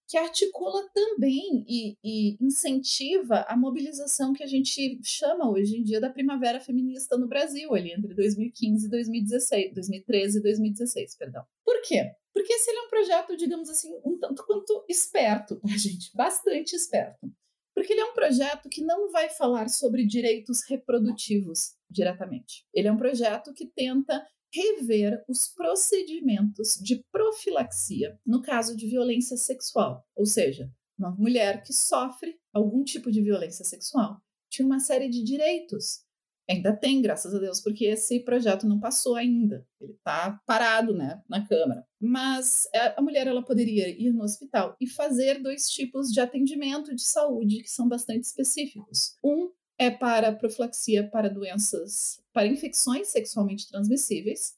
que 0.08 0.18
articula 0.18 0.88
também 0.94 1.66
e, 1.68 1.98
e, 2.04 2.38
incentiva 2.40 3.46
a 3.48 3.56
mobilização 3.56 4.34
que 4.34 4.44
a 4.44 4.48
gente 4.48 5.00
chama 5.04 5.50
hoje 5.50 5.78
em 5.78 5.84
dia 5.84 6.00
da 6.00 6.10
primavera 6.10 6.60
feminista 6.60 7.18
no 7.18 7.28
Brasil, 7.28 7.74
ali 7.74 7.94
entre 7.94 8.14
2015 8.14 8.86
e 8.86 8.90
2016, 8.90 9.74
2013 9.74 10.38
e 10.38 10.42
2016, 10.42 11.18
perdão. 11.18 11.44
Por 11.64 11.82
quê? 11.82 12.12
Porque 12.34 12.54
esse 12.54 12.72
é 12.72 12.82
um 12.82 12.90
projeto, 12.90 13.38
digamos 13.38 13.70
assim, 13.70 13.94
um 14.04 14.18
tanto 14.18 14.46
quanto 14.46 14.86
esperto, 14.90 15.60
tá, 15.60 15.68
gente? 15.78 16.10
Bastante 16.16 16.76
esperto. 16.76 17.32
Porque 17.76 17.94
ele 17.94 18.02
é 18.02 18.06
um 18.06 18.14
projeto 18.14 18.70
que 18.70 18.84
não 18.84 19.12
vai 19.12 19.30
falar 19.30 19.68
sobre 19.68 20.06
direitos 20.06 20.62
reprodutivos 20.70 21.76
diretamente. 21.90 22.66
Ele 22.74 22.88
é 22.88 22.92
um 22.92 22.98
projeto 22.98 23.54
que 23.54 23.66
tenta 23.66 24.26
rever 24.54 25.24
os 25.28 25.48
procedimentos 25.48 26.76
de 26.76 27.04
profilaxia 27.12 28.20
no 28.26 28.42
caso 28.42 28.78
de 28.78 28.88
violência 28.88 29.36
sexual, 29.36 30.08
ou 30.16 30.28
seja, 30.28 30.72
uma 30.98 31.10
mulher 31.10 31.64
que 31.64 31.74
sofre 31.74 32.40
algum 32.54 32.84
tipo 32.84 33.12
de 33.12 33.22
violência 33.22 33.66
sexual 33.66 34.22
tinha 34.54 34.66
uma 34.66 34.80
série 34.80 35.10
de 35.10 35.24
direitos. 35.24 36.04
Ainda 36.50 36.76
tem, 36.76 37.02
graças 37.02 37.34
a 37.34 37.39
Deus, 37.39 37.62
porque 37.62 37.86
esse 37.86 38.20
projeto 38.20 38.68
não 38.68 38.80
passou 38.80 39.16
ainda. 39.16 39.66
Ele 39.80 39.94
está 39.94 40.41
parado 40.46 40.94
né, 40.94 41.22
na 41.30 41.46
Câmara. 41.48 41.86
Mas 42.00 42.68
é, 42.74 42.94
a 42.98 43.02
mulher 43.02 43.28
ela 43.28 43.44
poderia 43.44 43.88
ir 43.89 44.12
no 44.12 44.24
hospital 44.24 44.76
e 44.80 44.88
fazer 44.88 45.41
dois 45.41 45.70
tipos 45.70 46.10
de 46.10 46.20
atendimento 46.20 46.94
de 46.94 47.02
saúde 47.02 47.62
que 47.62 47.70
são 47.70 47.88
bastante 47.88 48.26
específicos. 48.26 49.18
Um 49.24 49.50
é 49.78 49.89
para 49.89 50.34
profilaxia 50.34 51.10
para 51.10 51.30
doenças, 51.30 52.22
para 52.34 52.48
infecções 52.48 53.08
sexualmente 53.08 53.70
transmissíveis, 53.70 54.56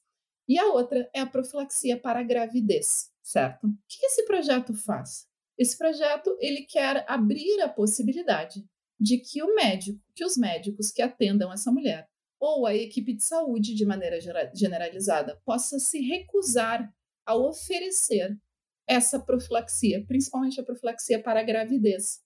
e 0.48 0.58
a 0.58 0.66
outra 0.66 1.08
é 1.12 1.20
a 1.20 1.26
profilaxia 1.26 1.98
para 1.98 2.20
a 2.20 2.22
gravidez, 2.22 3.10
certo? 3.22 3.66
O 3.66 3.76
que 3.88 4.06
esse 4.06 4.24
projeto 4.24 4.74
faz? 4.74 5.26
Esse 5.58 5.76
projeto 5.76 6.36
ele 6.40 6.62
quer 6.62 7.04
abrir 7.08 7.60
a 7.62 7.68
possibilidade 7.68 8.64
de 8.98 9.18
que 9.18 9.42
o 9.42 9.54
médico, 9.54 10.00
que 10.14 10.24
os 10.24 10.36
médicos 10.36 10.90
que 10.90 11.02
atendam 11.02 11.52
essa 11.52 11.70
mulher 11.70 12.08
ou 12.38 12.66
a 12.66 12.74
equipe 12.74 13.14
de 13.14 13.24
saúde 13.24 13.74
de 13.74 13.84
maneira 13.84 14.18
generalizada 14.54 15.40
possa 15.44 15.78
se 15.78 16.00
recusar 16.00 16.92
a 17.24 17.34
oferecer 17.34 18.38
essa 18.86 19.18
profilaxia, 19.18 20.04
principalmente 20.06 20.60
a 20.60 20.64
profilaxia 20.64 21.20
para 21.20 21.40
a 21.40 21.42
gravidez, 21.42 22.20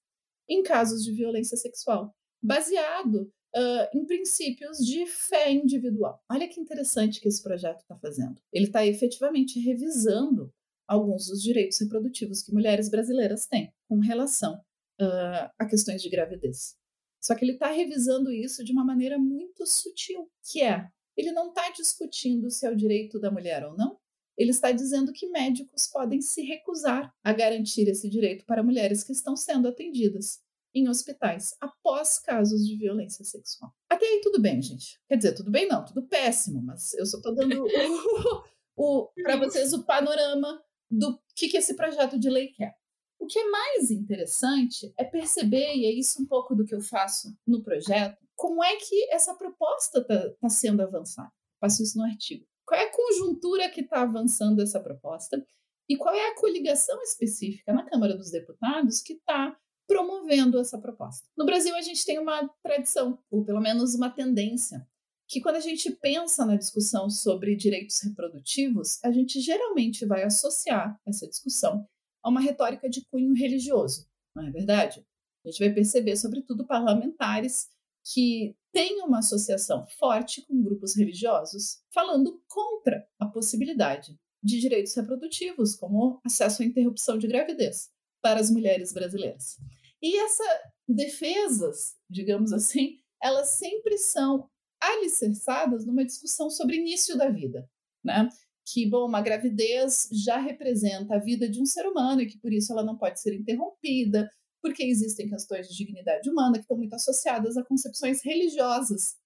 em 0.48 0.62
casos 0.62 1.04
de 1.04 1.12
violência 1.12 1.56
sexual 1.56 2.14
baseado 2.42 3.30
uh, 3.54 3.96
em 3.96 4.04
princípios 4.06 4.78
de 4.78 5.06
fé 5.06 5.52
individual. 5.52 6.22
Olha 6.30 6.48
que 6.48 6.60
interessante 6.60 7.20
que 7.20 7.28
esse 7.28 7.42
projeto 7.42 7.80
está 7.80 7.96
fazendo. 7.98 8.40
Ele 8.52 8.66
está 8.66 8.84
efetivamente 8.86 9.60
revisando 9.60 10.52
alguns 10.88 11.26
dos 11.26 11.42
direitos 11.42 11.78
reprodutivos 11.80 12.42
que 12.42 12.52
mulheres 12.52 12.90
brasileiras 12.90 13.46
têm 13.46 13.72
com 13.88 13.98
relação 13.98 14.60
uh, 15.00 15.50
a 15.58 15.66
questões 15.66 16.02
de 16.02 16.08
gravidez. 16.08 16.76
Só 17.20 17.34
que 17.34 17.44
ele 17.44 17.52
está 17.52 17.70
revisando 17.70 18.32
isso 18.32 18.64
de 18.64 18.72
uma 18.72 18.84
maneira 18.84 19.18
muito 19.18 19.66
sutil, 19.66 20.30
que 20.50 20.62
é 20.62 20.88
ele 21.16 21.32
não 21.32 21.48
está 21.48 21.70
discutindo 21.70 22.50
se 22.50 22.66
é 22.66 22.70
o 22.70 22.76
direito 22.76 23.20
da 23.20 23.30
mulher 23.30 23.64
ou 23.66 23.76
não, 23.76 23.98
ele 24.36 24.50
está 24.50 24.72
dizendo 24.72 25.12
que 25.12 25.28
médicos 25.28 25.86
podem 25.86 26.22
se 26.22 26.42
recusar 26.42 27.12
a 27.22 27.32
garantir 27.32 27.88
esse 27.88 28.08
direito 28.08 28.46
para 28.46 28.62
mulheres 28.62 29.04
que 29.04 29.12
estão 29.12 29.36
sendo 29.36 29.68
atendidas 29.68 30.40
em 30.74 30.88
hospitais 30.88 31.54
após 31.60 32.18
casos 32.18 32.66
de 32.66 32.76
violência 32.76 33.24
sexual. 33.24 33.70
Até 33.88 34.06
aí 34.06 34.20
tudo 34.22 34.40
bem, 34.40 34.62
gente. 34.62 34.98
Quer 35.08 35.16
dizer, 35.16 35.34
tudo 35.34 35.50
bem 35.50 35.68
não, 35.68 35.84
tudo 35.84 36.06
péssimo, 36.06 36.62
mas 36.62 36.94
eu 36.94 37.04
só 37.04 37.18
estou 37.18 37.34
dando 37.34 37.64
para 39.22 39.36
vocês 39.36 39.74
o 39.74 39.84
panorama 39.84 40.62
do 40.90 41.20
que, 41.36 41.48
que 41.48 41.58
esse 41.58 41.74
projeto 41.74 42.18
de 42.18 42.30
lei 42.30 42.48
quer. 42.48 42.74
O 43.20 43.26
que 43.26 43.38
é 43.38 43.48
mais 43.50 43.90
interessante 43.90 44.92
é 44.96 45.04
perceber, 45.04 45.76
e 45.76 45.84
é 45.84 45.92
isso 45.92 46.22
um 46.22 46.26
pouco 46.26 46.54
do 46.54 46.64
que 46.64 46.74
eu 46.74 46.80
faço 46.80 47.36
no 47.46 47.62
projeto, 47.62 48.18
como 48.34 48.64
é 48.64 48.76
que 48.76 49.12
essa 49.12 49.34
proposta 49.34 50.00
está 50.00 50.30
tá 50.40 50.48
sendo 50.48 50.82
avançada. 50.82 51.30
Faço 51.60 51.82
isso 51.82 51.98
no 51.98 52.04
artigo. 52.04 52.46
Qual 52.66 52.80
é 52.80 52.84
a 52.84 52.92
conjuntura 52.92 53.68
que 53.68 53.82
está 53.82 54.02
avançando 54.02 54.62
essa 54.62 54.80
proposta 54.80 55.44
e 55.88 55.96
qual 55.96 56.14
é 56.14 56.30
a 56.30 56.34
coligação 56.36 57.02
específica 57.02 57.72
na 57.72 57.84
Câmara 57.84 58.16
dos 58.16 58.30
Deputados 58.30 59.02
que 59.02 59.14
está 59.14 59.54
promovendo 59.86 60.56
essa 60.60 60.78
proposta. 60.78 61.28
No 61.36 61.44
Brasil, 61.44 61.74
a 61.74 61.82
gente 61.82 62.06
tem 62.06 62.16
uma 62.16 62.48
tradição, 62.62 63.18
ou 63.28 63.44
pelo 63.44 63.60
menos 63.60 63.92
uma 63.96 64.08
tendência, 64.08 64.86
que 65.28 65.40
quando 65.40 65.56
a 65.56 65.60
gente 65.60 65.90
pensa 65.96 66.46
na 66.46 66.54
discussão 66.54 67.10
sobre 67.10 67.56
direitos 67.56 68.00
reprodutivos, 68.04 69.02
a 69.02 69.10
gente 69.10 69.40
geralmente 69.40 70.06
vai 70.06 70.22
associar 70.22 70.96
essa 71.04 71.26
discussão 71.26 71.84
a 72.22 72.28
uma 72.28 72.40
retórica 72.40 72.88
de 72.88 73.04
cunho 73.06 73.34
religioso, 73.34 74.06
não 74.34 74.46
é 74.46 74.50
verdade? 74.50 75.04
A 75.44 75.48
gente 75.50 75.58
vai 75.58 75.72
perceber, 75.72 76.16
sobretudo, 76.16 76.66
parlamentares 76.66 77.68
que 78.12 78.54
têm 78.72 79.02
uma 79.02 79.18
associação 79.18 79.86
forte 79.98 80.44
com 80.46 80.62
grupos 80.62 80.96
religiosos, 80.96 81.82
falando 81.92 82.42
contra 82.48 83.06
a 83.18 83.26
possibilidade 83.26 84.18
de 84.42 84.58
direitos 84.58 84.94
reprodutivos, 84.94 85.76
como 85.76 86.20
acesso 86.24 86.62
à 86.62 86.66
interrupção 86.66 87.18
de 87.18 87.26
gravidez 87.26 87.90
para 88.22 88.40
as 88.40 88.50
mulheres 88.50 88.92
brasileiras. 88.92 89.56
E 90.02 90.16
essas 90.18 90.46
defesas, 90.88 91.96
digamos 92.08 92.52
assim, 92.52 92.98
elas 93.22 93.48
sempre 93.50 93.98
são 93.98 94.48
alicerçadas 94.80 95.84
numa 95.84 96.04
discussão 96.04 96.48
sobre 96.48 96.76
início 96.76 97.16
da 97.18 97.28
vida, 97.28 97.68
né? 98.02 98.28
Que, 98.72 98.86
bom, 98.86 99.06
uma 99.06 99.20
gravidez 99.20 100.08
já 100.12 100.38
representa 100.38 101.14
a 101.14 101.18
vida 101.18 101.48
de 101.48 101.60
um 101.60 101.66
ser 101.66 101.86
humano 101.86 102.20
e 102.20 102.26
que 102.26 102.38
por 102.38 102.52
isso 102.52 102.72
ela 102.72 102.84
não 102.84 102.96
pode 102.96 103.20
ser 103.20 103.34
interrompida, 103.34 104.30
porque 104.62 104.84
existem 104.84 105.28
questões 105.28 105.68
de 105.68 105.76
dignidade 105.76 106.28
humana 106.28 106.54
que 106.54 106.62
estão 106.62 106.76
muito 106.76 106.94
associadas 106.94 107.56
a 107.56 107.64
concepções 107.64 108.22
religiosas 108.22 109.16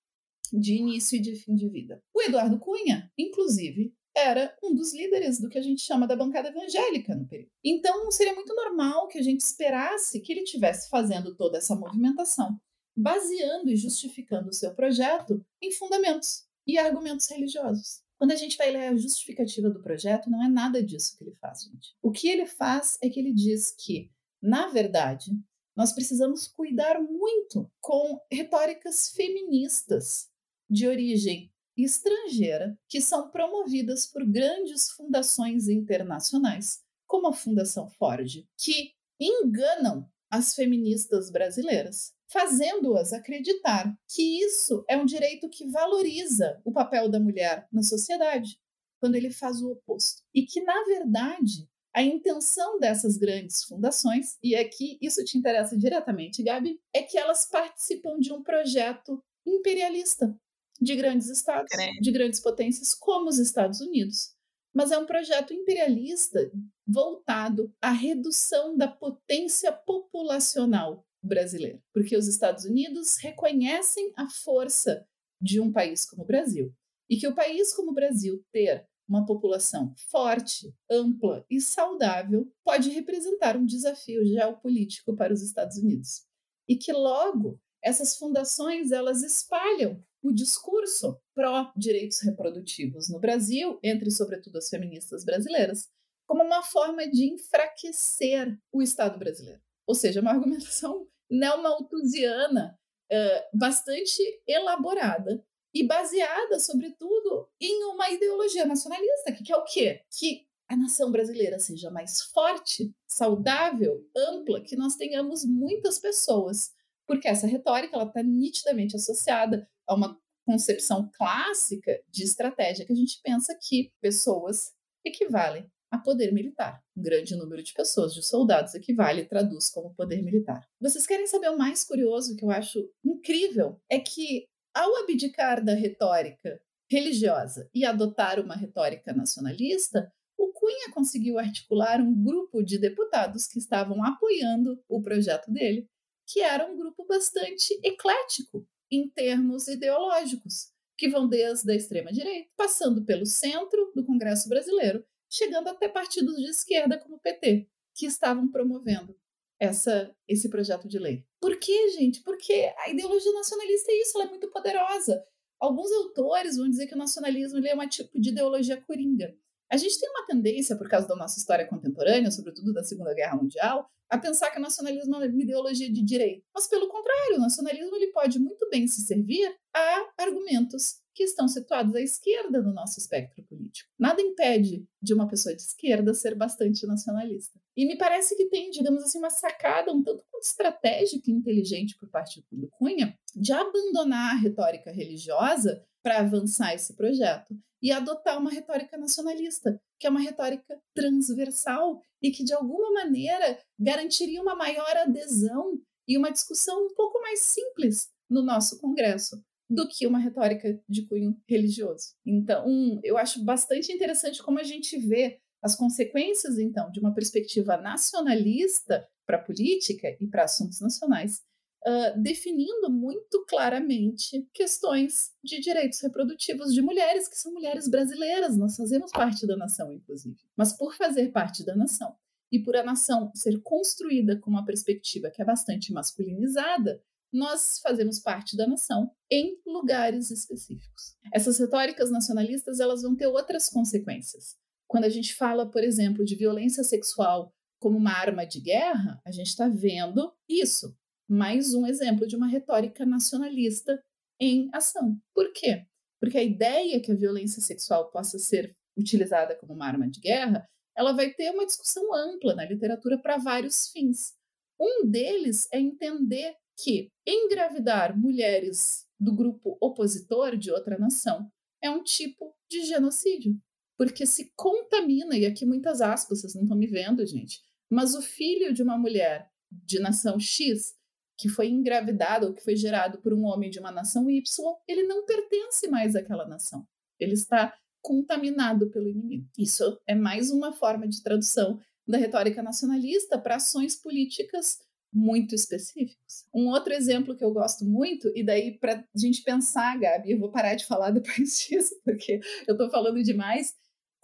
de 0.52 0.74
início 0.74 1.16
e 1.16 1.20
de 1.20 1.36
fim 1.36 1.54
de 1.54 1.68
vida. 1.68 2.00
O 2.14 2.22
Eduardo 2.22 2.58
Cunha, 2.58 3.10
inclusive, 3.18 3.92
era 4.16 4.56
um 4.62 4.74
dos 4.74 4.94
líderes 4.94 5.40
do 5.40 5.48
que 5.48 5.58
a 5.58 5.62
gente 5.62 5.82
chama 5.82 6.06
da 6.06 6.14
bancada 6.14 6.48
evangélica 6.48 7.14
no 7.14 7.26
período. 7.26 7.50
Então, 7.64 8.10
seria 8.12 8.34
muito 8.34 8.54
normal 8.54 9.08
que 9.08 9.18
a 9.18 9.22
gente 9.22 9.40
esperasse 9.40 10.20
que 10.20 10.32
ele 10.32 10.42
estivesse 10.42 10.88
fazendo 10.88 11.34
toda 11.34 11.58
essa 11.58 11.74
movimentação, 11.74 12.56
baseando 12.96 13.70
e 13.70 13.76
justificando 13.76 14.50
o 14.50 14.54
seu 14.54 14.72
projeto 14.72 15.44
em 15.60 15.72
fundamentos 15.72 16.44
e 16.64 16.78
argumentos 16.78 17.28
religiosos. 17.28 18.03
Quando 18.18 18.32
a 18.32 18.36
gente 18.36 18.56
vai 18.56 18.70
ler 18.70 18.88
a 18.88 18.96
justificativa 18.96 19.68
do 19.68 19.82
projeto, 19.82 20.30
não 20.30 20.42
é 20.42 20.48
nada 20.48 20.82
disso 20.82 21.16
que 21.16 21.24
ele 21.24 21.36
faz, 21.40 21.64
gente. 21.64 21.94
O 22.02 22.10
que 22.10 22.28
ele 22.28 22.46
faz 22.46 22.96
é 23.02 23.08
que 23.08 23.18
ele 23.18 23.32
diz 23.32 23.70
que, 23.70 24.10
na 24.40 24.68
verdade, 24.68 25.30
nós 25.76 25.92
precisamos 25.92 26.46
cuidar 26.46 27.00
muito 27.00 27.70
com 27.80 28.20
retóricas 28.30 29.10
feministas 29.10 30.28
de 30.70 30.86
origem 30.86 31.52
estrangeira 31.76 32.78
que 32.88 33.00
são 33.00 33.30
promovidas 33.30 34.06
por 34.06 34.24
grandes 34.24 34.90
fundações 34.90 35.68
internacionais, 35.68 36.82
como 37.06 37.26
a 37.26 37.32
Fundação 37.32 37.90
Ford, 37.90 38.46
que 38.56 38.92
enganam 39.20 40.08
as 40.30 40.54
feministas 40.54 41.30
brasileiras, 41.30 42.12
fazendo-as 42.28 43.12
acreditar 43.12 43.94
que 44.08 44.44
isso 44.44 44.84
é 44.88 44.96
um 44.96 45.04
direito 45.04 45.48
que 45.48 45.70
valoriza 45.70 46.60
o 46.64 46.72
papel 46.72 47.08
da 47.08 47.20
mulher 47.20 47.68
na 47.72 47.82
sociedade, 47.82 48.58
quando 49.00 49.14
ele 49.14 49.30
faz 49.30 49.60
o 49.62 49.70
oposto. 49.72 50.22
E 50.34 50.44
que, 50.44 50.60
na 50.62 50.84
verdade, 50.84 51.68
a 51.94 52.02
intenção 52.02 52.78
dessas 52.80 53.16
grandes 53.16 53.62
fundações, 53.62 54.36
e 54.42 54.56
aqui 54.56 54.98
isso 55.00 55.24
te 55.24 55.38
interessa 55.38 55.76
diretamente, 55.76 56.42
Gabi, 56.42 56.80
é 56.92 57.02
que 57.02 57.16
elas 57.16 57.46
participam 57.48 58.18
de 58.18 58.32
um 58.32 58.42
projeto 58.42 59.22
imperialista 59.46 60.34
de 60.80 60.96
grandes 60.96 61.28
estados, 61.28 61.70
de 62.00 62.10
grandes 62.10 62.40
potências, 62.40 62.94
como 62.94 63.28
os 63.28 63.38
Estados 63.38 63.80
Unidos. 63.80 64.33
Mas 64.74 64.90
é 64.90 64.98
um 64.98 65.06
projeto 65.06 65.54
imperialista 65.54 66.50
voltado 66.86 67.72
à 67.80 67.90
redução 67.90 68.76
da 68.76 68.88
potência 68.88 69.72
populacional 69.72 71.06
brasileira, 71.22 71.80
porque 71.92 72.16
os 72.16 72.26
Estados 72.26 72.64
Unidos 72.64 73.16
reconhecem 73.18 74.12
a 74.16 74.28
força 74.28 75.06
de 75.40 75.60
um 75.60 75.72
país 75.72 76.04
como 76.04 76.22
o 76.22 76.26
Brasil 76.26 76.74
e 77.08 77.16
que 77.16 77.28
o 77.28 77.34
país 77.34 77.74
como 77.74 77.92
o 77.92 77.94
Brasil 77.94 78.44
ter 78.52 78.86
uma 79.08 79.24
população 79.26 79.94
forte, 80.10 80.74
ampla 80.90 81.44
e 81.50 81.60
saudável 81.60 82.50
pode 82.64 82.90
representar 82.90 83.56
um 83.56 83.66
desafio 83.66 84.24
geopolítico 84.24 85.14
para 85.14 85.32
os 85.32 85.42
Estados 85.42 85.76
Unidos. 85.76 86.26
E 86.66 86.76
que 86.76 86.92
logo 86.92 87.60
essas 87.82 88.16
fundações 88.16 88.90
elas 88.90 89.22
espalham 89.22 90.02
o 90.22 90.32
discurso 90.32 91.20
pró-direitos 91.34 92.20
reprodutivos 92.22 93.08
no 93.08 93.18
Brasil, 93.18 93.78
entre 93.82 94.10
sobretudo 94.10 94.58
as 94.58 94.68
feministas 94.68 95.24
brasileiras, 95.24 95.88
como 96.26 96.42
uma 96.42 96.62
forma 96.62 97.06
de 97.08 97.32
enfraquecer 97.32 98.56
o 98.72 98.80
Estado 98.80 99.18
brasileiro. 99.18 99.60
Ou 99.86 99.94
seja, 99.94 100.20
uma 100.20 100.30
argumentação 100.32 101.06
neomalthusiana 101.30 102.78
uh, 103.12 103.58
bastante 103.58 104.22
elaborada 104.46 105.44
e 105.74 105.86
baseada, 105.86 106.60
sobretudo, 106.60 107.48
em 107.60 107.84
uma 107.86 108.08
ideologia 108.10 108.64
nacionalista, 108.64 109.32
que 109.32 109.52
é 109.52 109.56
o 109.56 109.64
quê? 109.64 110.02
Que 110.16 110.46
a 110.68 110.76
nação 110.76 111.10
brasileira 111.10 111.58
seja 111.58 111.90
mais 111.90 112.22
forte, 112.22 112.94
saudável, 113.06 114.08
ampla, 114.16 114.62
que 114.62 114.76
nós 114.76 114.94
tenhamos 114.94 115.44
muitas 115.44 115.98
pessoas, 115.98 116.72
porque 117.06 117.28
essa 117.28 117.46
retórica 117.46 118.00
está 118.02 118.22
nitidamente 118.22 118.96
associada 118.96 119.68
a 119.86 119.94
uma 119.94 120.18
concepção 120.44 121.10
clássica 121.16 122.00
de 122.08 122.24
estratégia 122.24 122.84
que 122.84 122.92
a 122.92 122.96
gente 122.96 123.20
pensa 123.22 123.56
que 123.60 123.92
pessoas 124.00 124.72
equivalem 125.04 125.70
a 125.90 125.98
poder 125.98 126.32
militar. 126.32 126.82
Um 126.96 127.02
grande 127.02 127.36
número 127.36 127.62
de 127.62 127.72
pessoas, 127.72 128.12
de 128.14 128.22
soldados, 128.22 128.74
equivale 128.74 129.22
e 129.22 129.28
traduz 129.28 129.68
como 129.68 129.94
poder 129.94 130.22
militar. 130.22 130.66
Vocês 130.80 131.06
querem 131.06 131.26
saber 131.26 131.50
o 131.50 131.58
mais 131.58 131.84
curioso 131.84 132.36
que 132.36 132.44
eu 132.44 132.50
acho 132.50 132.88
incrível? 133.04 133.80
É 133.88 133.98
que, 133.98 134.46
ao 134.74 134.96
abdicar 134.96 135.64
da 135.64 135.74
retórica 135.74 136.60
religiosa 136.90 137.68
e 137.72 137.84
adotar 137.84 138.40
uma 138.40 138.56
retórica 138.56 139.12
nacionalista, 139.12 140.12
o 140.36 140.52
Cunha 140.52 140.92
conseguiu 140.92 141.38
articular 141.38 142.00
um 142.00 142.22
grupo 142.22 142.62
de 142.62 142.78
deputados 142.78 143.46
que 143.46 143.58
estavam 143.58 144.04
apoiando 144.04 144.82
o 144.88 145.00
projeto 145.00 145.50
dele, 145.50 145.88
que 146.26 146.40
era 146.40 146.66
um 146.66 146.76
grupo 146.76 147.06
bastante 147.06 147.78
eclético 147.82 148.66
em 148.96 149.08
termos 149.08 149.68
ideológicos, 149.68 150.72
que 150.96 151.08
vão 151.08 151.28
desde 151.28 151.70
a 151.70 151.74
extrema-direita, 151.74 152.50
passando 152.56 153.04
pelo 153.04 153.26
centro 153.26 153.92
do 153.94 154.04
Congresso 154.04 154.48
brasileiro, 154.48 155.04
chegando 155.28 155.68
até 155.68 155.88
partidos 155.88 156.36
de 156.36 156.48
esquerda 156.48 156.98
como 156.98 157.16
o 157.16 157.20
PT, 157.20 157.68
que 157.94 158.06
estavam 158.06 158.48
promovendo 158.48 159.16
essa, 159.58 160.14
esse 160.28 160.48
projeto 160.48 160.88
de 160.88 160.98
lei. 160.98 161.24
Por 161.40 161.58
quê, 161.58 161.90
gente? 161.90 162.22
Porque 162.22 162.72
a 162.78 162.90
ideologia 162.90 163.32
nacionalista 163.32 163.90
é 163.90 164.00
isso, 164.00 164.16
ela 164.16 164.26
é 164.26 164.30
muito 164.30 164.50
poderosa. 164.50 165.24
Alguns 165.60 165.90
autores 165.92 166.56
vão 166.56 166.68
dizer 166.68 166.86
que 166.86 166.94
o 166.94 166.98
nacionalismo 166.98 167.64
é 167.66 167.74
um 167.74 167.88
tipo 167.88 168.20
de 168.20 168.30
ideologia 168.30 168.80
coringa. 168.80 169.36
A 169.74 169.76
gente 169.76 169.98
tem 169.98 170.08
uma 170.08 170.24
tendência, 170.24 170.76
por 170.76 170.88
causa 170.88 171.08
da 171.08 171.16
nossa 171.16 171.36
história 171.36 171.66
contemporânea, 171.66 172.30
sobretudo 172.30 172.72
da 172.72 172.84
Segunda 172.84 173.12
Guerra 173.12 173.34
Mundial, 173.34 173.90
a 174.08 174.16
pensar 174.16 174.52
que 174.52 174.58
o 174.58 174.62
nacionalismo 174.62 175.16
é 175.16 175.26
uma 175.26 175.42
ideologia 175.42 175.92
de 175.92 176.00
direito. 176.00 176.44
Mas, 176.54 176.68
pelo 176.68 176.86
contrário, 176.86 177.38
o 177.38 177.40
nacionalismo 177.40 177.96
ele 177.96 178.12
pode 178.12 178.38
muito 178.38 178.70
bem 178.70 178.86
se 178.86 179.00
servir 179.00 179.52
a 179.74 180.12
argumentos 180.16 181.02
que 181.12 181.24
estão 181.24 181.48
situados 181.48 181.92
à 181.96 182.00
esquerda 182.00 182.62
no 182.62 182.72
nosso 182.72 183.00
espectro 183.00 183.42
político. 183.42 183.90
Nada 183.98 184.22
impede 184.22 184.86
de 185.02 185.12
uma 185.12 185.26
pessoa 185.26 185.56
de 185.56 185.62
esquerda 185.62 186.14
ser 186.14 186.36
bastante 186.36 186.86
nacionalista. 186.86 187.58
E 187.76 187.84
me 187.84 187.98
parece 187.98 188.36
que 188.36 188.48
tem, 188.48 188.70
digamos 188.70 189.02
assim, 189.02 189.18
uma 189.18 189.30
sacada 189.30 189.92
um 189.92 190.04
tanto 190.04 190.22
quanto 190.30 190.44
estratégica 190.44 191.28
e 191.28 191.34
inteligente 191.34 191.98
por 191.98 192.08
parte 192.08 192.44
do 192.52 192.68
Cunha 192.68 193.18
de 193.34 193.52
abandonar 193.52 194.36
a 194.36 194.38
retórica 194.38 194.92
religiosa 194.92 195.84
para 196.04 196.20
avançar 196.20 196.74
esse 196.74 196.94
projeto 196.94 197.56
e 197.82 197.90
adotar 197.90 198.38
uma 198.38 198.50
retórica 198.50 198.98
nacionalista, 198.98 199.80
que 199.98 200.06
é 200.06 200.10
uma 200.10 200.20
retórica 200.20 200.78
transversal 200.94 202.00
e 202.22 202.30
que, 202.30 202.44
de 202.44 202.52
alguma 202.52 202.92
maneira, 202.92 203.58
garantiria 203.78 204.40
uma 204.40 204.54
maior 204.54 204.96
adesão 204.96 205.80
e 206.06 206.18
uma 206.18 206.30
discussão 206.30 206.86
um 206.86 206.94
pouco 206.94 207.20
mais 207.20 207.40
simples 207.40 208.08
no 208.28 208.42
nosso 208.42 208.78
Congresso 208.80 209.42
do 209.68 209.88
que 209.88 210.06
uma 210.06 210.18
retórica 210.18 210.78
de 210.86 211.06
cunho 211.06 211.36
religioso. 211.48 212.14
Então, 212.24 213.00
eu 213.02 213.16
acho 213.16 213.42
bastante 213.42 213.90
interessante 213.90 214.42
como 214.42 214.58
a 214.58 214.62
gente 214.62 214.98
vê 214.98 215.38
as 215.62 215.74
consequências, 215.74 216.58
então, 216.58 216.90
de 216.90 217.00
uma 217.00 217.14
perspectiva 217.14 217.78
nacionalista 217.78 219.08
para 219.26 219.38
a 219.38 219.42
política 219.42 220.14
e 220.20 220.26
para 220.26 220.44
assuntos 220.44 220.80
nacionais, 220.80 221.40
uh, 221.86 222.20
definindo 222.20 222.90
muito 222.90 223.44
claramente 223.46 224.48
questões 224.52 225.32
de 225.42 225.60
direitos 225.60 226.00
reprodutivos 226.00 226.72
de 226.72 226.82
mulheres, 226.82 227.28
que 227.28 227.36
são 227.36 227.52
mulheres 227.52 227.88
brasileiras, 227.88 228.56
nós 228.56 228.76
fazemos 228.76 229.10
parte 229.10 229.46
da 229.46 229.56
nação, 229.56 229.92
inclusive. 229.92 230.38
Mas 230.56 230.72
por 230.72 230.94
fazer 230.94 231.30
parte 231.30 231.64
da 231.64 231.76
nação 231.76 232.14
e 232.50 232.58
por 232.58 232.76
a 232.76 232.82
nação 232.82 233.30
ser 233.34 233.60
construída 233.62 234.38
com 234.38 234.50
uma 234.50 234.64
perspectiva 234.64 235.30
que 235.30 235.42
é 235.42 235.44
bastante 235.44 235.92
masculinizada, 235.92 237.02
nós 237.32 237.80
fazemos 237.82 238.20
parte 238.20 238.56
da 238.56 238.66
nação 238.66 239.10
em 239.28 239.60
lugares 239.66 240.30
específicos. 240.30 241.16
Essas 241.32 241.58
retóricas 241.58 242.08
nacionalistas 242.10 242.78
elas 242.78 243.02
vão 243.02 243.16
ter 243.16 243.26
outras 243.26 243.68
consequências. 243.68 244.56
Quando 244.86 245.04
a 245.04 245.08
gente 245.08 245.34
fala, 245.34 245.68
por 245.68 245.82
exemplo, 245.82 246.24
de 246.24 246.36
violência 246.36 246.84
sexual 246.84 247.52
como 247.80 247.98
uma 247.98 248.12
arma 248.12 248.46
de 248.46 248.60
guerra, 248.60 249.20
a 249.26 249.32
gente 249.32 249.48
está 249.48 249.68
vendo 249.68 250.32
isso. 250.48 250.96
Mais 251.28 251.74
um 251.74 251.86
exemplo 251.86 252.26
de 252.26 252.36
uma 252.36 252.46
retórica 252.46 253.06
nacionalista 253.06 253.98
em 254.38 254.68
ação. 254.74 255.18
Por 255.34 255.52
quê? 255.52 255.86
Porque 256.20 256.36
a 256.36 256.42
ideia 256.42 257.00
que 257.00 257.10
a 257.10 257.16
violência 257.16 257.62
sexual 257.62 258.10
possa 258.10 258.38
ser 258.38 258.76
utilizada 258.96 259.56
como 259.56 259.72
uma 259.72 259.86
arma 259.86 260.08
de 260.08 260.20
guerra, 260.20 260.66
ela 260.96 261.12
vai 261.12 261.32
ter 261.32 261.50
uma 261.50 261.66
discussão 261.66 262.14
ampla 262.14 262.54
na 262.54 262.64
literatura 262.64 263.18
para 263.20 263.38
vários 263.38 263.88
fins. 263.88 264.34
Um 264.78 265.08
deles 265.08 265.66
é 265.72 265.80
entender 265.80 266.54
que 266.78 267.08
engravidar 267.26 268.16
mulheres 268.18 269.06
do 269.18 269.34
grupo 269.34 269.78
opositor 269.80 270.56
de 270.56 270.70
outra 270.70 270.98
nação 270.98 271.50
é 271.82 271.90
um 271.90 272.02
tipo 272.02 272.54
de 272.70 272.84
genocídio, 272.84 273.56
porque 273.96 274.26
se 274.26 274.52
contamina, 274.56 275.36
e 275.36 275.46
aqui 275.46 275.64
muitas 275.64 276.00
aspas, 276.00 276.40
vocês 276.40 276.54
não 276.54 276.62
estão 276.62 276.76
me 276.76 276.86
vendo, 276.86 277.24
gente, 277.26 277.60
mas 277.90 278.14
o 278.14 278.22
filho 278.22 278.72
de 278.74 278.82
uma 278.82 278.98
mulher 278.98 279.48
de 279.70 279.98
nação 280.00 280.38
X 280.38 280.94
que 281.36 281.48
foi 281.48 281.68
engravidado 281.68 282.46
ou 282.46 282.54
que 282.54 282.62
foi 282.62 282.76
gerado 282.76 283.18
por 283.18 283.32
um 283.32 283.44
homem 283.44 283.70
de 283.70 283.80
uma 283.80 283.90
nação 283.90 284.30
Y, 284.30 284.42
ele 284.86 285.04
não 285.04 285.24
pertence 285.24 285.88
mais 285.88 286.14
àquela 286.14 286.46
nação. 286.46 286.86
Ele 287.18 287.32
está 287.32 287.74
contaminado 288.02 288.90
pelo 288.90 289.08
inimigo. 289.08 289.48
Isso 289.58 289.98
é 290.06 290.14
mais 290.14 290.50
uma 290.50 290.72
forma 290.72 291.08
de 291.08 291.22
tradução 291.22 291.80
da 292.06 292.18
retórica 292.18 292.62
nacionalista 292.62 293.38
para 293.38 293.56
ações 293.56 293.96
políticas 293.96 294.78
muito 295.14 295.54
específicos. 295.54 296.44
Um 296.52 296.68
outro 296.68 296.92
exemplo 296.92 297.36
que 297.36 297.44
eu 297.44 297.52
gosto 297.52 297.84
muito, 297.84 298.30
e 298.34 298.44
daí 298.44 298.76
para 298.78 298.96
a 298.96 299.18
gente 299.18 299.42
pensar, 299.42 299.98
Gabi, 299.98 300.32
eu 300.32 300.40
vou 300.40 300.50
parar 300.50 300.74
de 300.74 300.84
falar 300.84 301.10
depois 301.12 301.56
disso, 301.58 301.94
porque 302.04 302.40
eu 302.66 302.72
estou 302.72 302.90
falando 302.90 303.22
demais, 303.22 303.72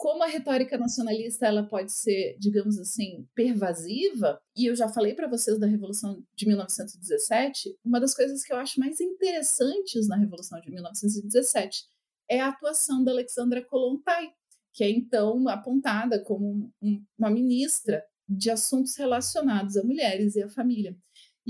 como 0.00 0.24
a 0.24 0.26
retórica 0.26 0.78
nacionalista 0.78 1.44
ela 1.44 1.62
pode 1.62 1.92
ser, 1.92 2.34
digamos 2.38 2.78
assim, 2.78 3.28
pervasiva, 3.34 4.40
e 4.56 4.64
eu 4.64 4.74
já 4.74 4.88
falei 4.88 5.12
para 5.12 5.28
vocês 5.28 5.60
da 5.60 5.66
Revolução 5.66 6.24
de 6.34 6.46
1917, 6.46 7.76
uma 7.84 8.00
das 8.00 8.14
coisas 8.14 8.42
que 8.42 8.50
eu 8.50 8.56
acho 8.56 8.80
mais 8.80 8.98
interessantes 8.98 10.08
na 10.08 10.16
Revolução 10.16 10.58
de 10.62 10.70
1917 10.70 11.84
é 12.30 12.40
a 12.40 12.48
atuação 12.48 13.04
da 13.04 13.12
Alexandra 13.12 13.62
Kollontai, 13.62 14.32
que 14.72 14.82
é 14.82 14.88
então 14.88 15.46
apontada 15.50 16.18
como 16.24 16.72
uma 17.18 17.30
ministra 17.30 18.02
de 18.26 18.50
assuntos 18.50 18.96
relacionados 18.96 19.76
a 19.76 19.84
mulheres 19.84 20.34
e 20.34 20.42
a 20.42 20.48
família. 20.48 20.96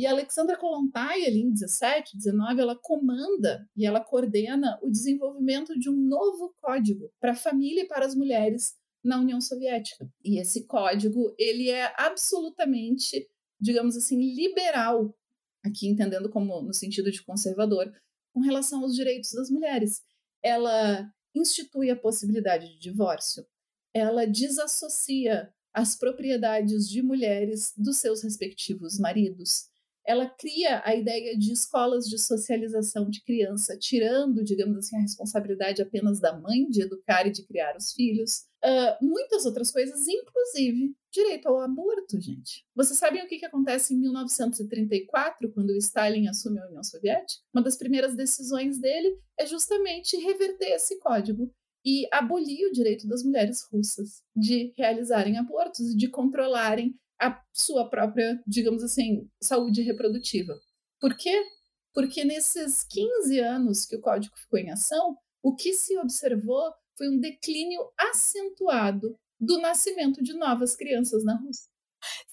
E 0.00 0.06
a 0.06 0.12
Alexandra 0.12 0.56
Kollontai, 0.56 1.26
ali 1.26 1.42
em 1.42 1.52
17, 1.52 2.16
19, 2.16 2.58
ela 2.58 2.74
comanda 2.74 3.68
e 3.76 3.84
ela 3.84 4.00
coordena 4.00 4.78
o 4.82 4.88
desenvolvimento 4.88 5.78
de 5.78 5.90
um 5.90 5.94
novo 5.94 6.54
código 6.58 7.12
para 7.20 7.32
a 7.32 7.36
família 7.36 7.82
e 7.82 7.86
para 7.86 8.06
as 8.06 8.14
mulheres 8.14 8.78
na 9.04 9.20
União 9.20 9.38
Soviética. 9.42 10.10
E 10.24 10.40
esse 10.40 10.64
código, 10.64 11.34
ele 11.38 11.68
é 11.68 11.92
absolutamente, 11.98 13.28
digamos 13.60 13.94
assim, 13.94 14.18
liberal, 14.34 15.14
aqui 15.62 15.86
entendendo 15.86 16.30
como 16.30 16.62
no 16.62 16.72
sentido 16.72 17.12
de 17.12 17.22
conservador, 17.22 17.92
com 18.32 18.40
relação 18.40 18.80
aos 18.80 18.94
direitos 18.94 19.32
das 19.32 19.50
mulheres. 19.50 20.00
Ela 20.42 21.12
institui 21.34 21.90
a 21.90 21.96
possibilidade 21.96 22.72
de 22.72 22.80
divórcio, 22.80 23.44
ela 23.92 24.26
desassocia 24.26 25.52
as 25.74 25.94
propriedades 25.94 26.88
de 26.88 27.02
mulheres 27.02 27.74
dos 27.76 27.98
seus 27.98 28.22
respectivos 28.22 28.98
maridos. 28.98 29.69
Ela 30.06 30.28
cria 30.28 30.82
a 30.84 30.94
ideia 30.94 31.36
de 31.36 31.52
escolas 31.52 32.06
de 32.06 32.18
socialização 32.18 33.08
de 33.08 33.22
criança, 33.22 33.76
tirando, 33.78 34.42
digamos 34.42 34.78
assim, 34.78 34.96
a 34.96 35.02
responsabilidade 35.02 35.82
apenas 35.82 36.20
da 36.20 36.36
mãe 36.38 36.68
de 36.68 36.82
educar 36.82 37.26
e 37.26 37.30
de 37.30 37.44
criar 37.46 37.76
os 37.76 37.92
filhos. 37.92 38.46
Uh, 38.64 39.04
muitas 39.04 39.46
outras 39.46 39.70
coisas, 39.70 40.06
inclusive 40.06 40.94
direito 41.12 41.48
ao 41.48 41.60
aborto, 41.60 42.20
gente. 42.20 42.64
Vocês 42.74 42.98
sabem 42.98 43.22
o 43.22 43.26
que, 43.26 43.38
que 43.38 43.46
acontece 43.46 43.94
em 43.94 43.98
1934, 43.98 45.52
quando 45.52 45.76
Stalin 45.76 46.28
assume 46.28 46.60
a 46.60 46.66
União 46.66 46.84
Soviética? 46.84 47.42
Uma 47.52 47.62
das 47.62 47.76
primeiras 47.76 48.14
decisões 48.16 48.78
dele 48.78 49.18
é 49.38 49.46
justamente 49.46 50.16
reverter 50.16 50.72
esse 50.72 50.98
código 50.98 51.52
e 51.84 52.06
abolir 52.12 52.66
o 52.66 52.72
direito 52.72 53.08
das 53.08 53.22
mulheres 53.24 53.62
russas 53.72 54.22
de 54.36 54.72
realizarem 54.76 55.38
abortos 55.38 55.92
e 55.92 55.96
de 55.96 56.08
controlarem 56.08 56.94
a 57.20 57.40
sua 57.52 57.88
própria, 57.88 58.42
digamos 58.46 58.82
assim, 58.82 59.28
saúde 59.42 59.82
reprodutiva. 59.82 60.58
Por 61.00 61.16
quê? 61.16 61.44
Porque 61.92 62.24
nesses 62.24 62.84
15 62.84 63.38
anos 63.40 63.84
que 63.84 63.96
o 63.96 64.00
código 64.00 64.36
ficou 64.36 64.58
em 64.58 64.70
ação, 64.70 65.16
o 65.42 65.54
que 65.54 65.72
se 65.72 65.98
observou 65.98 66.72
foi 66.96 67.08
um 67.08 67.18
declínio 67.18 67.80
acentuado 67.98 69.18
do 69.38 69.58
nascimento 69.58 70.22
de 70.22 70.34
novas 70.34 70.76
crianças 70.76 71.24
na 71.24 71.36
Rússia. 71.36 71.70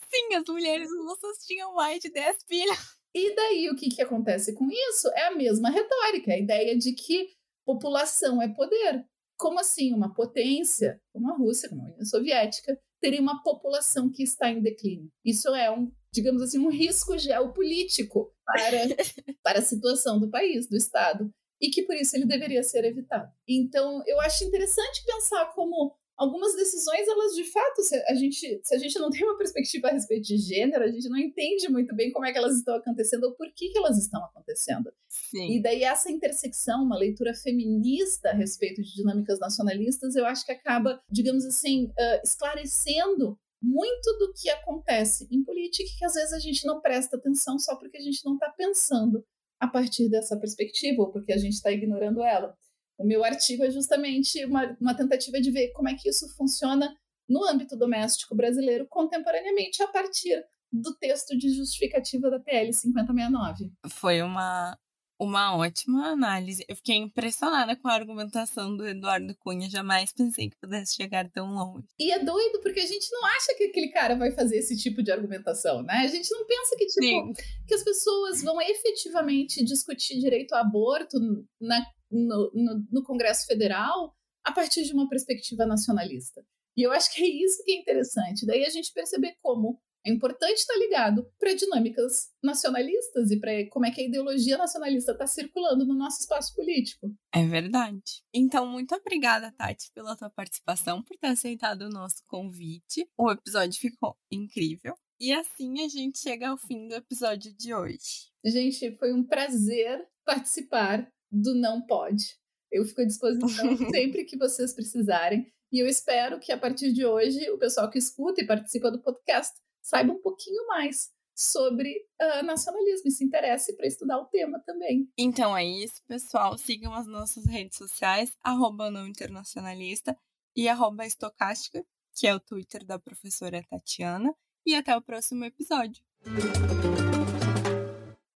Sim, 0.10 0.36
as 0.36 0.48
mulheres 0.48 0.90
russas 0.90 1.46
tinham 1.46 1.74
mais 1.74 2.00
de 2.00 2.10
10 2.12 2.38
filhos. 2.48 2.98
E 3.14 3.36
daí 3.36 3.70
o 3.70 3.76
que, 3.76 3.90
que 3.90 4.02
acontece 4.02 4.54
com 4.54 4.68
isso? 4.70 5.08
É 5.16 5.28
a 5.28 5.36
mesma 5.36 5.70
retórica, 5.70 6.34
a 6.34 6.38
ideia 6.38 6.78
de 6.78 6.94
que 6.94 7.30
população 7.66 8.42
é 8.42 8.48
poder. 8.48 9.06
Como 9.38 9.60
assim 9.60 9.94
uma 9.94 10.14
potência 10.14 11.02
como 11.12 11.32
a 11.32 11.36
Rússia, 11.36 11.70
como 11.70 11.82
a 11.82 11.86
União 11.86 12.06
Soviética, 12.06 12.80
teria 13.00 13.22
uma 13.22 13.42
população 13.44 14.12
que 14.12 14.24
está 14.24 14.50
em 14.50 14.62
declínio? 14.62 15.12
Isso 15.24 15.50
é 15.56 15.72
um, 15.72 15.92
digamos 16.12 16.42
assim, 16.42 16.60
um 16.60 16.70
risco 16.70 17.18
geopolítico 17.18 18.34
para, 18.46 18.78
para 19.44 19.60
a 19.60 19.64
situação 19.64 20.20
do 20.20 20.30
país, 20.30 20.68
do 20.68 20.76
Estado, 20.76 21.32
e 21.62 21.70
que 21.70 21.84
por 21.84 21.96
isso 21.96 22.16
ele 22.16 22.26
deveria 22.26 22.64
ser 22.64 22.86
evitado. 22.86 23.32
Então, 23.48 24.04
eu 24.06 24.20
acho 24.22 24.44
interessante 24.44 25.04
pensar 25.06 25.54
como 25.54 25.96
algumas 26.18 26.56
decisões, 26.56 27.08
elas 27.08 27.36
de 27.36 27.44
fato, 27.44 27.84
se 27.84 27.96
a 28.10 28.16
gente, 28.16 28.60
se 28.64 28.76
a 28.76 28.78
gente 28.78 28.98
não 28.98 29.10
tem 29.10 29.24
uma 29.24 29.38
perspectiva 29.38 29.88
a 29.88 29.92
respeito 29.92 30.26
de 30.26 30.38
gênero, 30.38 30.84
a 30.84 30.88
gente 30.88 31.08
não 31.08 31.18
entende 31.18 31.70
muito 31.70 31.96
bem 31.96 32.12
como 32.12 32.26
é 32.26 32.32
que 32.32 32.38
elas 32.38 32.58
estão 32.58 32.76
acontecendo 32.76 33.26
ou 33.26 33.36
por 33.36 33.48
que, 33.54 33.70
que 33.70 33.78
elas 33.78 33.98
estão 33.98 34.24
acontecendo. 34.26 34.92
Sim. 35.08 35.56
E 35.56 35.62
daí 35.62 35.84
essa 35.84 36.12
intersecção, 36.12 36.84
uma 36.84 36.98
leitura 36.98 37.34
feminista 37.36 38.30
a 38.30 38.34
respeito 38.34 38.82
de 38.82 38.96
dinâmicas 38.96 39.40
nacionalistas, 39.40 40.16
eu 40.16 40.26
acho 40.26 40.46
que 40.46 40.52
acaba, 40.52 41.00
digamos 41.10 41.46
assim, 41.46 41.86
uh, 41.86 42.22
esclarecendo 42.24 43.38
muito 43.62 44.18
do 44.20 44.34
que 44.34 44.50
acontece 44.50 45.28
em 45.32 45.44
política 45.44 45.90
que 45.98 46.06
às 46.06 46.14
vezes 46.14 46.34
a 46.34 46.40
gente 46.40 46.66
não 46.66 46.80
presta 46.80 47.18
atenção 47.18 47.58
só 47.58 47.76
porque 47.76 47.98
a 47.98 48.02
gente 48.02 48.24
não 48.24 48.36
está 48.36 48.50
pensando 48.52 49.24
a 49.60 49.68
partir 49.68 50.10
dessa 50.10 50.38
perspectiva 50.38 51.02
ou 51.02 51.12
porque 51.12 51.34
a 51.34 51.38
gente 51.38 51.54
está 51.54 51.72
ignorando 51.72 52.24
ela. 52.24 52.56
O 52.98 53.06
meu 53.06 53.24
artigo 53.24 53.64
é 53.64 53.70
justamente 53.70 54.44
uma, 54.46 54.76
uma 54.82 54.96
tentativa 54.96 55.40
de 55.40 55.52
ver 55.52 55.72
como 55.72 55.90
é 55.90 55.96
que 55.96 56.10
isso 56.10 56.28
funciona 56.36 56.96
no 57.30 57.46
âmbito 57.46 57.78
doméstico 57.78 58.36
brasileiro 58.36 58.88
contemporaneamente 58.88 59.84
a 59.84 59.88
partir 59.88 60.44
do 60.72 60.96
texto 60.96 61.38
de 61.38 61.50
justificativa 61.50 62.30
da 62.30 62.40
PL 62.40 62.74
5069. 62.74 63.72
Foi 63.88 64.22
uma, 64.22 64.78
uma 65.20 65.56
ótima 65.58 66.08
análise. 66.08 66.66
Eu 66.68 66.76
fiquei 66.76 66.96
impressionada 66.96 67.76
com 67.76 67.88
a 67.88 67.94
argumentação 67.94 68.76
do 68.76 68.88
Eduardo 68.88 69.36
Cunha. 69.38 69.70
Jamais 69.70 70.12
pensei 70.14 70.50
que 70.50 70.58
pudesse 70.58 70.96
chegar 70.96 71.30
tão 71.30 71.54
longe. 71.54 71.88
E 72.00 72.12
é 72.12 72.20
doido 72.20 72.60
porque 72.62 72.80
a 72.80 72.86
gente 72.86 73.10
não 73.12 73.26
acha 73.26 73.56
que 73.58 73.66
aquele 73.66 73.90
cara 73.90 74.16
vai 74.16 74.32
fazer 74.32 74.58
esse 74.58 74.78
tipo 74.78 75.02
de 75.02 75.12
argumentação, 75.12 75.82
né? 75.84 76.00
A 76.04 76.08
gente 76.08 76.30
não 76.32 76.46
pensa 76.46 76.76
que, 76.78 76.86
tipo, 76.86 77.34
que 77.68 77.74
as 77.74 77.84
pessoas 77.84 78.44
vão 78.44 78.62
efetivamente 78.62 79.64
discutir 79.64 80.20
direito 80.20 80.54
ao 80.54 80.62
aborto 80.62 81.18
na 81.60 81.86
no, 82.12 82.52
no, 82.54 82.88
no 82.92 83.04
Congresso 83.04 83.46
Federal 83.46 84.16
a 84.44 84.52
partir 84.52 84.84
de 84.84 84.94
uma 84.94 85.10
perspectiva 85.10 85.66
nacionalista. 85.66 86.46
E 86.76 86.84
eu 86.84 86.92
acho 86.92 87.14
que 87.14 87.22
é 87.22 87.28
isso 87.28 87.64
que 87.64 87.72
é 87.72 87.80
interessante. 87.80 88.46
Daí 88.46 88.64
a 88.64 88.70
gente 88.70 88.94
perceber 88.94 89.36
como 89.42 89.80
é 90.06 90.12
importante 90.12 90.60
estar 90.60 90.76
ligado 90.78 91.30
para 91.38 91.54
dinâmicas 91.54 92.30
nacionalistas 92.42 93.30
e 93.30 93.40
para 93.40 93.52
como 93.70 93.86
é 93.86 93.92
que 93.92 94.00
a 94.00 94.06
ideologia 94.06 94.58
nacionalista 94.58 95.12
está 95.12 95.28
circulando 95.28 95.86
no 95.86 95.94
nosso 95.94 96.22
espaço 96.22 96.56
político. 96.56 97.14
É 97.34 97.46
verdade. 97.46 98.24
Então, 98.34 98.66
muito 98.66 98.96
obrigada, 98.96 99.52
Tati, 99.52 99.92
pela 99.94 100.16
tua 100.16 100.30
participação, 100.30 101.04
por 101.04 101.18
ter 101.18 101.28
aceitado 101.28 101.82
o 101.82 101.90
nosso 101.90 102.24
convite. 102.26 103.06
O 103.18 103.30
episódio 103.30 103.78
ficou 103.78 104.16
incrível. 104.32 104.96
E 105.20 105.34
assim 105.34 105.84
a 105.84 105.90
gente 105.90 106.20
chega 106.20 106.50
ao 106.50 106.58
fim 106.58 106.88
do 106.88 106.96
episódio 106.96 107.52
de 107.58 107.74
hoje. 107.74 108.30
Gente, 108.46 108.96
foi 108.98 109.12
um 109.12 109.24
prazer 109.24 110.08
participar 110.24 111.12
do 111.32 111.56
Não 111.56 111.86
Pode. 111.86 112.38
Eu 112.72 112.86
fico 112.86 113.02
à 113.02 113.06
disposição 113.06 113.78
sempre 113.90 114.26
que 114.26 114.38
vocês 114.38 114.74
precisarem. 114.74 115.52
E 115.72 115.80
eu 115.80 115.88
espero 115.88 116.40
que 116.40 116.52
a 116.52 116.58
partir 116.58 116.94
de 116.94 117.06
hoje 117.06 117.50
o 117.50 117.58
pessoal 117.58 117.90
que 117.90 118.00
escuta 118.00 118.42
e 118.42 118.48
participa 118.48 118.92
do 118.92 119.02
podcast 119.02 119.54
saiba 119.82 120.14
um 120.14 120.22
pouquinho 120.22 120.66
mais 120.68 121.10
sobre 121.36 121.94
uh, 122.20 122.44
nacionalismo 122.44 123.08
e 123.08 123.12
se 123.12 123.24
interesse 123.24 123.76
para 123.76 123.86
estudar 123.86 124.18
o 124.18 124.26
tema 124.26 124.60
também. 124.66 125.08
Então 125.18 125.56
é 125.56 125.64
isso, 125.64 126.02
pessoal. 126.08 126.58
Sigam 126.58 126.94
as 126.94 127.06
nossas 127.06 127.46
redes 127.46 127.78
sociais, 127.78 128.36
arroba 128.44 128.90
não 128.90 129.08
internacionalista 129.08 130.18
e 130.56 130.68
arroba 130.68 131.06
estocástica, 131.06 131.86
que 132.16 132.26
é 132.26 132.34
o 132.34 132.40
Twitter 132.40 132.84
da 132.84 132.98
professora 132.98 133.64
Tatiana. 133.70 134.34
E 134.66 134.76
até 134.76 134.98
o 134.98 135.02
próximo 135.02 135.46
episódio. 135.46 136.04